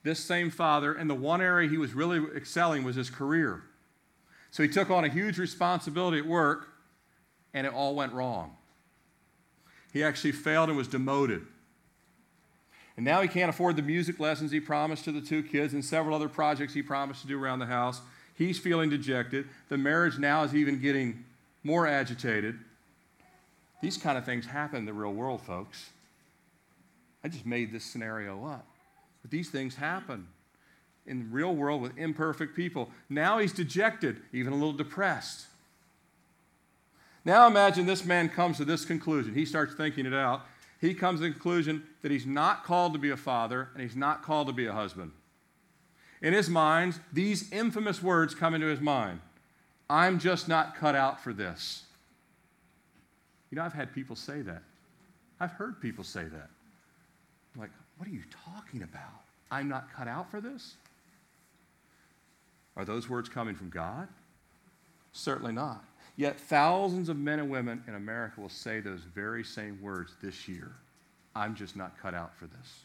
this 0.03 0.19
same 0.19 0.51
father, 0.51 0.95
and 0.95 1.11
the 1.11 1.15
one 1.15 1.43
area 1.43 1.69
he 1.69 1.77
was 1.77 1.93
really 1.93 2.23
excelling 2.35 2.83
was 2.83 2.97
his 2.97 3.11
career. 3.11 3.63
So 4.51 4.63
he 4.63 4.69
took 4.69 4.89
on 4.89 5.05
a 5.05 5.09
huge 5.09 5.37
responsibility 5.37 6.19
at 6.19 6.27
work, 6.27 6.69
and 7.55 7.67
it 7.67 7.73
all 7.73 7.95
went 7.95 8.13
wrong. 8.13 8.57
He 9.93 10.03
actually 10.03 10.33
failed 10.33 10.69
and 10.69 10.77
was 10.77 10.89
demoted. 10.89 11.47
And 12.97 13.05
now 13.05 13.23
he 13.23 13.29
can't 13.29 13.49
afford 13.49 13.77
the 13.77 13.83
music 13.83 14.21
lessons 14.21 14.51
he 14.51 14.61
promised 14.61 15.05
to 15.05 15.13
the 15.13 15.21
two 15.21 15.43
kids 15.43 15.73
and 15.73 15.85
several 15.85 16.15
other 16.15 16.29
projects 16.29 16.75
he 16.75 16.83
promised 16.83 17.23
to 17.23 17.27
do 17.29 17.43
around 17.43 17.61
the 17.61 17.67
house. 17.67 18.01
He's 18.35 18.59
feeling 18.59 18.91
dejected. 18.91 19.49
The 19.69 19.79
marriage 19.79 20.19
now 20.19 20.43
is 20.43 20.55
even 20.55 20.81
getting 20.81 21.25
more 21.63 21.87
agitated. 21.87 22.59
These 23.81 23.97
kind 23.97 24.19
of 24.19 24.25
things 24.25 24.47
happen 24.47 24.79
in 24.79 24.85
the 24.85 24.93
real 24.93 25.13
world, 25.13 25.41
folks. 25.41 25.91
I 27.23 27.29
just 27.29 27.47
made 27.47 27.73
this 27.73 27.85
scenario 27.85 28.45
up. 28.47 28.67
But 29.23 29.31
these 29.31 29.51
things 29.51 29.77
happen 29.77 30.27
in 31.07 31.19
the 31.21 31.25
real 31.27 31.55
world 31.55 31.83
with 31.83 31.97
imperfect 31.97 32.55
people. 32.55 32.91
Now 33.09 33.39
he's 33.39 33.53
dejected, 33.53 34.21
even 34.33 34.53
a 34.53 34.57
little 34.57 34.73
depressed. 34.73 35.47
Now 37.25 37.47
imagine 37.47 37.87
this 37.87 38.05
man 38.05 38.29
comes 38.29 38.59
to 38.59 38.65
this 38.65 38.85
conclusion. 38.85 39.35
He 39.35 39.47
starts 39.47 39.75
thinking 39.75 40.07
it 40.07 40.15
out. 40.15 40.43
He 40.81 40.93
comes 40.93 41.21
to 41.21 41.27
the 41.27 41.33
conclusion 41.33 41.83
that 42.03 42.11
he's 42.11 42.27
not 42.27 42.65
called 42.65 42.93
to 42.93 42.99
be 42.99 43.11
a 43.11 43.17
father 43.17 43.71
and 43.73 43.83
he's 43.83 43.97
not 43.97 44.23
called 44.23 44.49
to 44.49 44.53
be 44.53 44.67
a 44.67 44.73
husband. 44.73 45.13
In 46.21 46.35
his 46.35 46.51
mind, 46.51 47.01
these 47.13 47.51
infamous 47.53 48.03
words 48.03 48.35
come 48.35 48.55
into 48.55 48.67
his 48.67 48.81
mind 48.81 49.21
I'm 49.89 50.19
just 50.19 50.49
not 50.49 50.77
cut 50.77 50.95
out 50.95 51.23
for 51.23 51.33
this. 51.33 51.85
You 53.51 53.57
know, 53.57 53.63
I've 53.63 53.75
had 53.75 53.93
people 53.95 54.17
say 54.17 54.41
that. 54.43 54.63
I've 55.39 55.53
heard 55.53 55.81
people 55.81 56.05
say 56.05 56.25
that. 56.25 56.51
I'm 57.55 57.61
like, 57.61 57.71
what 57.99 58.09
are 58.09 58.13
you 58.13 58.23
talking 58.45 58.83
about? 58.83 59.23
I'm 59.51 59.69
not 59.69 59.93
cut 59.95 60.09
out 60.09 60.31
for 60.31 60.41
this? 60.41 60.75
Are 62.77 62.85
those 62.85 63.09
words 63.09 63.29
coming 63.29 63.55
from 63.55 63.69
God? 63.71 64.09
Certainly 65.13 65.53
not. 65.53 65.85
Yet 66.17 66.39
thousands 66.39 67.09
of 67.09 67.19
men 67.19 67.41
and 67.41 67.51
women 67.51 67.83
in 67.89 67.95
America 67.95 68.41
will 68.41 68.49
say 68.49 68.81
those 68.81 69.01
very 69.01 69.43
same 69.43 69.81
words 69.83 70.15
this 70.23 70.47
year. 70.47 70.73
I'm 71.35 71.55
just 71.57 71.75
not 71.75 71.99
cut 72.01 72.15
out 72.15 72.37
for 72.37 72.47
this. 72.47 72.85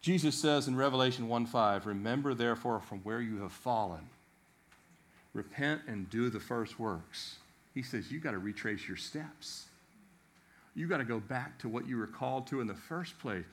Jesus 0.00 0.36
says 0.36 0.68
in 0.68 0.76
Revelation 0.76 1.28
1:5, 1.28 1.86
"Remember 1.86 2.34
therefore 2.34 2.80
from 2.80 3.00
where 3.00 3.20
you 3.20 3.38
have 3.38 3.52
fallen. 3.52 4.08
Repent 5.32 5.82
and 5.86 6.08
do 6.10 6.30
the 6.30 6.40
first 6.40 6.78
works." 6.78 7.38
He 7.74 7.82
says 7.82 8.10
you 8.10 8.20
got 8.20 8.32
to 8.32 8.38
retrace 8.38 8.88
your 8.88 8.96
steps. 8.96 9.68
You 10.74 10.88
got 10.88 10.98
to 10.98 11.04
go 11.04 11.20
back 11.20 11.58
to 11.58 11.68
what 11.68 11.86
you 11.86 11.96
were 11.96 12.06
called 12.06 12.46
to 12.48 12.60
in 12.60 12.66
the 12.66 12.74
first 12.74 13.18
place. 13.18 13.44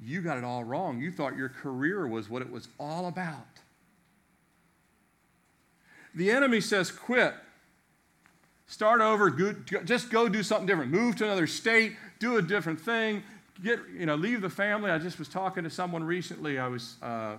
You 0.00 0.20
got 0.20 0.38
it 0.38 0.44
all 0.44 0.64
wrong. 0.64 1.00
You 1.00 1.12
thought 1.12 1.36
your 1.36 1.48
career 1.48 2.06
was 2.06 2.28
what 2.28 2.42
it 2.42 2.50
was 2.50 2.68
all 2.78 3.06
about. 3.06 3.51
The 6.14 6.30
enemy 6.30 6.60
says, 6.60 6.90
quit. 6.90 7.34
Start 8.66 9.00
over, 9.00 9.30
just 9.84 10.10
go 10.10 10.28
do 10.28 10.42
something 10.42 10.66
different. 10.66 10.90
Move 10.90 11.16
to 11.16 11.24
another 11.24 11.46
state, 11.46 11.94
do 12.18 12.36
a 12.38 12.42
different 12.42 12.80
thing, 12.80 13.22
get, 13.62 13.80
you 13.94 14.06
know, 14.06 14.14
leave 14.14 14.40
the 14.40 14.48
family. 14.48 14.90
I 14.90 14.98
just 14.98 15.18
was 15.18 15.28
talking 15.28 15.64
to 15.64 15.70
someone 15.70 16.02
recently. 16.02 16.58
I 16.58 16.68
was 16.68 16.96
uh, 17.02 17.36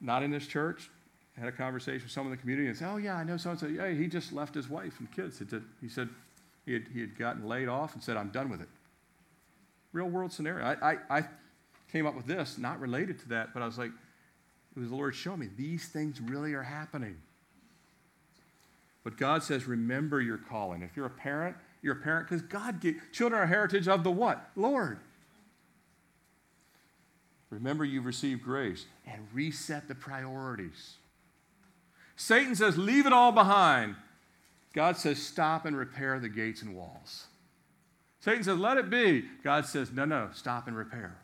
not 0.00 0.22
in 0.22 0.30
this 0.30 0.46
church, 0.46 0.88
had 1.36 1.48
a 1.48 1.52
conversation 1.52 2.02
with 2.04 2.12
someone 2.12 2.32
in 2.32 2.38
the 2.38 2.40
community 2.40 2.68
and 2.68 2.76
said, 2.76 2.90
Oh, 2.92 2.96
yeah, 2.96 3.16
I 3.16 3.24
know 3.24 3.36
someone. 3.36 3.58
so. 3.58 3.66
Yeah, 3.66 3.90
he 3.90 4.06
just 4.06 4.32
left 4.32 4.54
his 4.54 4.68
wife 4.68 5.00
and 5.00 5.10
kids. 5.10 5.42
He 5.80 5.88
said 5.88 6.08
he 6.64 6.74
had, 6.74 6.86
he 6.92 7.00
had 7.00 7.18
gotten 7.18 7.48
laid 7.48 7.68
off 7.68 7.94
and 7.94 8.02
said, 8.02 8.16
I'm 8.16 8.28
done 8.28 8.50
with 8.50 8.60
it. 8.60 8.68
Real 9.92 10.08
world 10.08 10.32
scenario. 10.32 10.64
I, 10.64 10.92
I, 10.92 11.18
I 11.18 11.24
came 11.90 12.06
up 12.06 12.14
with 12.14 12.26
this, 12.26 12.58
not 12.58 12.78
related 12.78 13.18
to 13.20 13.28
that, 13.30 13.52
but 13.52 13.62
I 13.62 13.66
was 13.66 13.78
like, 13.78 13.90
it 14.76 14.80
was 14.80 14.90
the 14.90 14.96
Lord 14.96 15.14
showing 15.14 15.40
me 15.40 15.48
these 15.56 15.88
things 15.88 16.20
really 16.20 16.54
are 16.54 16.62
happening. 16.62 17.16
But 19.02 19.16
God 19.16 19.42
says, 19.42 19.66
remember 19.66 20.20
your 20.20 20.38
calling. 20.38 20.82
If 20.82 20.96
you're 20.96 21.06
a 21.06 21.10
parent, 21.10 21.56
you're 21.82 21.94
a 21.94 22.00
parent 22.00 22.28
because 22.28 22.42
God 22.42 22.80
gave 22.80 23.00
children 23.12 23.40
are 23.40 23.46
heritage 23.46 23.88
of 23.88 24.04
the 24.04 24.10
what? 24.10 24.50
Lord. 24.56 24.98
Remember 27.48 27.84
you've 27.84 28.06
received 28.06 28.42
grace 28.42 28.86
and 29.06 29.26
reset 29.32 29.88
the 29.88 29.94
priorities. 29.94 30.94
Satan 32.16 32.54
says, 32.54 32.78
leave 32.78 33.06
it 33.06 33.12
all 33.12 33.32
behind. 33.32 33.96
God 34.72 34.96
says, 34.96 35.20
stop 35.20 35.64
and 35.64 35.76
repair 35.76 36.20
the 36.20 36.28
gates 36.28 36.62
and 36.62 36.76
walls. 36.76 37.26
Satan 38.20 38.44
says, 38.44 38.58
let 38.58 38.76
it 38.76 38.90
be. 38.90 39.24
God 39.42 39.66
says, 39.66 39.90
no, 39.90 40.04
no, 40.04 40.28
stop 40.32 40.68
and 40.68 40.76
repair. 40.76 41.16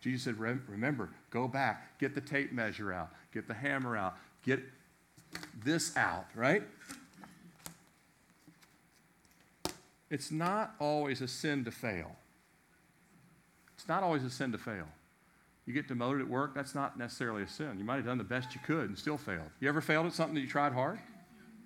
Jesus 0.00 0.22
said, 0.22 0.38
remember, 0.38 1.10
go 1.30 1.48
back, 1.48 1.98
get 1.98 2.14
the 2.14 2.20
tape 2.20 2.52
measure 2.52 2.92
out, 2.92 3.10
get 3.32 3.48
the 3.48 3.54
hammer 3.54 3.96
out, 3.96 4.16
get 4.44 4.60
this 5.64 5.96
out, 5.96 6.26
right? 6.34 6.62
It's 10.10 10.30
not 10.30 10.74
always 10.78 11.20
a 11.20 11.28
sin 11.28 11.64
to 11.64 11.70
fail. 11.70 12.14
It's 13.76 13.88
not 13.88 14.02
always 14.02 14.24
a 14.24 14.30
sin 14.30 14.52
to 14.52 14.58
fail. 14.58 14.86
You 15.66 15.74
get 15.74 15.86
demoted 15.86 16.22
at 16.22 16.28
work, 16.28 16.54
that's 16.54 16.74
not 16.74 16.98
necessarily 16.98 17.42
a 17.42 17.48
sin. 17.48 17.74
You 17.76 17.84
might 17.84 17.96
have 17.96 18.06
done 18.06 18.18
the 18.18 18.24
best 18.24 18.54
you 18.54 18.60
could 18.64 18.88
and 18.88 18.96
still 18.96 19.18
failed. 19.18 19.50
You 19.60 19.68
ever 19.68 19.80
failed 19.80 20.06
at 20.06 20.14
something 20.14 20.34
that 20.34 20.40
you 20.40 20.48
tried 20.48 20.72
hard? 20.72 20.98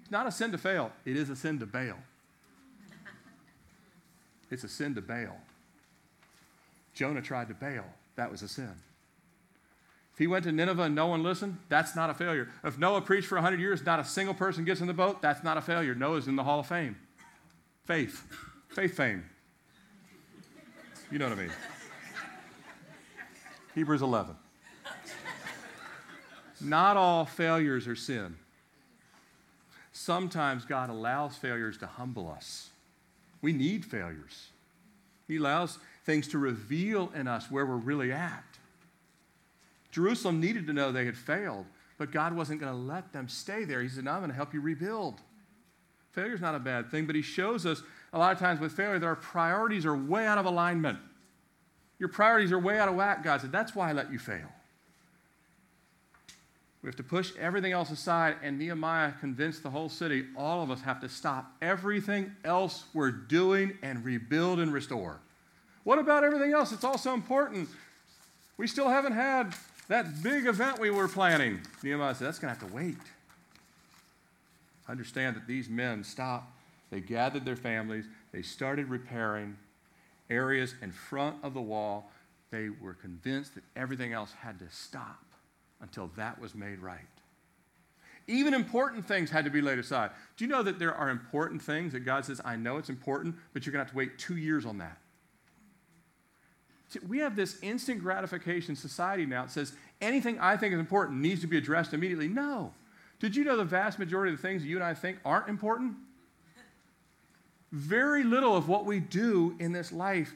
It's 0.01 0.11
not 0.11 0.27
a 0.27 0.33
sin 0.33 0.51
to 0.53 0.59
fail, 0.59 0.90
it 1.05 1.16
is 1.16 1.31
a 1.31 1.37
sin 1.37 1.59
to 1.61 1.66
bail. 1.66 1.99
It's 4.51 4.64
a 4.64 4.68
sin 4.68 4.95
to 4.97 5.01
bail. 5.01 5.37
Jonah 6.95 7.23
tried 7.23 7.49
to 7.49 7.55
bail. 7.55 7.85
That 8.16 8.31
was 8.31 8.42
a 8.42 8.48
sin. 8.48 8.72
If 10.12 10.18
he 10.18 10.27
went 10.27 10.44
to 10.44 10.53
Nineveh 10.53 10.83
and 10.83 10.94
no 10.94 11.07
one 11.07 11.22
listened, 11.22 11.59
that's 11.68 11.96
not 11.96 12.11
a 12.11 12.14
failure. 12.14 12.48
If 12.62 12.79
Noah 12.79 13.01
preached 13.01 13.27
for 13.27 13.37
100 13.37 13.59
years, 13.59 13.85
not 13.85 13.98
a 13.98 14.05
single 14.05 14.35
person 14.35 14.64
gets 14.64 14.83
in 14.83 14.87
the 14.87 14.92
boat, 14.92 15.22
that's 15.22 15.42
not 15.42 15.57
a 15.57 15.62
failure. 15.62 15.94
Noah's 15.94 16.29
in 16.29 16.37
the 16.37 16.44
Hall 16.44 16.61
of 16.61 16.66
Fame. 16.66 16.96
Faith. 17.85 18.27
Faith 18.68 18.94
fame. 18.96 19.25
You 21.11 21.18
know 21.18 21.29
what 21.29 21.38
I 21.38 21.42
mean. 21.42 21.53
Hebrews 23.75 24.03
11. 24.03 24.35
Not 26.61 26.96
all 26.96 27.25
failures 27.25 27.88
are 27.88 27.96
sin. 27.96 28.37
Sometimes 29.92 30.64
God 30.64 30.90
allows 30.90 31.37
failures 31.37 31.77
to 31.79 31.87
humble 31.87 32.31
us. 32.31 32.70
We 33.40 33.53
need 33.53 33.85
failures. 33.85 34.48
He 35.27 35.37
allows 35.37 35.79
things 36.05 36.29
to 36.29 36.38
reveal 36.38 37.12
in 37.15 37.29
us 37.29 37.51
where 37.51 37.67
we're 37.67 37.77
really 37.77 38.12
at. 38.12 38.45
Jerusalem 39.91 40.41
needed 40.41 40.67
to 40.67 40.73
know 40.73 40.91
they 40.91 41.05
had 41.05 41.17
failed, 41.17 41.67
but 41.99 42.11
God 42.11 42.35
wasn't 42.35 42.61
going 42.61 42.73
to 42.73 42.79
let 42.79 43.12
them 43.12 43.29
stay 43.29 43.65
there. 43.65 43.83
He 43.83 43.88
said, 43.88 44.05
no, 44.05 44.12
I'm 44.12 44.21
going 44.21 44.31
to 44.31 44.37
help 44.37 44.55
you 44.55 44.61
rebuild. 44.61 45.21
Failure 46.12 46.35
is 46.35 46.41
not 46.41 46.55
a 46.55 46.59
bad 46.59 46.91
thing, 46.91 47.07
but 47.07 47.15
He 47.15 47.23
shows 47.23 47.65
us 47.67 47.83
a 48.12 48.19
lot 48.19 48.33
of 48.33 48.38
times 48.38 48.61
with 48.61 48.73
failure 48.73 48.99
that 48.99 49.07
our 49.07 49.17
priorities 49.17 49.87
are 49.87 49.97
way 49.97 50.27
out 50.27 50.38
of 50.38 50.45
alignment. 50.45 50.99
Your 51.99 52.09
priorities 52.09 52.53
are 52.53 52.59
way 52.59 52.79
out 52.79 52.88
of 52.88 52.97
whack, 52.97 53.23
God 53.23 53.41
said. 53.41 53.53
That's 53.53 53.75
why 53.75 53.91
I 53.91 53.93
let 53.93 54.12
you 54.12 54.19
fail. 54.19 54.49
We 56.83 56.88
have 56.88 56.97
to 56.97 57.05
push 57.05 57.33
everything 57.38 57.71
else 57.71 57.93
aside, 57.93 58.37
and 58.43 58.59
Nehemiah 58.59 59.12
convinced 59.21 59.62
the 59.62 59.71
whole 59.71 59.88
city 59.88 60.27
all 60.37 60.62
of 60.62 60.71
us 60.71 60.81
have 60.81 61.01
to 61.03 61.09
stop 61.09 61.53
everything 61.62 62.33
else 62.45 62.85
we're 62.93 63.12
doing 63.12 63.79
and 63.83 64.05
rebuild 64.05 64.59
and 64.59 64.73
restore. 64.73 65.21
What 65.85 65.99
about 65.99 66.25
everything 66.25 66.53
else? 66.53 66.73
It's 66.73 66.85
also 66.85 67.14
important. 67.14 67.68
We 68.57 68.66
still 68.66 68.88
haven't 68.88 69.14
had 69.14 69.55
that 69.88 70.23
big 70.23 70.47
event 70.47 70.79
we 70.79 70.90
were 70.90 71.09
planning. 71.09 71.61
Nehemiah 71.83 72.14
said, 72.14 72.29
That's 72.29 72.38
going 72.38 72.55
to 72.55 72.61
have 72.61 72.68
to 72.68 72.75
wait. 72.75 72.97
Understand 74.88 75.37
that 75.37 75.47
these 75.47 75.68
men 75.68 76.05
stopped. 76.05 76.53
They 76.90 77.01
gathered 77.01 77.45
their 77.45 77.57
families. 77.57 78.05
They 78.33 78.42
started 78.42 78.88
repairing 78.88 79.57
areas 80.29 80.75
in 80.83 80.92
front 80.92 81.37
of 81.42 81.54
the 81.54 81.61
wall. 81.61 82.11
They 82.50 82.69
were 82.69 82.94
convinced 82.94 83.54
that 83.54 83.65
everything 83.77 84.13
else 84.13 84.33
had 84.33 84.59
to 84.59 84.67
stop 84.71 85.25
until 85.81 86.11
that 86.17 86.40
was 86.40 86.54
made 86.54 86.81
right. 86.81 87.00
Even 88.29 88.54
important 88.54 89.07
things 89.07 89.31
had 89.31 89.44
to 89.44 89.50
be 89.50 89.61
laid 89.61 89.79
aside. 89.79 90.11
Do 90.37 90.44
you 90.44 90.50
know 90.50 90.63
that 90.63 90.79
there 90.79 90.94
are 90.94 91.11
important 91.11 91.61
things 91.61 91.92
that 91.92 92.00
God 92.00 92.25
says, 92.25 92.40
I 92.44 92.57
know 92.57 92.77
it's 92.77 92.88
important, 92.88 93.35
but 93.52 93.67
you're 93.67 93.73
going 93.73 93.81
to 93.81 93.87
have 93.87 93.92
to 93.92 93.98
wait 93.98 94.19
two 94.19 94.37
years 94.37 94.65
on 94.65 94.79
that? 94.79 94.98
We 97.07 97.19
have 97.19 97.37
this 97.37 97.59
instant 97.63 98.01
gratification 98.01 98.77
society 98.77 99.27
now 99.27 99.43
that 99.43 99.51
says 99.51 99.73
anything 100.01 100.38
I 100.38 100.57
think 100.57 100.75
is 100.75 100.81
important 100.81 101.21
needs 101.21 101.40
to 101.43 101.47
be 101.47 101.59
addressed 101.59 101.93
immediately. 101.93 102.29
No. 102.29 102.73
Did 103.21 103.37
you 103.37 103.45
know 103.45 103.57
the 103.57 103.65
vast 103.65 103.99
majority 103.99 104.33
of 104.33 104.40
the 104.40 104.47
things 104.47 104.65
you 104.65 104.77
and 104.77 104.85
I 104.85 104.95
think 104.95 105.19
aren't 105.25 105.49
important? 105.49 105.95
Very 107.71 108.25
little 108.25 108.57
of 108.57 108.69
what 108.69 108.85
we 108.85 109.01
do 109.01 109.57
in 109.59 109.73
this 109.73 109.93
life, 109.93 110.35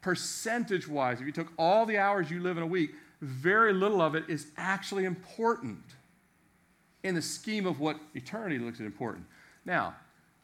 percentage 0.00 0.86
wise, 0.86 1.20
if 1.20 1.26
you 1.26 1.32
took 1.32 1.52
all 1.58 1.86
the 1.86 1.98
hours 1.98 2.30
you 2.30 2.40
live 2.40 2.56
in 2.56 2.62
a 2.62 2.66
week, 2.66 2.92
very 3.20 3.72
little 3.72 4.00
of 4.00 4.14
it 4.14 4.24
is 4.28 4.48
actually 4.56 5.04
important 5.04 5.82
in 7.02 7.14
the 7.14 7.22
scheme 7.22 7.66
of 7.66 7.80
what 7.80 7.98
eternity 8.14 8.58
looks 8.58 8.80
at 8.80 8.86
important. 8.86 9.24
Now, 9.64 9.94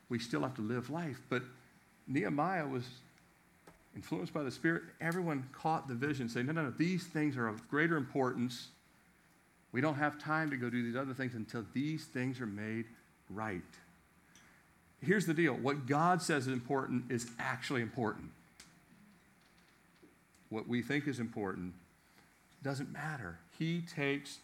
we 0.09 0.19
still 0.19 0.43
have 0.43 0.55
to 0.55 0.63
live 0.63 0.91
life, 0.91 1.21
but 1.29 1.43
Nehemiah 2.07 2.67
was 2.67 2.85
influenced 3.95 4.33
by 4.33 4.43
the 4.43 4.51
Spirit, 4.51 4.83
everyone 5.01 5.49
caught 5.53 5.89
the 5.89 5.95
vision, 5.95 6.29
saying, 6.29 6.47
no, 6.47 6.53
no, 6.53 6.65
no, 6.65 6.71
these 6.71 7.05
things 7.05 7.37
are 7.37 7.47
of 7.47 7.69
greater 7.69 7.97
importance. 7.97 8.69
We 9.73 9.81
don't 9.81 9.97
have 9.97 10.19
time 10.19 10.51
to 10.51 10.57
go 10.57 10.71
do 10.71 10.83
these 10.83 10.97
other 10.97 11.15
things 11.15 11.35
until 11.35 11.65
these 11.73 12.05
things 12.05 12.41
are 12.41 12.47
made 12.47 12.87
right. 13.31 13.63
Here's 15.01 15.27
the 15.27 15.35
deal 15.35 15.55
what 15.55 15.87
God 15.87 16.23
says 16.23 16.47
is 16.47 16.53
important 16.53 17.11
is 17.11 17.29
actually 17.39 17.83
important. 17.83 18.31
What 20.49 20.69
we 20.69 20.83
think 20.83 21.07
is 21.07 21.21
important 21.21 21.75
doesn't 22.63 22.93
matter. 22.93 23.39
He 23.59 23.83
takes 23.83 24.39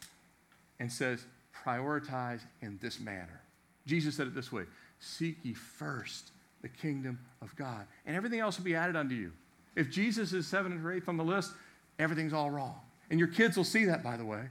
and 0.79 0.93
says, 0.93 1.25
prioritize 1.65 2.41
in 2.63 2.79
this 2.83 3.01
manner. 3.01 3.41
Jesus 3.87 4.17
said 4.17 4.27
it 4.27 4.35
this 4.35 4.53
way 4.53 4.65
Seek 4.99 5.39
ye 5.43 5.55
first 5.55 6.31
the 6.63 6.69
kingdom 6.69 7.19
of 7.43 7.55
God, 7.57 7.87
and 8.07 8.17
everything 8.17 8.41
else 8.41 8.59
will 8.59 8.65
be 8.65 8.75
added 8.75 8.97
unto 8.97 9.15
you. 9.15 9.33
If 9.77 9.91
Jesus 9.91 10.33
is 10.33 10.47
seventh 10.47 10.85
or 10.85 10.93
eighth 10.93 11.09
on 11.09 11.17
the 11.17 11.25
list, 11.25 11.53
everything's 11.99 12.33
all 12.33 12.51
wrong. 12.51 12.81
And 13.11 13.19
your 13.19 13.29
kids 13.29 13.57
will 13.57 13.65
see 13.65 13.85
that, 13.87 14.03
by 14.03 14.17
the 14.17 14.25
way. 14.25 14.43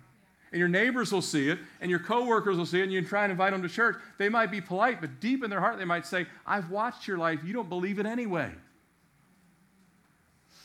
And 0.52 0.60
your 0.60 0.68
neighbors 0.68 1.12
will 1.12 1.22
see 1.22 1.50
it, 1.50 1.60
and 1.80 1.92
your 1.92 2.00
coworkers 2.00 2.58
will 2.58 2.66
see 2.66 2.80
it, 2.80 2.84
and 2.84 2.92
you 2.92 3.04
try 3.04 3.24
and 3.24 3.32
invite 3.32 3.52
them 3.52 3.62
to 3.62 3.70
church. 3.70 3.98
They 4.18 4.30
might 4.30 4.50
be 4.50 4.62
polite, 4.62 5.00
but 5.00 5.20
deep 5.20 5.44
in 5.44 5.50
their 5.50 5.60
heart, 5.60 5.78
they 5.78 5.86
might 5.86 6.08
say, 6.08 6.26
I've 6.46 6.72
watched 6.72 7.08
your 7.08 7.18
life. 7.18 7.40
You 7.44 7.54
don't 7.54 7.70
believe 7.70 8.00
it 8.00 8.06
anyway. 8.06 8.52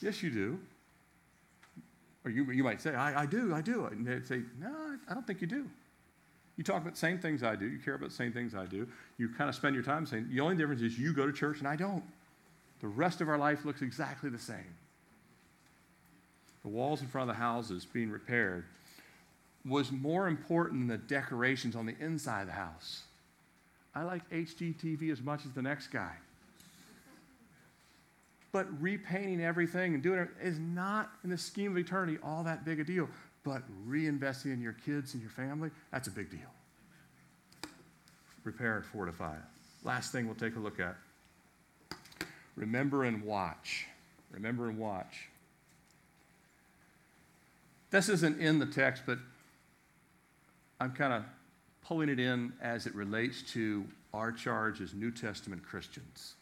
Yes, 0.00 0.22
you 0.22 0.30
do. 0.30 0.58
Or 2.24 2.30
you, 2.30 2.50
you 2.50 2.64
might 2.64 2.80
say, 2.80 2.94
I, 2.94 3.22
I 3.22 3.26
do, 3.26 3.54
I 3.54 3.60
do. 3.60 3.84
And 3.86 4.06
they'd 4.06 4.26
say, 4.26 4.40
No, 4.58 4.96
I 5.08 5.14
don't 5.14 5.26
think 5.26 5.42
you 5.42 5.46
do. 5.46 5.68
You 6.56 6.64
talk 6.64 6.82
about 6.82 6.94
the 6.94 6.98
same 6.98 7.18
things 7.18 7.42
I 7.42 7.56
do. 7.56 7.66
You 7.66 7.78
care 7.78 7.94
about 7.94 8.10
the 8.10 8.14
same 8.14 8.32
things 8.32 8.54
I 8.54 8.66
do. 8.66 8.86
You 9.18 9.28
kind 9.28 9.48
of 9.48 9.56
spend 9.56 9.74
your 9.74 9.84
time 9.84 10.06
saying, 10.06 10.28
the 10.30 10.40
only 10.40 10.56
difference 10.56 10.82
is 10.82 10.98
you 10.98 11.12
go 11.12 11.26
to 11.26 11.32
church 11.32 11.58
and 11.58 11.66
I 11.66 11.76
don't. 11.76 12.04
The 12.80 12.88
rest 12.88 13.20
of 13.20 13.28
our 13.28 13.38
life 13.38 13.64
looks 13.64 13.82
exactly 13.82 14.30
the 14.30 14.38
same. 14.38 14.74
The 16.62 16.68
walls 16.68 17.00
in 17.00 17.08
front 17.08 17.28
of 17.28 17.36
the 17.36 17.40
houses 17.40 17.84
being 17.84 18.10
repaired 18.10 18.64
was 19.66 19.90
more 19.90 20.28
important 20.28 20.80
than 20.80 20.88
the 20.88 20.98
decorations 20.98 21.74
on 21.74 21.86
the 21.86 21.96
inside 21.98 22.42
of 22.42 22.46
the 22.48 22.52
house. 22.52 23.02
I 23.94 24.02
like 24.02 24.28
HGTV 24.30 25.10
as 25.10 25.22
much 25.22 25.44
as 25.44 25.52
the 25.52 25.62
next 25.62 25.88
guy. 25.88 26.12
But 28.52 28.66
repainting 28.80 29.42
everything 29.42 29.94
and 29.94 30.02
doing 30.02 30.20
it 30.20 30.28
is 30.40 30.58
not, 30.58 31.10
in 31.24 31.30
the 31.30 31.38
scheme 31.38 31.72
of 31.72 31.78
eternity, 31.78 32.18
all 32.22 32.44
that 32.44 32.64
big 32.64 32.80
a 32.80 32.84
deal. 32.84 33.08
But 33.44 33.62
reinvesting 33.86 34.52
in 34.52 34.60
your 34.60 34.72
kids 34.72 35.14
and 35.14 35.22
your 35.22 35.30
family, 35.30 35.70
that's 35.92 36.08
a 36.08 36.10
big 36.10 36.30
deal. 36.30 36.40
Repair 38.42 38.76
and 38.76 38.84
fortify. 38.84 39.36
Last 39.84 40.12
thing 40.12 40.26
we'll 40.26 40.34
take 40.34 40.56
a 40.56 40.60
look 40.60 40.80
at. 40.80 40.96
Remember 42.56 43.04
and 43.04 43.22
watch. 43.22 43.86
Remember 44.30 44.68
and 44.68 44.78
watch. 44.78 45.28
This 47.90 48.08
isn't 48.08 48.40
in 48.40 48.58
the 48.58 48.66
text, 48.66 49.04
but 49.06 49.18
I'm 50.80 50.92
kind 50.92 51.12
of 51.12 51.24
pulling 51.84 52.08
it 52.08 52.18
in 52.18 52.52
as 52.60 52.86
it 52.86 52.94
relates 52.94 53.42
to 53.52 53.84
our 54.12 54.32
charge 54.32 54.80
as 54.80 54.94
New 54.94 55.10
Testament 55.10 55.62
Christians. 55.62 56.34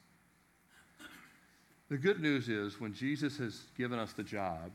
The 1.89 1.99
good 1.99 2.21
news 2.21 2.49
is 2.49 2.81
when 2.81 2.95
Jesus 2.95 3.37
has 3.39 3.65
given 3.77 3.99
us 3.99 4.13
the 4.13 4.23
job 4.23 4.71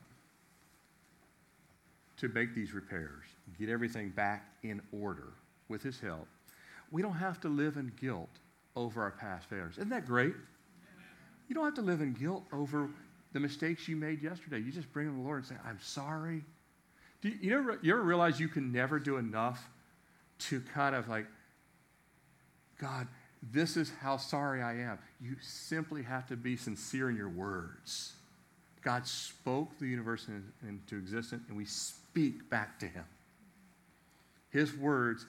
to 2.18 2.28
make 2.30 2.56
these 2.56 2.74
repairs, 2.74 3.24
get 3.60 3.70
everything 3.70 4.10
back 4.10 4.46
in 4.64 4.82
order 4.92 5.34
with 5.70 5.84
his 5.84 6.00
help, 6.00 6.28
we 6.92 7.02
don't 7.02 7.14
have 7.14 7.40
to 7.42 7.50
live 7.50 7.78
in 7.78 7.92
guilt 8.00 8.30
over 8.76 9.02
our 9.02 9.12
past 9.12 9.50
failures. 9.50 9.76
Isn't 9.78 9.90
that 9.90 10.06
great? 10.06 10.34
You 11.48 11.56
don't 11.56 11.66
have 11.66 11.76
to 11.76 11.82
live 11.82 12.02
in 12.02 12.14
guilt 12.14 12.44
over 12.52 12.90
the 13.34 13.40
mistakes 13.40 13.88
you 13.88 13.96
made 13.96 14.22
yesterday. 14.22 14.60
You 14.60 14.72
just 14.72 14.92
bring 14.94 15.08
them 15.08 15.16
to 15.16 15.22
the 15.22 15.26
Lord 15.26 15.40
and 15.40 15.48
say, 15.48 15.56
I'm 15.66 15.80
sorry. 15.82 16.44
Do 17.22 17.30
you, 17.30 17.38
you, 17.42 17.58
ever, 17.58 17.80
you 17.82 17.94
ever 17.94 18.02
realize 18.02 18.40
you 18.40 18.48
can 18.48 18.72
never 18.72 19.00
do 19.00 19.18
enough 19.18 19.70
to 20.40 20.62
kind 20.74 20.96
of 20.96 21.08
like, 21.08 21.26
God, 22.80 23.08
this 23.52 23.78
is 23.78 23.92
how 24.02 24.18
sorry 24.18 24.62
I 24.62 24.74
am. 24.80 25.00
You 25.22 25.36
simply 25.42 26.04
have 26.04 26.28
to 26.28 26.36
be 26.36 26.56
sincere 26.56 27.10
in 27.10 27.16
your 27.16 27.30
words. 27.30 28.14
God 28.84 29.06
spoke 29.06 29.78
the 29.80 29.88
universe 29.88 30.28
into 30.68 30.96
existence, 30.96 31.44
and 31.48 31.58
we 31.58 31.66
speak 32.18 32.50
back 32.50 32.80
to 32.80 32.88
Him. 32.88 33.04
His 34.50 34.76
words 34.76 35.28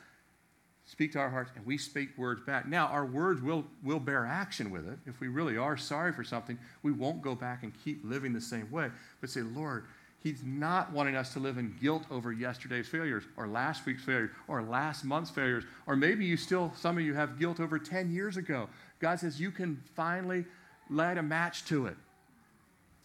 speak 0.86 1.12
to 1.12 1.18
our 1.18 1.28
hearts, 1.28 1.50
and 1.54 1.66
we 1.66 1.76
speak 1.76 2.16
words 2.16 2.40
back. 2.40 2.66
Now, 2.66 2.86
our 2.86 3.04
words 3.04 3.42
will, 3.42 3.66
will 3.84 3.98
bear 3.98 4.24
action 4.24 4.70
with 4.70 4.88
it. 4.88 4.98
If 5.06 5.20
we 5.20 5.28
really 5.28 5.58
are 5.58 5.76
sorry 5.76 6.12
for 6.12 6.24
something, 6.24 6.58
we 6.82 6.92
won't 6.92 7.20
go 7.20 7.34
back 7.34 7.62
and 7.62 7.72
keep 7.84 8.00
living 8.04 8.32
the 8.32 8.40
same 8.40 8.70
way, 8.70 8.90
but 9.20 9.28
say, 9.28 9.42
Lord, 9.42 9.84
He's 10.20 10.42
not 10.42 10.90
wanting 10.92 11.14
us 11.14 11.32
to 11.34 11.38
live 11.38 11.58
in 11.58 11.76
guilt 11.80 12.04
over 12.10 12.32
yesterday's 12.32 12.88
failures 12.88 13.22
or 13.36 13.46
last 13.46 13.86
week's 13.86 14.02
failures 14.02 14.30
or 14.48 14.62
last 14.62 15.04
month's 15.04 15.30
failures. 15.30 15.62
Or 15.86 15.94
maybe 15.94 16.24
you 16.24 16.36
still, 16.36 16.72
some 16.74 16.98
of 16.98 17.04
you 17.04 17.14
have 17.14 17.38
guilt 17.38 17.60
over 17.60 17.78
10 17.78 18.10
years 18.10 18.36
ago. 18.36 18.68
God 18.98 19.20
says 19.20 19.40
you 19.40 19.52
can 19.52 19.80
finally 19.94 20.44
light 20.90 21.18
a 21.18 21.22
match 21.22 21.66
to 21.66 21.86
it 21.86 21.96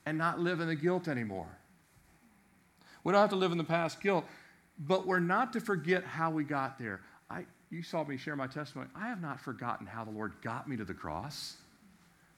and 0.08 0.18
not 0.18 0.40
live 0.40 0.60
in 0.60 0.68
the 0.68 0.76
guilt 0.76 1.08
anymore. 1.08 1.56
We 3.04 3.12
don't 3.12 3.22
have 3.22 3.30
to 3.32 3.36
live 3.36 3.52
in 3.52 3.58
the 3.58 3.64
past 3.64 4.02
guilt, 4.02 4.26
but 4.80 5.06
we're 5.06 5.20
not 5.20 5.54
to 5.54 5.60
forget 5.60 6.04
how 6.04 6.32
we 6.32 6.44
got 6.44 6.78
there. 6.80 7.02
I, 7.30 7.46
you 7.70 7.84
saw 7.84 8.04
me 8.04 8.18
share 8.18 8.36
my 8.36 8.48
testimony. 8.48 8.90
I 8.96 9.08
have 9.08 9.22
not 9.22 9.40
forgotten 9.40 9.86
how 9.86 10.04
the 10.06 10.12
Lord 10.12 10.34
got 10.42 10.68
me 10.70 10.78
to 10.78 10.86
the 10.86 10.94
cross, 10.94 11.58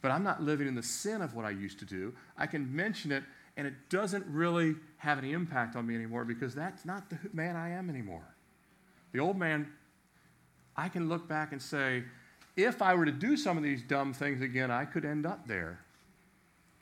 but 0.02 0.12
I'm 0.12 0.24
not 0.24 0.42
living 0.42 0.68
in 0.68 0.76
the 0.76 0.84
sin 0.84 1.22
of 1.22 1.36
what 1.36 1.46
I 1.46 1.52
used 1.52 1.80
to 1.80 1.86
do. 1.86 2.14
I 2.38 2.48
can 2.48 2.74
mention 2.76 3.12
it 3.12 3.24
and 3.58 3.66
it 3.66 3.74
doesn't 3.90 4.26
really 4.28 4.76
have 4.98 5.18
any 5.18 5.32
impact 5.32 5.76
on 5.76 5.88
me 5.88 5.96
anymore 5.96 6.26
because 6.26 6.54
that's 6.54 6.86
not 6.86 7.10
the 7.10 7.18
man 7.34 7.56
I 7.56 7.70
am 7.70 7.90
anymore. 7.90 8.36
The 9.14 9.20
old 9.20 9.38
man, 9.38 9.72
I 10.76 10.90
can 10.90 11.08
look 11.08 11.28
back 11.28 11.54
and 11.54 11.62
say, 11.62 12.04
if 12.58 12.82
I 12.82 12.96
were 12.96 13.06
to 13.06 13.12
do 13.12 13.38
some 13.38 13.58
of 13.58 13.64
these 13.64 13.82
dumb 13.82 14.14
things 14.14 14.42
again, 14.42 14.72
I 14.72 14.86
could 14.86 15.06
end 15.06 15.26
up 15.26 15.48
there. 15.48 15.80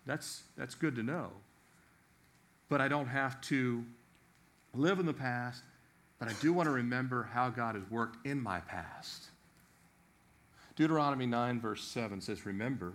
That's, 0.05 0.43
that's 0.57 0.75
good 0.75 0.95
to 0.95 1.03
know. 1.03 1.31
But 2.73 2.81
I 2.81 2.87
don't 2.87 3.05
have 3.05 3.39
to 3.41 3.85
live 4.73 4.97
in 4.97 5.05
the 5.05 5.13
past, 5.13 5.61
but 6.17 6.27
I 6.27 6.33
do 6.41 6.51
want 6.51 6.65
to 6.65 6.73
remember 6.73 7.29
how 7.31 7.51
God 7.51 7.75
has 7.75 7.83
worked 7.91 8.25
in 8.25 8.41
my 8.41 8.61
past. 8.61 9.25
Deuteronomy 10.75 11.27
9, 11.27 11.61
verse 11.61 11.83
7 11.83 12.19
says, 12.19 12.47
Remember, 12.47 12.93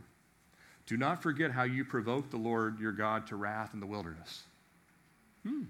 do 0.86 0.96
not 0.96 1.22
forget 1.22 1.52
how 1.52 1.62
you 1.62 1.84
provoked 1.84 2.32
the 2.32 2.38
Lord 2.38 2.80
your 2.80 2.90
God 2.90 3.28
to 3.28 3.36
wrath 3.36 3.70
in 3.72 3.78
the 3.78 3.86
wilderness. 3.86 4.42
Hmm. 5.46 5.62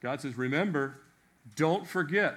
God 0.00 0.22
says, 0.22 0.38
Remember, 0.38 0.94
don't 1.56 1.86
forget 1.86 2.36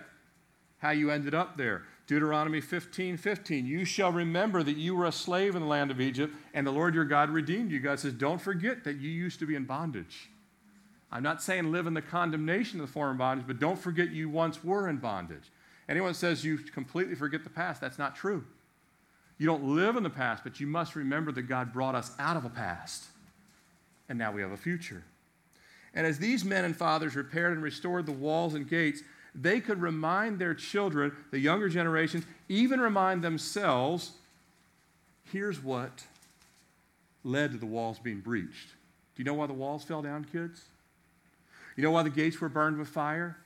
how 0.80 0.89
you 0.89 1.12
ended 1.12 1.34
up 1.34 1.56
there. 1.56 1.84
Deuteronomy 2.08 2.62
15 2.62 3.18
15. 3.18 3.66
You 3.66 3.84
shall 3.84 4.12
remember 4.12 4.62
that 4.62 4.78
you 4.78 4.95
were 4.95 5.06
a 5.06 5.12
slave 5.12 5.56
in 5.56 5.62
the 5.62 5.68
land 5.68 5.89
of 5.89 5.99
Egypt, 5.99 6.36
and 6.53 6.66
the 6.66 6.72
Lord 6.72 6.93
your 6.93 7.06
God 7.06 7.30
redeemed 7.30 7.72
you. 7.72 7.80
God 7.80 7.99
says, 7.99 8.14
Don't 8.14 8.41
forget 8.41 8.84
that 8.84 8.97
you 8.97 9.10
used 9.10 9.39
to 9.39 9.47
be 9.47 9.56
in 9.56 9.66
bondage. 9.66 10.30
I'm 11.12 11.24
not 11.24 11.41
saying 11.41 11.72
live 11.72 11.88
in 11.88 11.93
the 11.93 12.01
condemnation 12.01 12.80
of 12.80 12.88
the 12.88 12.91
former 12.91 13.14
bondage, 13.14 13.47
but 13.47 13.60
don't 13.60 13.80
forget 13.80 14.10
you 14.10 14.30
once 14.30 14.64
were 14.64 14.89
in 14.89 14.97
bondage. 14.97 15.51
Anyone 15.88 16.14
says 16.14 16.43
you 16.43 16.58
completely 16.58 17.16
forget 17.16 17.43
the 17.43 17.49
past, 17.49 17.80
that's 17.80 17.99
not 17.99 18.16
true. 18.16 18.43
You 19.38 19.45
don't 19.45 19.76
live 19.76 19.95
in 19.95 20.03
the 20.03 20.10
past, 20.10 20.43
but 20.43 20.60
you 20.60 20.68
must 20.68 20.95
remember 20.95 21.32
that 21.34 21.43
God 21.43 21.74
brought 21.74 21.95
us 21.95 22.12
out 22.20 22.38
of 22.38 22.45
a 22.45 22.49
past. 22.49 23.06
And 24.10 24.18
now 24.18 24.32
we 24.32 24.41
have 24.41 24.51
a 24.51 24.58
future. 24.58 25.03
And 25.93 26.06
as 26.06 26.20
these 26.20 26.43
men 26.43 26.66
and 26.66 26.76
fathers 26.76 27.16
repaired 27.16 27.53
and 27.53 27.64
restored 27.64 28.06
the 28.06 28.12
walls 28.12 28.53
and 28.53 28.68
gates, 28.68 29.01
they 29.36 29.60
could 29.60 29.82
remind 29.82 30.40
their 30.40 30.54
children, 30.54 31.12
the 31.32 31.40
younger 31.40 31.70
generations, 31.70 32.26
even 32.48 32.80
remind 32.80 33.24
themselves 33.24 34.12
here's 35.32 35.62
what 35.62 36.04
led 37.24 37.52
to 37.52 37.58
the 37.58 37.66
walls 37.66 38.00
being 38.00 38.22
breached. 38.22 38.70
Do 39.16 39.22
you 39.22 39.26
know 39.26 39.34
why 39.34 39.48
the 39.48 39.54
walls 39.54 39.84
fell 39.84 40.02
down, 40.02 40.26
kids? 40.32 40.64
You 41.76 41.84
know 41.84 41.92
why 41.92 42.04
the 42.04 42.10
gates 42.10 42.40
were 42.40 42.50
burned 42.50 42.78
with 42.78 42.88
fire? 42.88 43.38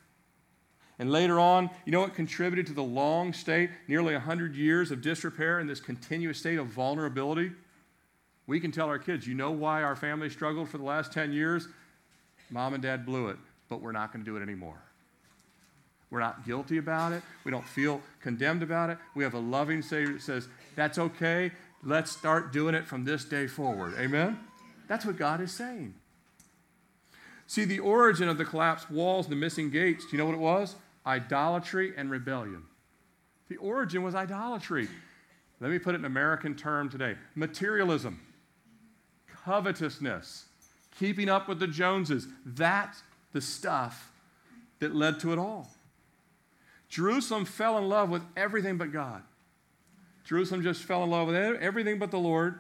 And 1.00 1.12
later 1.12 1.40
on, 1.40 1.70
you 1.86 1.92
know 1.92 2.02
what 2.02 2.14
contributed 2.14 2.68
to 2.68 2.74
the 2.74 2.84
long 2.84 3.32
state, 3.34 3.70
nearly 3.88 4.14
100 4.14 4.56
years 4.56 4.92
of 4.92 5.02
disrepair 5.02 5.60
and 5.60 5.70
this 5.70 5.80
continuous 5.80 6.38
state 6.38 6.60
of 6.60 6.68
vulnerability? 6.68 7.52
We 8.48 8.60
can 8.60 8.72
tell 8.72 8.88
our 8.88 9.00
kids, 9.00 9.26
you 9.26 9.34
know 9.34 9.52
why 9.52 9.82
our 9.84 9.96
family 9.96 10.30
struggled 10.30 10.70
for 10.70 10.78
the 10.78 10.84
last 10.84 11.14
10 11.14 11.32
years? 11.32 11.68
Mom 12.50 12.74
and 12.74 12.84
dad 12.84 13.06
blew 13.06 13.30
it, 13.30 13.38
but 13.70 13.82
we're 13.82 13.92
not 13.92 14.12
going 14.12 14.26
to 14.26 14.30
do 14.30 14.36
it 14.38 14.42
anymore. 14.42 14.82
We're 16.12 16.20
not 16.20 16.46
guilty 16.46 16.78
about 16.78 17.14
it. 17.14 17.22
We 17.44 17.52
don't 17.52 17.68
feel 17.68 18.02
condemned 18.22 18.64
about 18.64 18.90
it. 18.90 18.98
We 19.16 19.24
have 19.24 19.34
a 19.34 19.40
loving 19.40 19.82
Savior 19.82 20.14
that 20.14 20.22
says, 20.22 20.48
that's 20.76 20.98
okay. 20.98 21.52
Let's 21.84 22.12
start 22.12 22.52
doing 22.52 22.76
it 22.76 22.88
from 22.88 23.06
this 23.06 23.26
day 23.26 23.48
forward. 23.48 23.94
Amen? 24.00 24.40
That's 24.88 25.06
what 25.06 25.18
God 25.18 25.40
is 25.40 25.52
saying. 25.52 25.94
See, 27.46 27.64
the 27.64 27.80
origin 27.80 28.28
of 28.28 28.38
the 28.38 28.46
collapsed 28.46 28.90
walls 28.90 29.26
and 29.26 29.32
the 29.32 29.38
missing 29.38 29.70
gates, 29.70 30.06
do 30.06 30.12
you 30.12 30.18
know 30.18 30.26
what 30.26 30.36
it 30.36 30.40
was? 30.40 30.76
idolatry 31.06 31.94
and 31.98 32.12
rebellion. 32.12 32.64
The 33.50 33.58
origin 33.58 34.04
was 34.04 34.16
idolatry. 34.16 34.88
Let 35.60 35.72
me 35.72 35.80
put 35.80 35.96
it 35.96 36.00
in 36.00 36.06
American 36.06 36.56
term 36.56 36.90
today 36.90 37.16
materialism, 37.36 38.22
covetousness, 39.44 40.46
keeping 40.98 41.30
up 41.30 41.48
with 41.48 41.60
the 41.60 41.68
Joneses. 41.68 42.28
That's 42.46 43.02
the 43.34 43.42
stuff 43.42 44.12
that 44.80 44.96
led 44.96 45.20
to 45.22 45.34
it 45.34 45.40
all. 45.40 45.70
Jerusalem 46.90 47.46
fell 47.46 47.78
in 47.78 47.88
love 47.88 48.10
with 48.10 48.24
everything 48.36 48.78
but 48.78 48.92
God. 48.92 49.22
Jerusalem 50.26 50.62
just 50.62 50.84
fell 50.84 51.04
in 51.04 51.10
love 51.10 51.28
with 51.28 51.36
everything 51.36 52.00
but 52.00 52.12
the 52.12 52.20
Lord. 52.20 52.60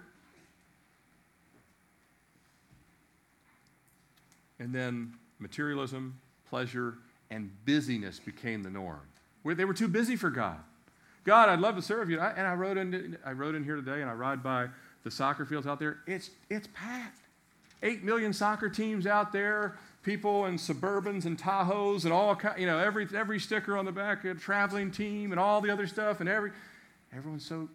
And 4.59 4.73
then 4.73 5.13
materialism, 5.39 6.19
pleasure, 6.49 6.97
and 7.29 7.51
busyness 7.65 8.19
became 8.19 8.63
the 8.63 8.69
norm. 8.69 9.01
Where 9.43 9.55
they 9.55 9.65
were 9.65 9.73
too 9.73 9.87
busy 9.87 10.15
for 10.15 10.29
God. 10.29 10.57
God, 11.23 11.49
I'd 11.49 11.59
love 11.59 11.75
to 11.75 11.81
serve 11.81 12.09
you. 12.09 12.19
and 12.19 12.47
I 12.47 12.53
rode, 12.53 12.77
in, 12.77 13.17
I 13.25 13.31
rode 13.31 13.55
in 13.55 13.63
here 13.63 13.75
today 13.75 14.01
and 14.01 14.09
I 14.09 14.13
ride 14.13 14.43
by 14.43 14.67
the 15.03 15.11
soccer 15.11 15.45
fields 15.45 15.67
out 15.67 15.79
there. 15.79 15.99
It's, 16.07 16.31
it's 16.49 16.67
packed. 16.73 17.21
Eight 17.81 18.03
million 18.03 18.33
soccer 18.33 18.67
teams 18.67 19.07
out 19.07 19.31
there, 19.31 19.77
people 20.03 20.45
in 20.45 20.55
Suburbans 20.55 21.25
and 21.25 21.37
Tahoes 21.37 22.03
and 22.05 22.13
all, 22.13 22.39
you 22.57 22.65
know, 22.65 22.79
every, 22.79 23.07
every 23.15 23.39
sticker 23.39 23.77
on 23.77 23.85
the 23.85 23.91
back, 23.91 24.25
a 24.25 24.33
traveling 24.33 24.91
team 24.91 25.31
and 25.31 25.39
all 25.39 25.61
the 25.61 25.69
other 25.69 25.87
stuff. 25.87 26.19
And 26.19 26.29
every, 26.29 26.51
everyone's 27.15 27.45
so, 27.45 27.69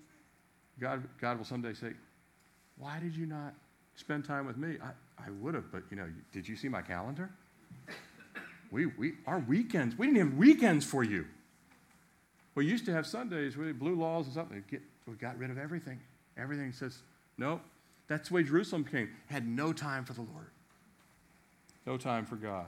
God, 0.81 1.05
God 1.21 1.39
will 1.39 1.45
someday 1.45 1.75
say, 1.75 1.93
why 2.79 2.99
did 2.99 3.15
you 3.15 3.27
not 3.27 3.55
spend 3.95 4.25
time 4.25 4.47
with 4.47 4.57
me? 4.57 4.77
I, 4.83 4.91
I 5.23 5.31
would 5.41 5.55
have, 5.55 5.71
but, 5.71 5.83
you 5.91 5.97
know, 5.97 6.09
did 6.33 6.49
you 6.49 6.57
see 6.57 6.69
my 6.69 6.83
calendar? 6.83 7.31
We, 8.71 8.87
we, 8.87 9.13
our 9.27 9.39
weekends, 9.39 9.97
we 9.97 10.07
didn't 10.07 10.19
have 10.19 10.35
weekends 10.35 10.85
for 10.85 11.05
you. 11.05 11.27
We 12.57 12.67
used 12.67 12.87
to 12.87 12.93
have 12.93 13.07
Sundays 13.07 13.57
with 13.57 13.79
blue 13.79 13.95
laws 13.95 14.27
and 14.27 14.35
something. 14.35 14.65
Get, 14.69 14.83
we 15.07 15.15
got 15.15 15.39
rid 15.39 15.51
of 15.51 15.59
everything. 15.59 16.01
Everything 16.37 16.73
says, 16.73 16.99
nope. 17.39 17.61
That's 18.09 18.29
the 18.29 18.35
way 18.35 18.43
Jerusalem 18.43 18.85
came. 18.85 19.11
Had 19.27 19.47
no 19.47 19.73
time 19.73 20.05
for 20.05 20.13
the 20.13 20.23
Lord, 20.23 20.49
no 21.87 21.97
time 21.97 22.25
for 22.25 22.37
God. 22.37 22.67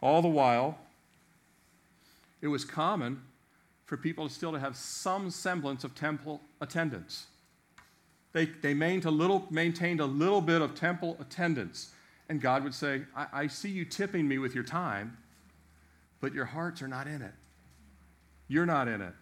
All 0.00 0.22
the 0.22 0.28
while, 0.28 0.78
it 2.40 2.48
was 2.48 2.64
common 2.64 3.22
for 3.84 3.96
people 3.96 4.28
still 4.28 4.52
to 4.52 4.58
have 4.58 4.76
some 4.76 5.30
semblance 5.30 5.82
of 5.82 5.94
temple 5.94 6.40
attendance. 6.60 7.26
They, 8.32 8.46
they 8.46 8.74
maintained, 8.74 9.06
a 9.06 9.10
little, 9.10 9.46
maintained 9.50 10.00
a 10.00 10.06
little 10.06 10.40
bit 10.40 10.60
of 10.60 10.74
temple 10.74 11.16
attendance. 11.20 11.92
And 12.28 12.40
God 12.40 12.62
would 12.64 12.74
say, 12.74 13.02
I, 13.16 13.26
I 13.32 13.46
see 13.46 13.70
you 13.70 13.84
tipping 13.84 14.28
me 14.28 14.38
with 14.38 14.54
your 14.54 14.64
time, 14.64 15.16
but 16.20 16.34
your 16.34 16.44
hearts 16.44 16.82
are 16.82 16.88
not 16.88 17.06
in 17.06 17.22
it. 17.22 17.32
You're 18.46 18.66
not 18.66 18.88
in 18.88 19.00
it. 19.00 19.14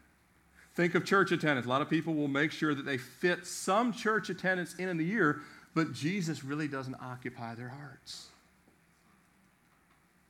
Think 0.74 0.94
of 0.94 1.04
church 1.04 1.32
attendance. 1.32 1.66
A 1.66 1.68
lot 1.68 1.80
of 1.80 1.88
people 1.88 2.14
will 2.14 2.28
make 2.28 2.50
sure 2.50 2.74
that 2.74 2.84
they 2.84 2.98
fit 2.98 3.46
some 3.46 3.92
church 3.92 4.28
attendance 4.28 4.74
in 4.74 4.88
in 4.88 4.96
the 4.96 5.04
year, 5.04 5.40
but 5.74 5.92
Jesus 5.92 6.44
really 6.44 6.68
doesn't 6.68 6.96
occupy 7.00 7.54
their 7.54 7.68
hearts. 7.68 8.26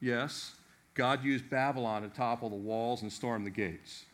Yes, 0.00 0.54
God 0.94 1.24
used 1.24 1.48
Babylon 1.50 2.02
to 2.02 2.08
topple 2.08 2.48
the 2.48 2.56
walls 2.56 3.02
and 3.02 3.12
storm 3.12 3.44
the 3.44 3.50
gates, 3.50 4.04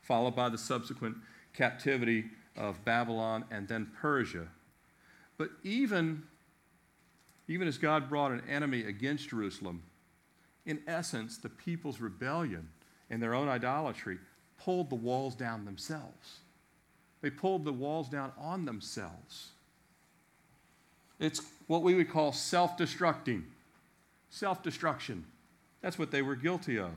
followed 0.00 0.36
by 0.36 0.48
the 0.48 0.58
subsequent 0.58 1.16
captivity 1.52 2.26
of 2.56 2.84
Babylon 2.84 3.44
and 3.50 3.68
then 3.68 3.90
Persia. 4.00 4.48
But 5.38 5.50
even, 5.62 6.22
even 7.48 7.66
as 7.66 7.78
God 7.78 8.08
brought 8.08 8.32
an 8.32 8.42
enemy 8.48 8.84
against 8.84 9.30
Jerusalem, 9.30 9.82
in 10.64 10.80
essence, 10.86 11.38
the 11.38 11.48
people's 11.48 12.00
rebellion 12.00 12.68
and 13.10 13.22
their 13.22 13.34
own 13.34 13.48
idolatry, 13.48 14.18
pulled 14.58 14.90
the 14.90 14.94
walls 14.96 15.34
down 15.34 15.64
themselves. 15.64 16.38
They 17.20 17.30
pulled 17.30 17.64
the 17.64 17.72
walls 17.72 18.08
down 18.08 18.32
on 18.38 18.64
themselves. 18.64 19.50
It's 21.18 21.40
what 21.66 21.82
we 21.82 21.94
would 21.94 22.10
call 22.10 22.32
self 22.32 22.76
destructing, 22.76 23.44
self 24.32 24.62
destruction. 24.62 25.24
That's 25.82 25.98
what 25.98 26.10
they 26.10 26.22
were 26.22 26.34
guilty 26.34 26.78
of. 26.78 26.90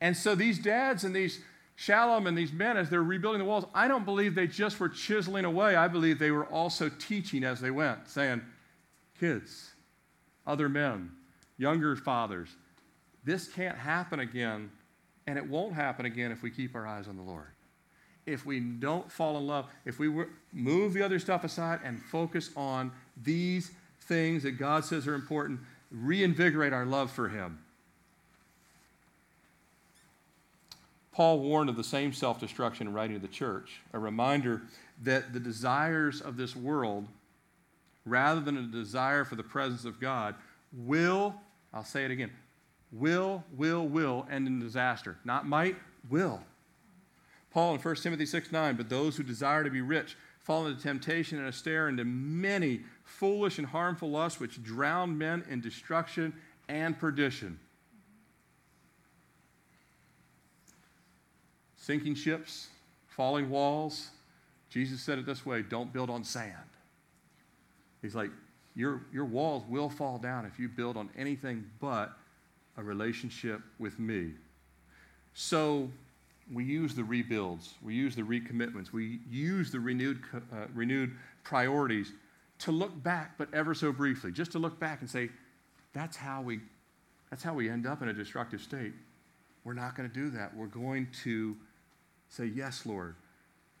And 0.00 0.16
so 0.16 0.34
these 0.34 0.58
dads 0.58 1.04
and 1.04 1.14
these 1.14 1.40
Shallum 1.76 2.26
and 2.26 2.38
these 2.38 2.52
men, 2.52 2.76
as 2.76 2.88
they're 2.88 3.02
rebuilding 3.02 3.40
the 3.40 3.44
walls, 3.44 3.66
I 3.74 3.88
don't 3.88 4.04
believe 4.06 4.34
they 4.34 4.46
just 4.46 4.80
were 4.80 4.88
chiseling 4.88 5.44
away. 5.44 5.76
I 5.76 5.88
believe 5.88 6.18
they 6.18 6.30
were 6.30 6.46
also 6.46 6.88
teaching 6.88 7.44
as 7.44 7.60
they 7.60 7.70
went, 7.70 8.08
saying, 8.08 8.40
kids, 9.20 9.72
other 10.46 10.68
men, 10.68 11.10
younger 11.58 11.96
fathers, 11.96 12.48
this 13.24 13.48
can't 13.48 13.76
happen 13.76 14.20
again 14.20 14.70
and 15.26 15.36
it 15.36 15.46
won't 15.46 15.74
happen 15.74 16.06
again 16.06 16.30
if 16.30 16.42
we 16.42 16.50
keep 16.50 16.76
our 16.76 16.86
eyes 16.86 17.08
on 17.08 17.16
the 17.16 17.22
Lord. 17.22 17.48
If 18.24 18.46
we 18.46 18.60
don't 18.60 19.10
fall 19.10 19.36
in 19.36 19.46
love, 19.46 19.66
if 19.84 19.98
we 19.98 20.24
move 20.52 20.92
the 20.94 21.02
other 21.02 21.18
stuff 21.18 21.44
aside 21.44 21.80
and 21.84 22.00
focus 22.00 22.50
on 22.56 22.92
these 23.20 23.72
things 24.02 24.44
that 24.44 24.52
God 24.52 24.84
says 24.84 25.06
are 25.06 25.14
important, 25.14 25.60
reinvigorate 25.90 26.72
our 26.72 26.86
love 26.86 27.10
for 27.10 27.28
Him. 27.28 27.58
Paul 31.12 31.40
warned 31.40 31.70
of 31.70 31.76
the 31.76 31.84
same 31.84 32.12
self 32.12 32.38
destruction 32.38 32.88
in 32.88 32.92
writing 32.92 33.16
to 33.16 33.26
the 33.26 33.32
church, 33.32 33.80
a 33.94 33.98
reminder 33.98 34.62
that 35.02 35.32
the 35.32 35.40
desires 35.40 36.20
of 36.20 36.36
this 36.36 36.54
world, 36.54 37.06
rather 38.04 38.40
than 38.40 38.58
a 38.58 38.62
desire 38.62 39.24
for 39.24 39.34
the 39.34 39.42
presence 39.42 39.84
of 39.84 39.98
God, 39.98 40.34
will, 40.72 41.34
I'll 41.72 41.84
say 41.84 42.04
it 42.04 42.10
again, 42.10 42.30
will, 42.92 43.44
will, 43.56 43.88
will 43.88 44.26
end 44.30 44.46
in 44.46 44.60
disaster. 44.60 45.16
Not 45.24 45.46
might, 45.46 45.76
will. 46.10 46.42
Paul 47.50 47.74
in 47.74 47.80
1 47.80 47.96
Timothy 47.96 48.26
6 48.26 48.52
9, 48.52 48.76
but 48.76 48.90
those 48.90 49.16
who 49.16 49.22
desire 49.22 49.64
to 49.64 49.70
be 49.70 49.80
rich 49.80 50.16
fall 50.40 50.66
into 50.66 50.82
temptation 50.82 51.38
and 51.38 51.48
a 51.48 51.52
stare 51.52 51.88
into 51.88 52.04
many 52.04 52.82
foolish 53.06 53.58
and 53.58 53.66
harmful 53.66 54.10
lusts 54.10 54.38
which 54.38 54.62
drown 54.62 55.16
men 55.16 55.44
in 55.48 55.60
destruction 55.60 56.34
and 56.68 56.98
perdition. 56.98 57.58
Sinking 61.76 62.16
ships, 62.16 62.68
falling 63.06 63.48
walls. 63.48 64.10
Jesus 64.68 65.00
said 65.00 65.18
it 65.18 65.24
this 65.24 65.46
way 65.46 65.62
don't 65.62 65.92
build 65.92 66.10
on 66.10 66.24
sand. 66.24 66.52
He's 68.02 68.14
like, 68.14 68.30
your, 68.74 69.00
your 69.12 69.24
walls 69.24 69.62
will 69.68 69.88
fall 69.88 70.18
down 70.18 70.44
if 70.44 70.58
you 70.58 70.68
build 70.68 70.96
on 70.96 71.08
anything 71.16 71.64
but 71.80 72.12
a 72.76 72.82
relationship 72.82 73.62
with 73.78 73.98
me. 73.98 74.32
So 75.32 75.88
we 76.52 76.64
use 76.64 76.94
the 76.94 77.04
rebuilds, 77.04 77.74
we 77.82 77.94
use 77.94 78.16
the 78.16 78.22
recommitments, 78.22 78.92
we 78.92 79.20
use 79.30 79.70
the 79.70 79.80
renewed, 79.80 80.20
uh, 80.34 80.66
renewed 80.74 81.16
priorities 81.42 82.12
to 82.60 82.72
look 82.72 83.02
back, 83.02 83.36
but 83.38 83.52
ever 83.52 83.74
so 83.74 83.92
briefly, 83.92 84.32
just 84.32 84.52
to 84.52 84.58
look 84.58 84.78
back 84.78 85.00
and 85.00 85.10
say, 85.10 85.30
that's 85.92 86.16
how 86.16 86.42
we, 86.42 86.60
that's 87.30 87.42
how 87.42 87.54
we 87.54 87.68
end 87.68 87.86
up 87.86 88.02
in 88.02 88.08
a 88.08 88.12
destructive 88.12 88.60
state. 88.60 88.92
We're 89.64 89.74
not 89.74 89.96
going 89.96 90.08
to 90.08 90.14
do 90.14 90.30
that. 90.30 90.56
We're 90.56 90.66
going 90.66 91.08
to 91.24 91.56
say, 92.28 92.46
Yes, 92.46 92.86
Lord, 92.86 93.16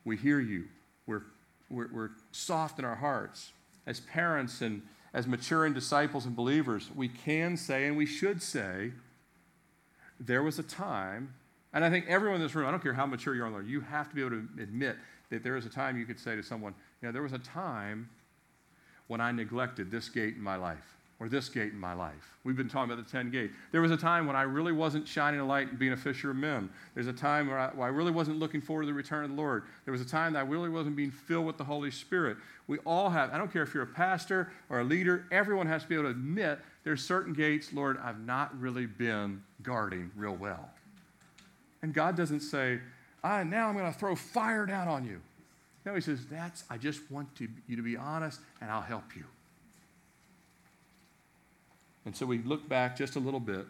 we 0.04 0.16
hear 0.16 0.40
you. 0.40 0.64
We're, 1.06 1.22
we're, 1.70 1.88
we're 1.92 2.10
soft 2.32 2.78
in 2.78 2.84
our 2.84 2.96
hearts. 2.96 3.52
As 3.86 4.00
parents 4.00 4.62
and 4.62 4.82
as 5.14 5.26
maturing 5.26 5.72
disciples 5.72 6.26
and 6.26 6.34
believers, 6.34 6.90
we 6.94 7.08
can 7.08 7.56
say 7.56 7.86
and 7.86 7.96
we 7.96 8.04
should 8.04 8.42
say, 8.42 8.92
there 10.18 10.42
was 10.42 10.58
a 10.58 10.62
time, 10.62 11.34
and 11.72 11.84
I 11.84 11.90
think 11.90 12.06
everyone 12.08 12.36
in 12.36 12.42
this 12.42 12.54
room, 12.54 12.66
I 12.66 12.70
don't 12.70 12.82
care 12.82 12.94
how 12.94 13.06
mature 13.06 13.34
you 13.34 13.44
are, 13.44 13.50
Lord, 13.50 13.66
you 13.66 13.80
have 13.80 14.08
to 14.08 14.14
be 14.14 14.22
able 14.22 14.30
to 14.30 14.48
admit 14.60 14.96
that 15.30 15.42
there 15.42 15.54
was 15.54 15.66
a 15.66 15.70
time 15.70 15.98
you 15.98 16.04
could 16.04 16.18
say 16.18 16.36
to 16.36 16.42
someone, 16.42 16.74
you 17.00 17.08
know, 17.08 17.12
there 17.12 17.22
was 17.22 17.32
a 17.32 17.38
time 17.38 18.08
when 19.08 19.20
I 19.20 19.32
neglected 19.32 19.90
this 19.90 20.08
gate 20.08 20.36
in 20.36 20.42
my 20.42 20.56
life 20.56 20.96
or 21.18 21.28
this 21.28 21.48
gate 21.48 21.72
in 21.72 21.78
my 21.78 21.94
life. 21.94 22.36
We've 22.44 22.56
been 22.56 22.68
talking 22.68 22.92
about 22.92 23.04
the 23.04 23.10
10 23.10 23.30
gate. 23.30 23.50
There 23.72 23.80
was 23.80 23.90
a 23.90 23.96
time 23.96 24.26
when 24.26 24.36
I 24.36 24.42
really 24.42 24.72
wasn't 24.72 25.08
shining 25.08 25.40
a 25.40 25.46
light 25.46 25.70
and 25.70 25.78
being 25.78 25.92
a 25.92 25.96
fisher 25.96 26.30
of 26.30 26.36
men. 26.36 26.68
There's 26.94 27.06
a 27.06 27.12
time 27.12 27.48
where 27.48 27.58
I, 27.58 27.68
where 27.68 27.86
I, 27.86 27.90
really 27.90 28.10
wasn't 28.10 28.38
looking 28.38 28.60
forward 28.60 28.82
to 28.82 28.86
the 28.86 28.92
return 28.92 29.24
of 29.24 29.30
the 29.30 29.36
Lord. 29.36 29.64
There 29.86 29.92
was 29.92 30.02
a 30.02 30.06
time 30.06 30.34
that 30.34 30.40
I 30.40 30.42
really 30.42 30.68
wasn't 30.68 30.94
being 30.94 31.10
filled 31.10 31.46
with 31.46 31.56
the 31.56 31.64
Holy 31.64 31.90
Spirit. 31.90 32.36
We 32.66 32.78
all 32.80 33.08
have, 33.08 33.32
I 33.32 33.38
don't 33.38 33.50
care 33.50 33.62
if 33.62 33.72
you're 33.72 33.84
a 33.84 33.86
pastor 33.86 34.52
or 34.68 34.80
a 34.80 34.84
leader, 34.84 35.24
everyone 35.30 35.66
has 35.68 35.82
to 35.84 35.88
be 35.88 35.94
able 35.94 36.04
to 36.04 36.10
admit 36.10 36.58
there's 36.84 37.02
certain 37.02 37.32
gates, 37.32 37.72
Lord, 37.72 37.98
I've 38.02 38.20
not 38.20 38.58
really 38.60 38.86
been 38.86 39.42
guarding 39.62 40.10
real 40.16 40.36
well. 40.36 40.68
And 41.82 41.94
God 41.94 42.16
doesn't 42.16 42.40
say, 42.40 42.80
ah, 43.24 43.42
now 43.42 43.68
I'm 43.68 43.76
going 43.76 43.90
to 43.90 43.98
throw 43.98 44.14
fire 44.14 44.66
down 44.66 44.86
on 44.86 45.04
you. 45.04 45.20
No, 45.86 45.94
He 45.94 46.00
says, 46.00 46.26
that's, 46.28 46.64
I 46.68 46.76
just 46.76 47.08
want 47.10 47.34
to, 47.36 47.48
you 47.68 47.76
to 47.76 47.82
be 47.82 47.96
honest 47.96 48.40
and 48.60 48.70
I'll 48.70 48.82
help 48.82 49.14
you. 49.14 49.24
And 52.04 52.14
so 52.14 52.26
we 52.26 52.38
look 52.38 52.68
back 52.68 52.96
just 52.96 53.14
a 53.16 53.20
little 53.20 53.40
bit 53.40 53.66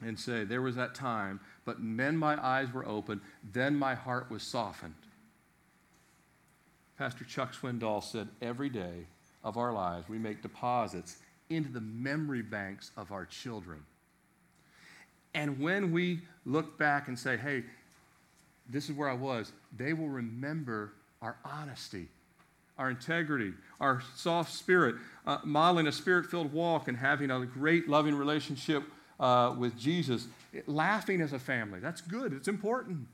and 0.00 0.18
say, 0.18 0.44
There 0.44 0.62
was 0.62 0.76
that 0.76 0.94
time, 0.94 1.40
but 1.64 1.76
then 1.80 2.16
my 2.16 2.42
eyes 2.44 2.72
were 2.72 2.86
open, 2.86 3.20
then 3.52 3.76
my 3.76 3.94
heart 3.94 4.30
was 4.30 4.42
softened. 4.42 4.94
Pastor 6.98 7.24
Chuck 7.24 7.52
Swindoll 7.52 8.02
said, 8.02 8.28
Every 8.40 8.68
day 8.68 9.06
of 9.44 9.56
our 9.56 9.72
lives, 9.72 10.08
we 10.08 10.18
make 10.18 10.42
deposits 10.42 11.18
into 11.50 11.70
the 11.70 11.80
memory 11.80 12.42
banks 12.42 12.90
of 12.96 13.12
our 13.12 13.24
children. 13.24 13.84
And 15.34 15.60
when 15.60 15.92
we 15.92 16.20
look 16.44 16.76
back 16.76 17.06
and 17.06 17.16
say, 17.16 17.36
Hey, 17.36 17.64
this 18.68 18.88
is 18.88 18.96
where 18.96 19.08
I 19.08 19.14
was. 19.14 19.52
They 19.76 19.92
will 19.92 20.08
remember 20.08 20.92
our 21.22 21.36
honesty, 21.44 22.08
our 22.76 22.90
integrity, 22.90 23.52
our 23.80 24.02
soft 24.14 24.52
spirit, 24.52 24.96
uh, 25.26 25.38
modeling 25.44 25.86
a 25.86 25.92
spirit 25.92 26.26
filled 26.26 26.52
walk 26.52 26.88
and 26.88 26.96
having 26.96 27.30
a 27.30 27.44
great, 27.44 27.88
loving 27.88 28.14
relationship 28.14 28.84
uh, 29.18 29.54
with 29.58 29.76
Jesus. 29.76 30.28
Laughing 30.66 31.20
as 31.20 31.32
a 31.32 31.38
family. 31.38 31.80
That's 31.80 32.00
good, 32.00 32.32
it's 32.32 32.48
important. 32.48 33.06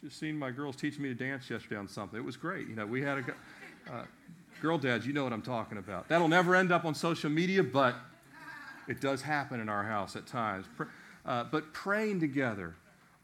Just 0.00 0.18
seen 0.18 0.38
my 0.38 0.50
girls 0.50 0.76
teaching 0.76 1.02
me 1.02 1.08
to 1.08 1.14
dance 1.14 1.48
yesterday 1.48 1.76
on 1.76 1.88
something. 1.88 2.18
It 2.18 2.24
was 2.24 2.36
great. 2.36 2.68
You 2.68 2.76
know, 2.76 2.84
we 2.84 3.00
had 3.00 3.18
a 3.18 3.24
uh, 3.90 4.04
girl 4.60 4.76
dads, 4.76 5.06
you 5.06 5.12
know 5.12 5.24
what 5.24 5.32
I'm 5.32 5.42
talking 5.42 5.78
about. 5.78 6.08
That'll 6.08 6.28
never 6.28 6.54
end 6.54 6.72
up 6.72 6.84
on 6.84 6.94
social 6.94 7.30
media, 7.30 7.62
but 7.62 7.94
it 8.88 9.00
does 9.00 9.22
happen 9.22 9.60
in 9.60 9.68
our 9.68 9.84
house 9.84 10.16
at 10.16 10.26
times. 10.26 10.66
Uh, 11.24 11.44
but 11.44 11.72
praying 11.72 12.20
together, 12.20 12.74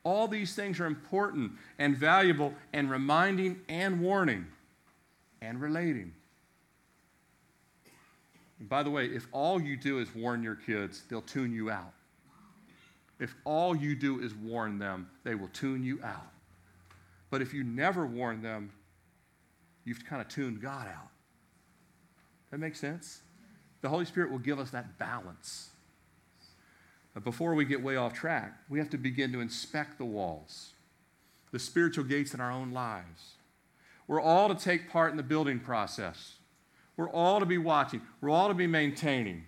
all 0.05 0.29
these 0.29 0.55
things 0.55 0.81
are 0.81 0.87
important 0.87 1.53
and 1.79 1.97
valuable 1.97 2.55
and 2.73 2.91
reminding 2.91 3.61
and 3.69 4.01
warning 4.01 4.47
and 5.43 5.61
relating. 5.61 6.13
And 8.59 8.69
by 8.69 8.83
the 8.83 8.91
way, 8.91 9.07
if 9.07 9.27
all 9.33 9.61
you 9.61 9.77
do 9.77 9.99
is 9.99 10.15
warn 10.15 10.43
your 10.43 10.55
kids, 10.55 11.03
they'll 11.09 11.23
tune 11.23 11.53
you 11.53 11.71
out. 11.71 11.93
If 13.19 13.35
all 13.45 13.75
you 13.77 13.95
do 13.95 14.21
is 14.21 14.35
warn 14.35 14.79
them, 14.79 15.09
they 15.25 15.35
will 15.35 15.49
tune 15.49 15.83
you 15.83 16.01
out. 16.03 16.29
But 17.31 17.43
if 17.43 17.53
you 17.53 17.63
never 17.63 18.07
warn 18.07 18.43
them, 18.43 18.71
you've 19.85 20.05
kind 20.05 20.23
of 20.23 20.29
tuned 20.29 20.61
God 20.61 20.87
out. 20.89 21.09
That 22.51 22.59
makes 22.59 22.81
sense? 22.81 23.23
The 23.83 23.89
Holy 23.89 24.05
Spirit 24.05 24.31
will 24.31 24.39
give 24.39 24.59
us 24.59 24.71
that 24.71 24.99
balance. 24.99 25.70
Before 27.25 27.55
we 27.55 27.65
get 27.65 27.83
way 27.83 27.97
off 27.97 28.15
track, 28.15 28.57
we 28.69 28.79
have 28.79 28.91
to 28.91 28.99
begin 28.99 29.33
to 29.33 29.41
inspect 29.41 29.99
the 29.99 30.05
walls, 30.05 30.73
the 31.53 31.59
spiritual 31.59 32.05
gates 32.05 32.35
in 32.35 32.41
our 32.41 32.51
own 32.51 32.73
lives. 32.73 33.35
We're 34.07 34.21
all 34.21 34.49
to 34.49 34.55
take 34.55 34.91
part 34.91 35.11
in 35.11 35.17
the 35.17 35.23
building 35.23 35.61
process. 35.61 36.35
We're 36.97 37.11
all 37.11 37.41
to 37.41 37.47
be 37.47 37.59
watching. 37.59 38.03
We're 38.21 38.31
all 38.31 38.49
to 38.49 38.55
be 38.55 38.67
maintaining. 38.67 39.45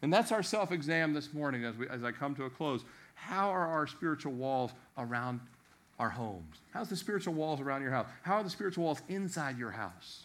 And 0.00 0.12
that's 0.12 0.30
our 0.30 0.42
self 0.42 0.70
exam 0.70 1.12
this 1.12 1.34
morning 1.34 1.64
as, 1.64 1.76
we, 1.76 1.88
as 1.88 2.04
I 2.04 2.12
come 2.12 2.34
to 2.36 2.44
a 2.44 2.50
close. 2.50 2.84
How 3.14 3.50
are 3.50 3.66
our 3.66 3.86
spiritual 3.86 4.32
walls 4.32 4.70
around 4.96 5.40
our 5.98 6.08
homes? 6.08 6.58
How's 6.72 6.88
the 6.88 6.96
spiritual 6.96 7.34
walls 7.34 7.60
around 7.60 7.82
your 7.82 7.90
house? 7.90 8.06
How 8.22 8.34
are 8.34 8.44
the 8.44 8.50
spiritual 8.50 8.84
walls 8.84 9.02
inside 9.08 9.58
your 9.58 9.72
house? 9.72 10.24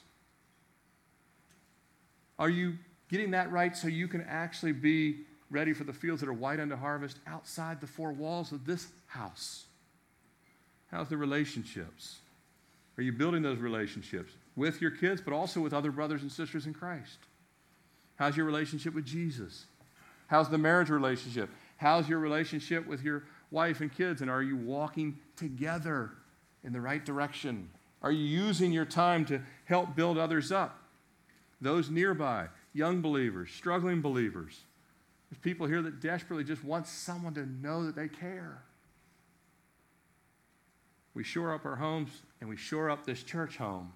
Are 2.38 2.50
you 2.50 2.78
getting 3.10 3.32
that 3.32 3.52
right 3.52 3.76
so 3.76 3.88
you 3.88 4.08
can 4.08 4.22
actually 4.22 4.74
be 4.74 5.26
ready 5.54 5.72
for 5.72 5.84
the 5.84 5.94
fields 5.94 6.20
that 6.22 6.28
are 6.28 6.34
white 6.34 6.60
unto 6.60 6.76
harvest 6.76 7.20
outside 7.28 7.80
the 7.80 7.88
four 7.88 8.12
walls 8.12 8.52
of 8.52 8.66
this 8.66 8.88
house? 9.08 9.66
How's 10.92 11.10
the 11.10 11.18
relationships? 11.18 12.18
Are 12.98 13.04
you 13.04 13.12
building 13.12 13.44
those 13.44 13.60
relationships 13.60 14.34
with 14.56 14.82
your 14.82 14.92
kids, 14.92 15.22
but 15.22 15.34
also 15.34 15.62
with 15.62 15.74
other 15.74 15.92
brothers 15.92 16.24
and 16.24 16.32
sisters 16.32 16.66
in 16.66 16.74
Christ? 16.74 17.18
How's 18.16 18.36
your 18.36 18.46
relationship 18.46 18.94
with 18.94 19.06
Jesus? 19.06 19.66
How's 20.28 20.50
the 20.50 20.58
marriage 20.58 20.90
relationship? 20.90 21.50
How's 21.78 22.10
your 22.10 22.20
relationship 22.20 22.88
with 22.88 23.04
your 23.04 23.24
wife 23.52 23.82
and 23.82 23.94
kids? 23.94 24.22
And 24.22 24.30
are 24.32 24.42
you 24.42 24.58
walking 24.58 25.18
together 25.36 26.12
in 26.64 26.74
the 26.74 26.82
right 26.82 27.04
direction? 27.04 27.70
Are 28.02 28.12
you 28.12 28.24
using 28.24 28.72
your 28.72 28.86
time 28.86 29.26
to 29.26 29.42
help 29.66 29.96
build 29.96 30.18
others 30.18 30.52
up? 30.52 30.80
Those 31.62 31.90
nearby, 31.90 32.48
young 32.74 33.02
believers, 33.02 33.50
struggling 33.52 34.02
believers. 34.02 34.60
There's 35.34 35.42
people 35.42 35.66
here 35.66 35.82
that 35.82 36.00
desperately 36.00 36.44
just 36.44 36.64
want 36.64 36.86
someone 36.86 37.34
to 37.34 37.48
know 37.48 37.88
that 37.88 37.96
they 37.96 38.08
care. 38.08 38.62
We 41.16 41.24
shore 41.24 41.56
up 41.56 41.66
our 41.66 41.76
homes 41.76 42.12
and 42.40 42.48
we 42.48 42.56
shore 42.56 42.92
up 42.92 43.04
this 43.04 43.24
church 43.24 43.58
home. 43.58 43.92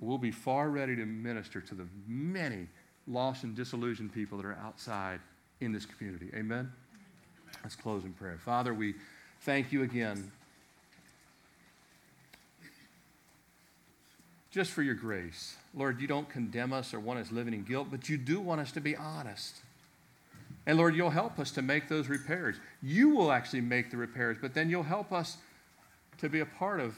We'll 0.00 0.18
be 0.18 0.32
far 0.32 0.70
ready 0.70 0.96
to 0.96 1.06
minister 1.06 1.60
to 1.60 1.74
the 1.76 1.86
many 2.08 2.66
lost 3.06 3.44
and 3.44 3.54
disillusioned 3.54 4.12
people 4.12 4.38
that 4.38 4.44
are 4.44 4.58
outside 4.60 5.20
in 5.60 5.70
this 5.70 5.86
community. 5.86 6.30
Amen? 6.34 6.72
Let's 7.62 7.76
close 7.76 8.04
in 8.04 8.12
prayer. 8.12 8.38
Father, 8.38 8.74
we 8.74 8.96
thank 9.42 9.70
you 9.70 9.84
again 9.84 10.32
just 14.50 14.72
for 14.72 14.82
your 14.82 14.96
grace. 14.96 15.54
Lord, 15.74 16.00
you 16.00 16.08
don't 16.08 16.28
condemn 16.28 16.72
us 16.72 16.92
or 16.92 16.98
want 16.98 17.20
us 17.20 17.30
living 17.30 17.54
in 17.54 17.62
guilt, 17.62 17.86
but 17.88 18.08
you 18.08 18.18
do 18.18 18.40
want 18.40 18.60
us 18.60 18.72
to 18.72 18.80
be 18.80 18.96
honest. 18.96 19.62
And 20.66 20.78
Lord, 20.78 20.94
you'll 20.94 21.10
help 21.10 21.38
us 21.38 21.50
to 21.52 21.62
make 21.62 21.88
those 21.88 22.08
repairs. 22.08 22.56
You 22.82 23.10
will 23.10 23.32
actually 23.32 23.62
make 23.62 23.90
the 23.90 23.96
repairs, 23.96 24.36
but 24.40 24.54
then 24.54 24.70
you'll 24.70 24.84
help 24.84 25.12
us 25.12 25.38
to 26.18 26.28
be 26.28 26.40
a 26.40 26.46
part 26.46 26.80
of 26.80 26.94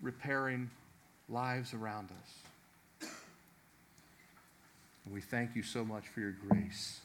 repairing 0.00 0.70
lives 1.28 1.74
around 1.74 2.08
us. 2.10 3.10
And 5.04 5.12
we 5.12 5.20
thank 5.20 5.54
you 5.54 5.62
so 5.62 5.84
much 5.84 6.08
for 6.08 6.20
your 6.20 6.34
grace 6.48 7.00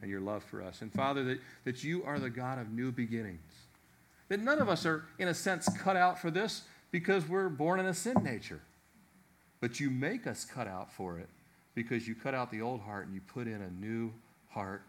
and 0.00 0.10
your 0.10 0.20
love 0.20 0.42
for 0.44 0.62
us. 0.62 0.80
And 0.80 0.90
Father, 0.92 1.24
that, 1.24 1.40
that 1.64 1.84
you 1.84 2.02
are 2.04 2.18
the 2.18 2.30
God 2.30 2.58
of 2.58 2.70
new 2.72 2.90
beginnings. 2.90 3.40
That 4.28 4.40
none 4.40 4.60
of 4.60 4.68
us 4.70 4.86
are, 4.86 5.04
in 5.18 5.28
a 5.28 5.34
sense, 5.34 5.68
cut 5.78 5.96
out 5.96 6.18
for 6.18 6.30
this 6.30 6.62
because 6.90 7.28
we're 7.28 7.50
born 7.50 7.80
in 7.80 7.86
a 7.86 7.92
sin 7.92 8.16
nature. 8.22 8.60
But 9.60 9.78
you 9.78 9.90
make 9.90 10.26
us 10.26 10.46
cut 10.46 10.66
out 10.66 10.90
for 10.90 11.18
it 11.18 11.28
because 11.74 12.08
you 12.08 12.14
cut 12.14 12.34
out 12.34 12.50
the 12.50 12.62
old 12.62 12.80
heart 12.80 13.06
and 13.06 13.14
you 13.14 13.20
put 13.20 13.46
in 13.46 13.60
a 13.60 13.70
new 13.70 14.10
heart 14.48 14.82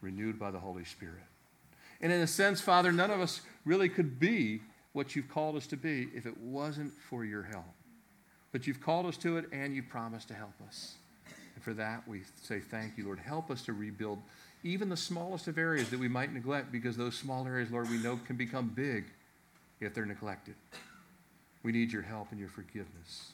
renewed 0.00 0.38
by 0.38 0.50
the 0.50 0.58
Holy 0.58 0.84
Spirit. 0.84 1.22
And 2.00 2.12
in 2.12 2.20
a 2.20 2.26
sense, 2.26 2.60
Father, 2.60 2.92
none 2.92 3.10
of 3.10 3.20
us 3.20 3.42
really 3.64 3.88
could 3.88 4.18
be 4.18 4.62
what 4.92 5.14
you've 5.14 5.28
called 5.28 5.56
us 5.56 5.66
to 5.68 5.76
be 5.76 6.08
if 6.14 6.26
it 6.26 6.36
wasn't 6.38 6.92
for 7.08 7.24
your 7.24 7.42
help. 7.42 7.74
But 8.52 8.66
you've 8.66 8.80
called 8.80 9.06
us 9.06 9.16
to 9.18 9.36
it 9.36 9.46
and 9.52 9.74
you 9.74 9.82
promised 9.82 10.28
to 10.28 10.34
help 10.34 10.54
us. 10.66 10.94
And 11.54 11.62
for 11.62 11.74
that, 11.74 12.06
we 12.08 12.22
say 12.42 12.58
thank 12.58 12.96
you, 12.96 13.04
Lord. 13.04 13.18
Help 13.18 13.50
us 13.50 13.62
to 13.62 13.72
rebuild 13.72 14.18
even 14.62 14.88
the 14.88 14.96
smallest 14.96 15.46
of 15.46 15.58
areas 15.58 15.90
that 15.90 15.98
we 15.98 16.08
might 16.08 16.32
neglect 16.32 16.72
because 16.72 16.96
those 16.96 17.14
small 17.14 17.46
areas, 17.46 17.70
Lord, 17.70 17.88
we 17.88 17.98
know 17.98 18.18
can 18.26 18.36
become 18.36 18.68
big 18.68 19.04
if 19.80 19.94
they're 19.94 20.06
neglected. 20.06 20.54
We 21.62 21.72
need 21.72 21.92
your 21.92 22.02
help 22.02 22.28
and 22.30 22.40
your 22.40 22.48
forgiveness. 22.48 23.32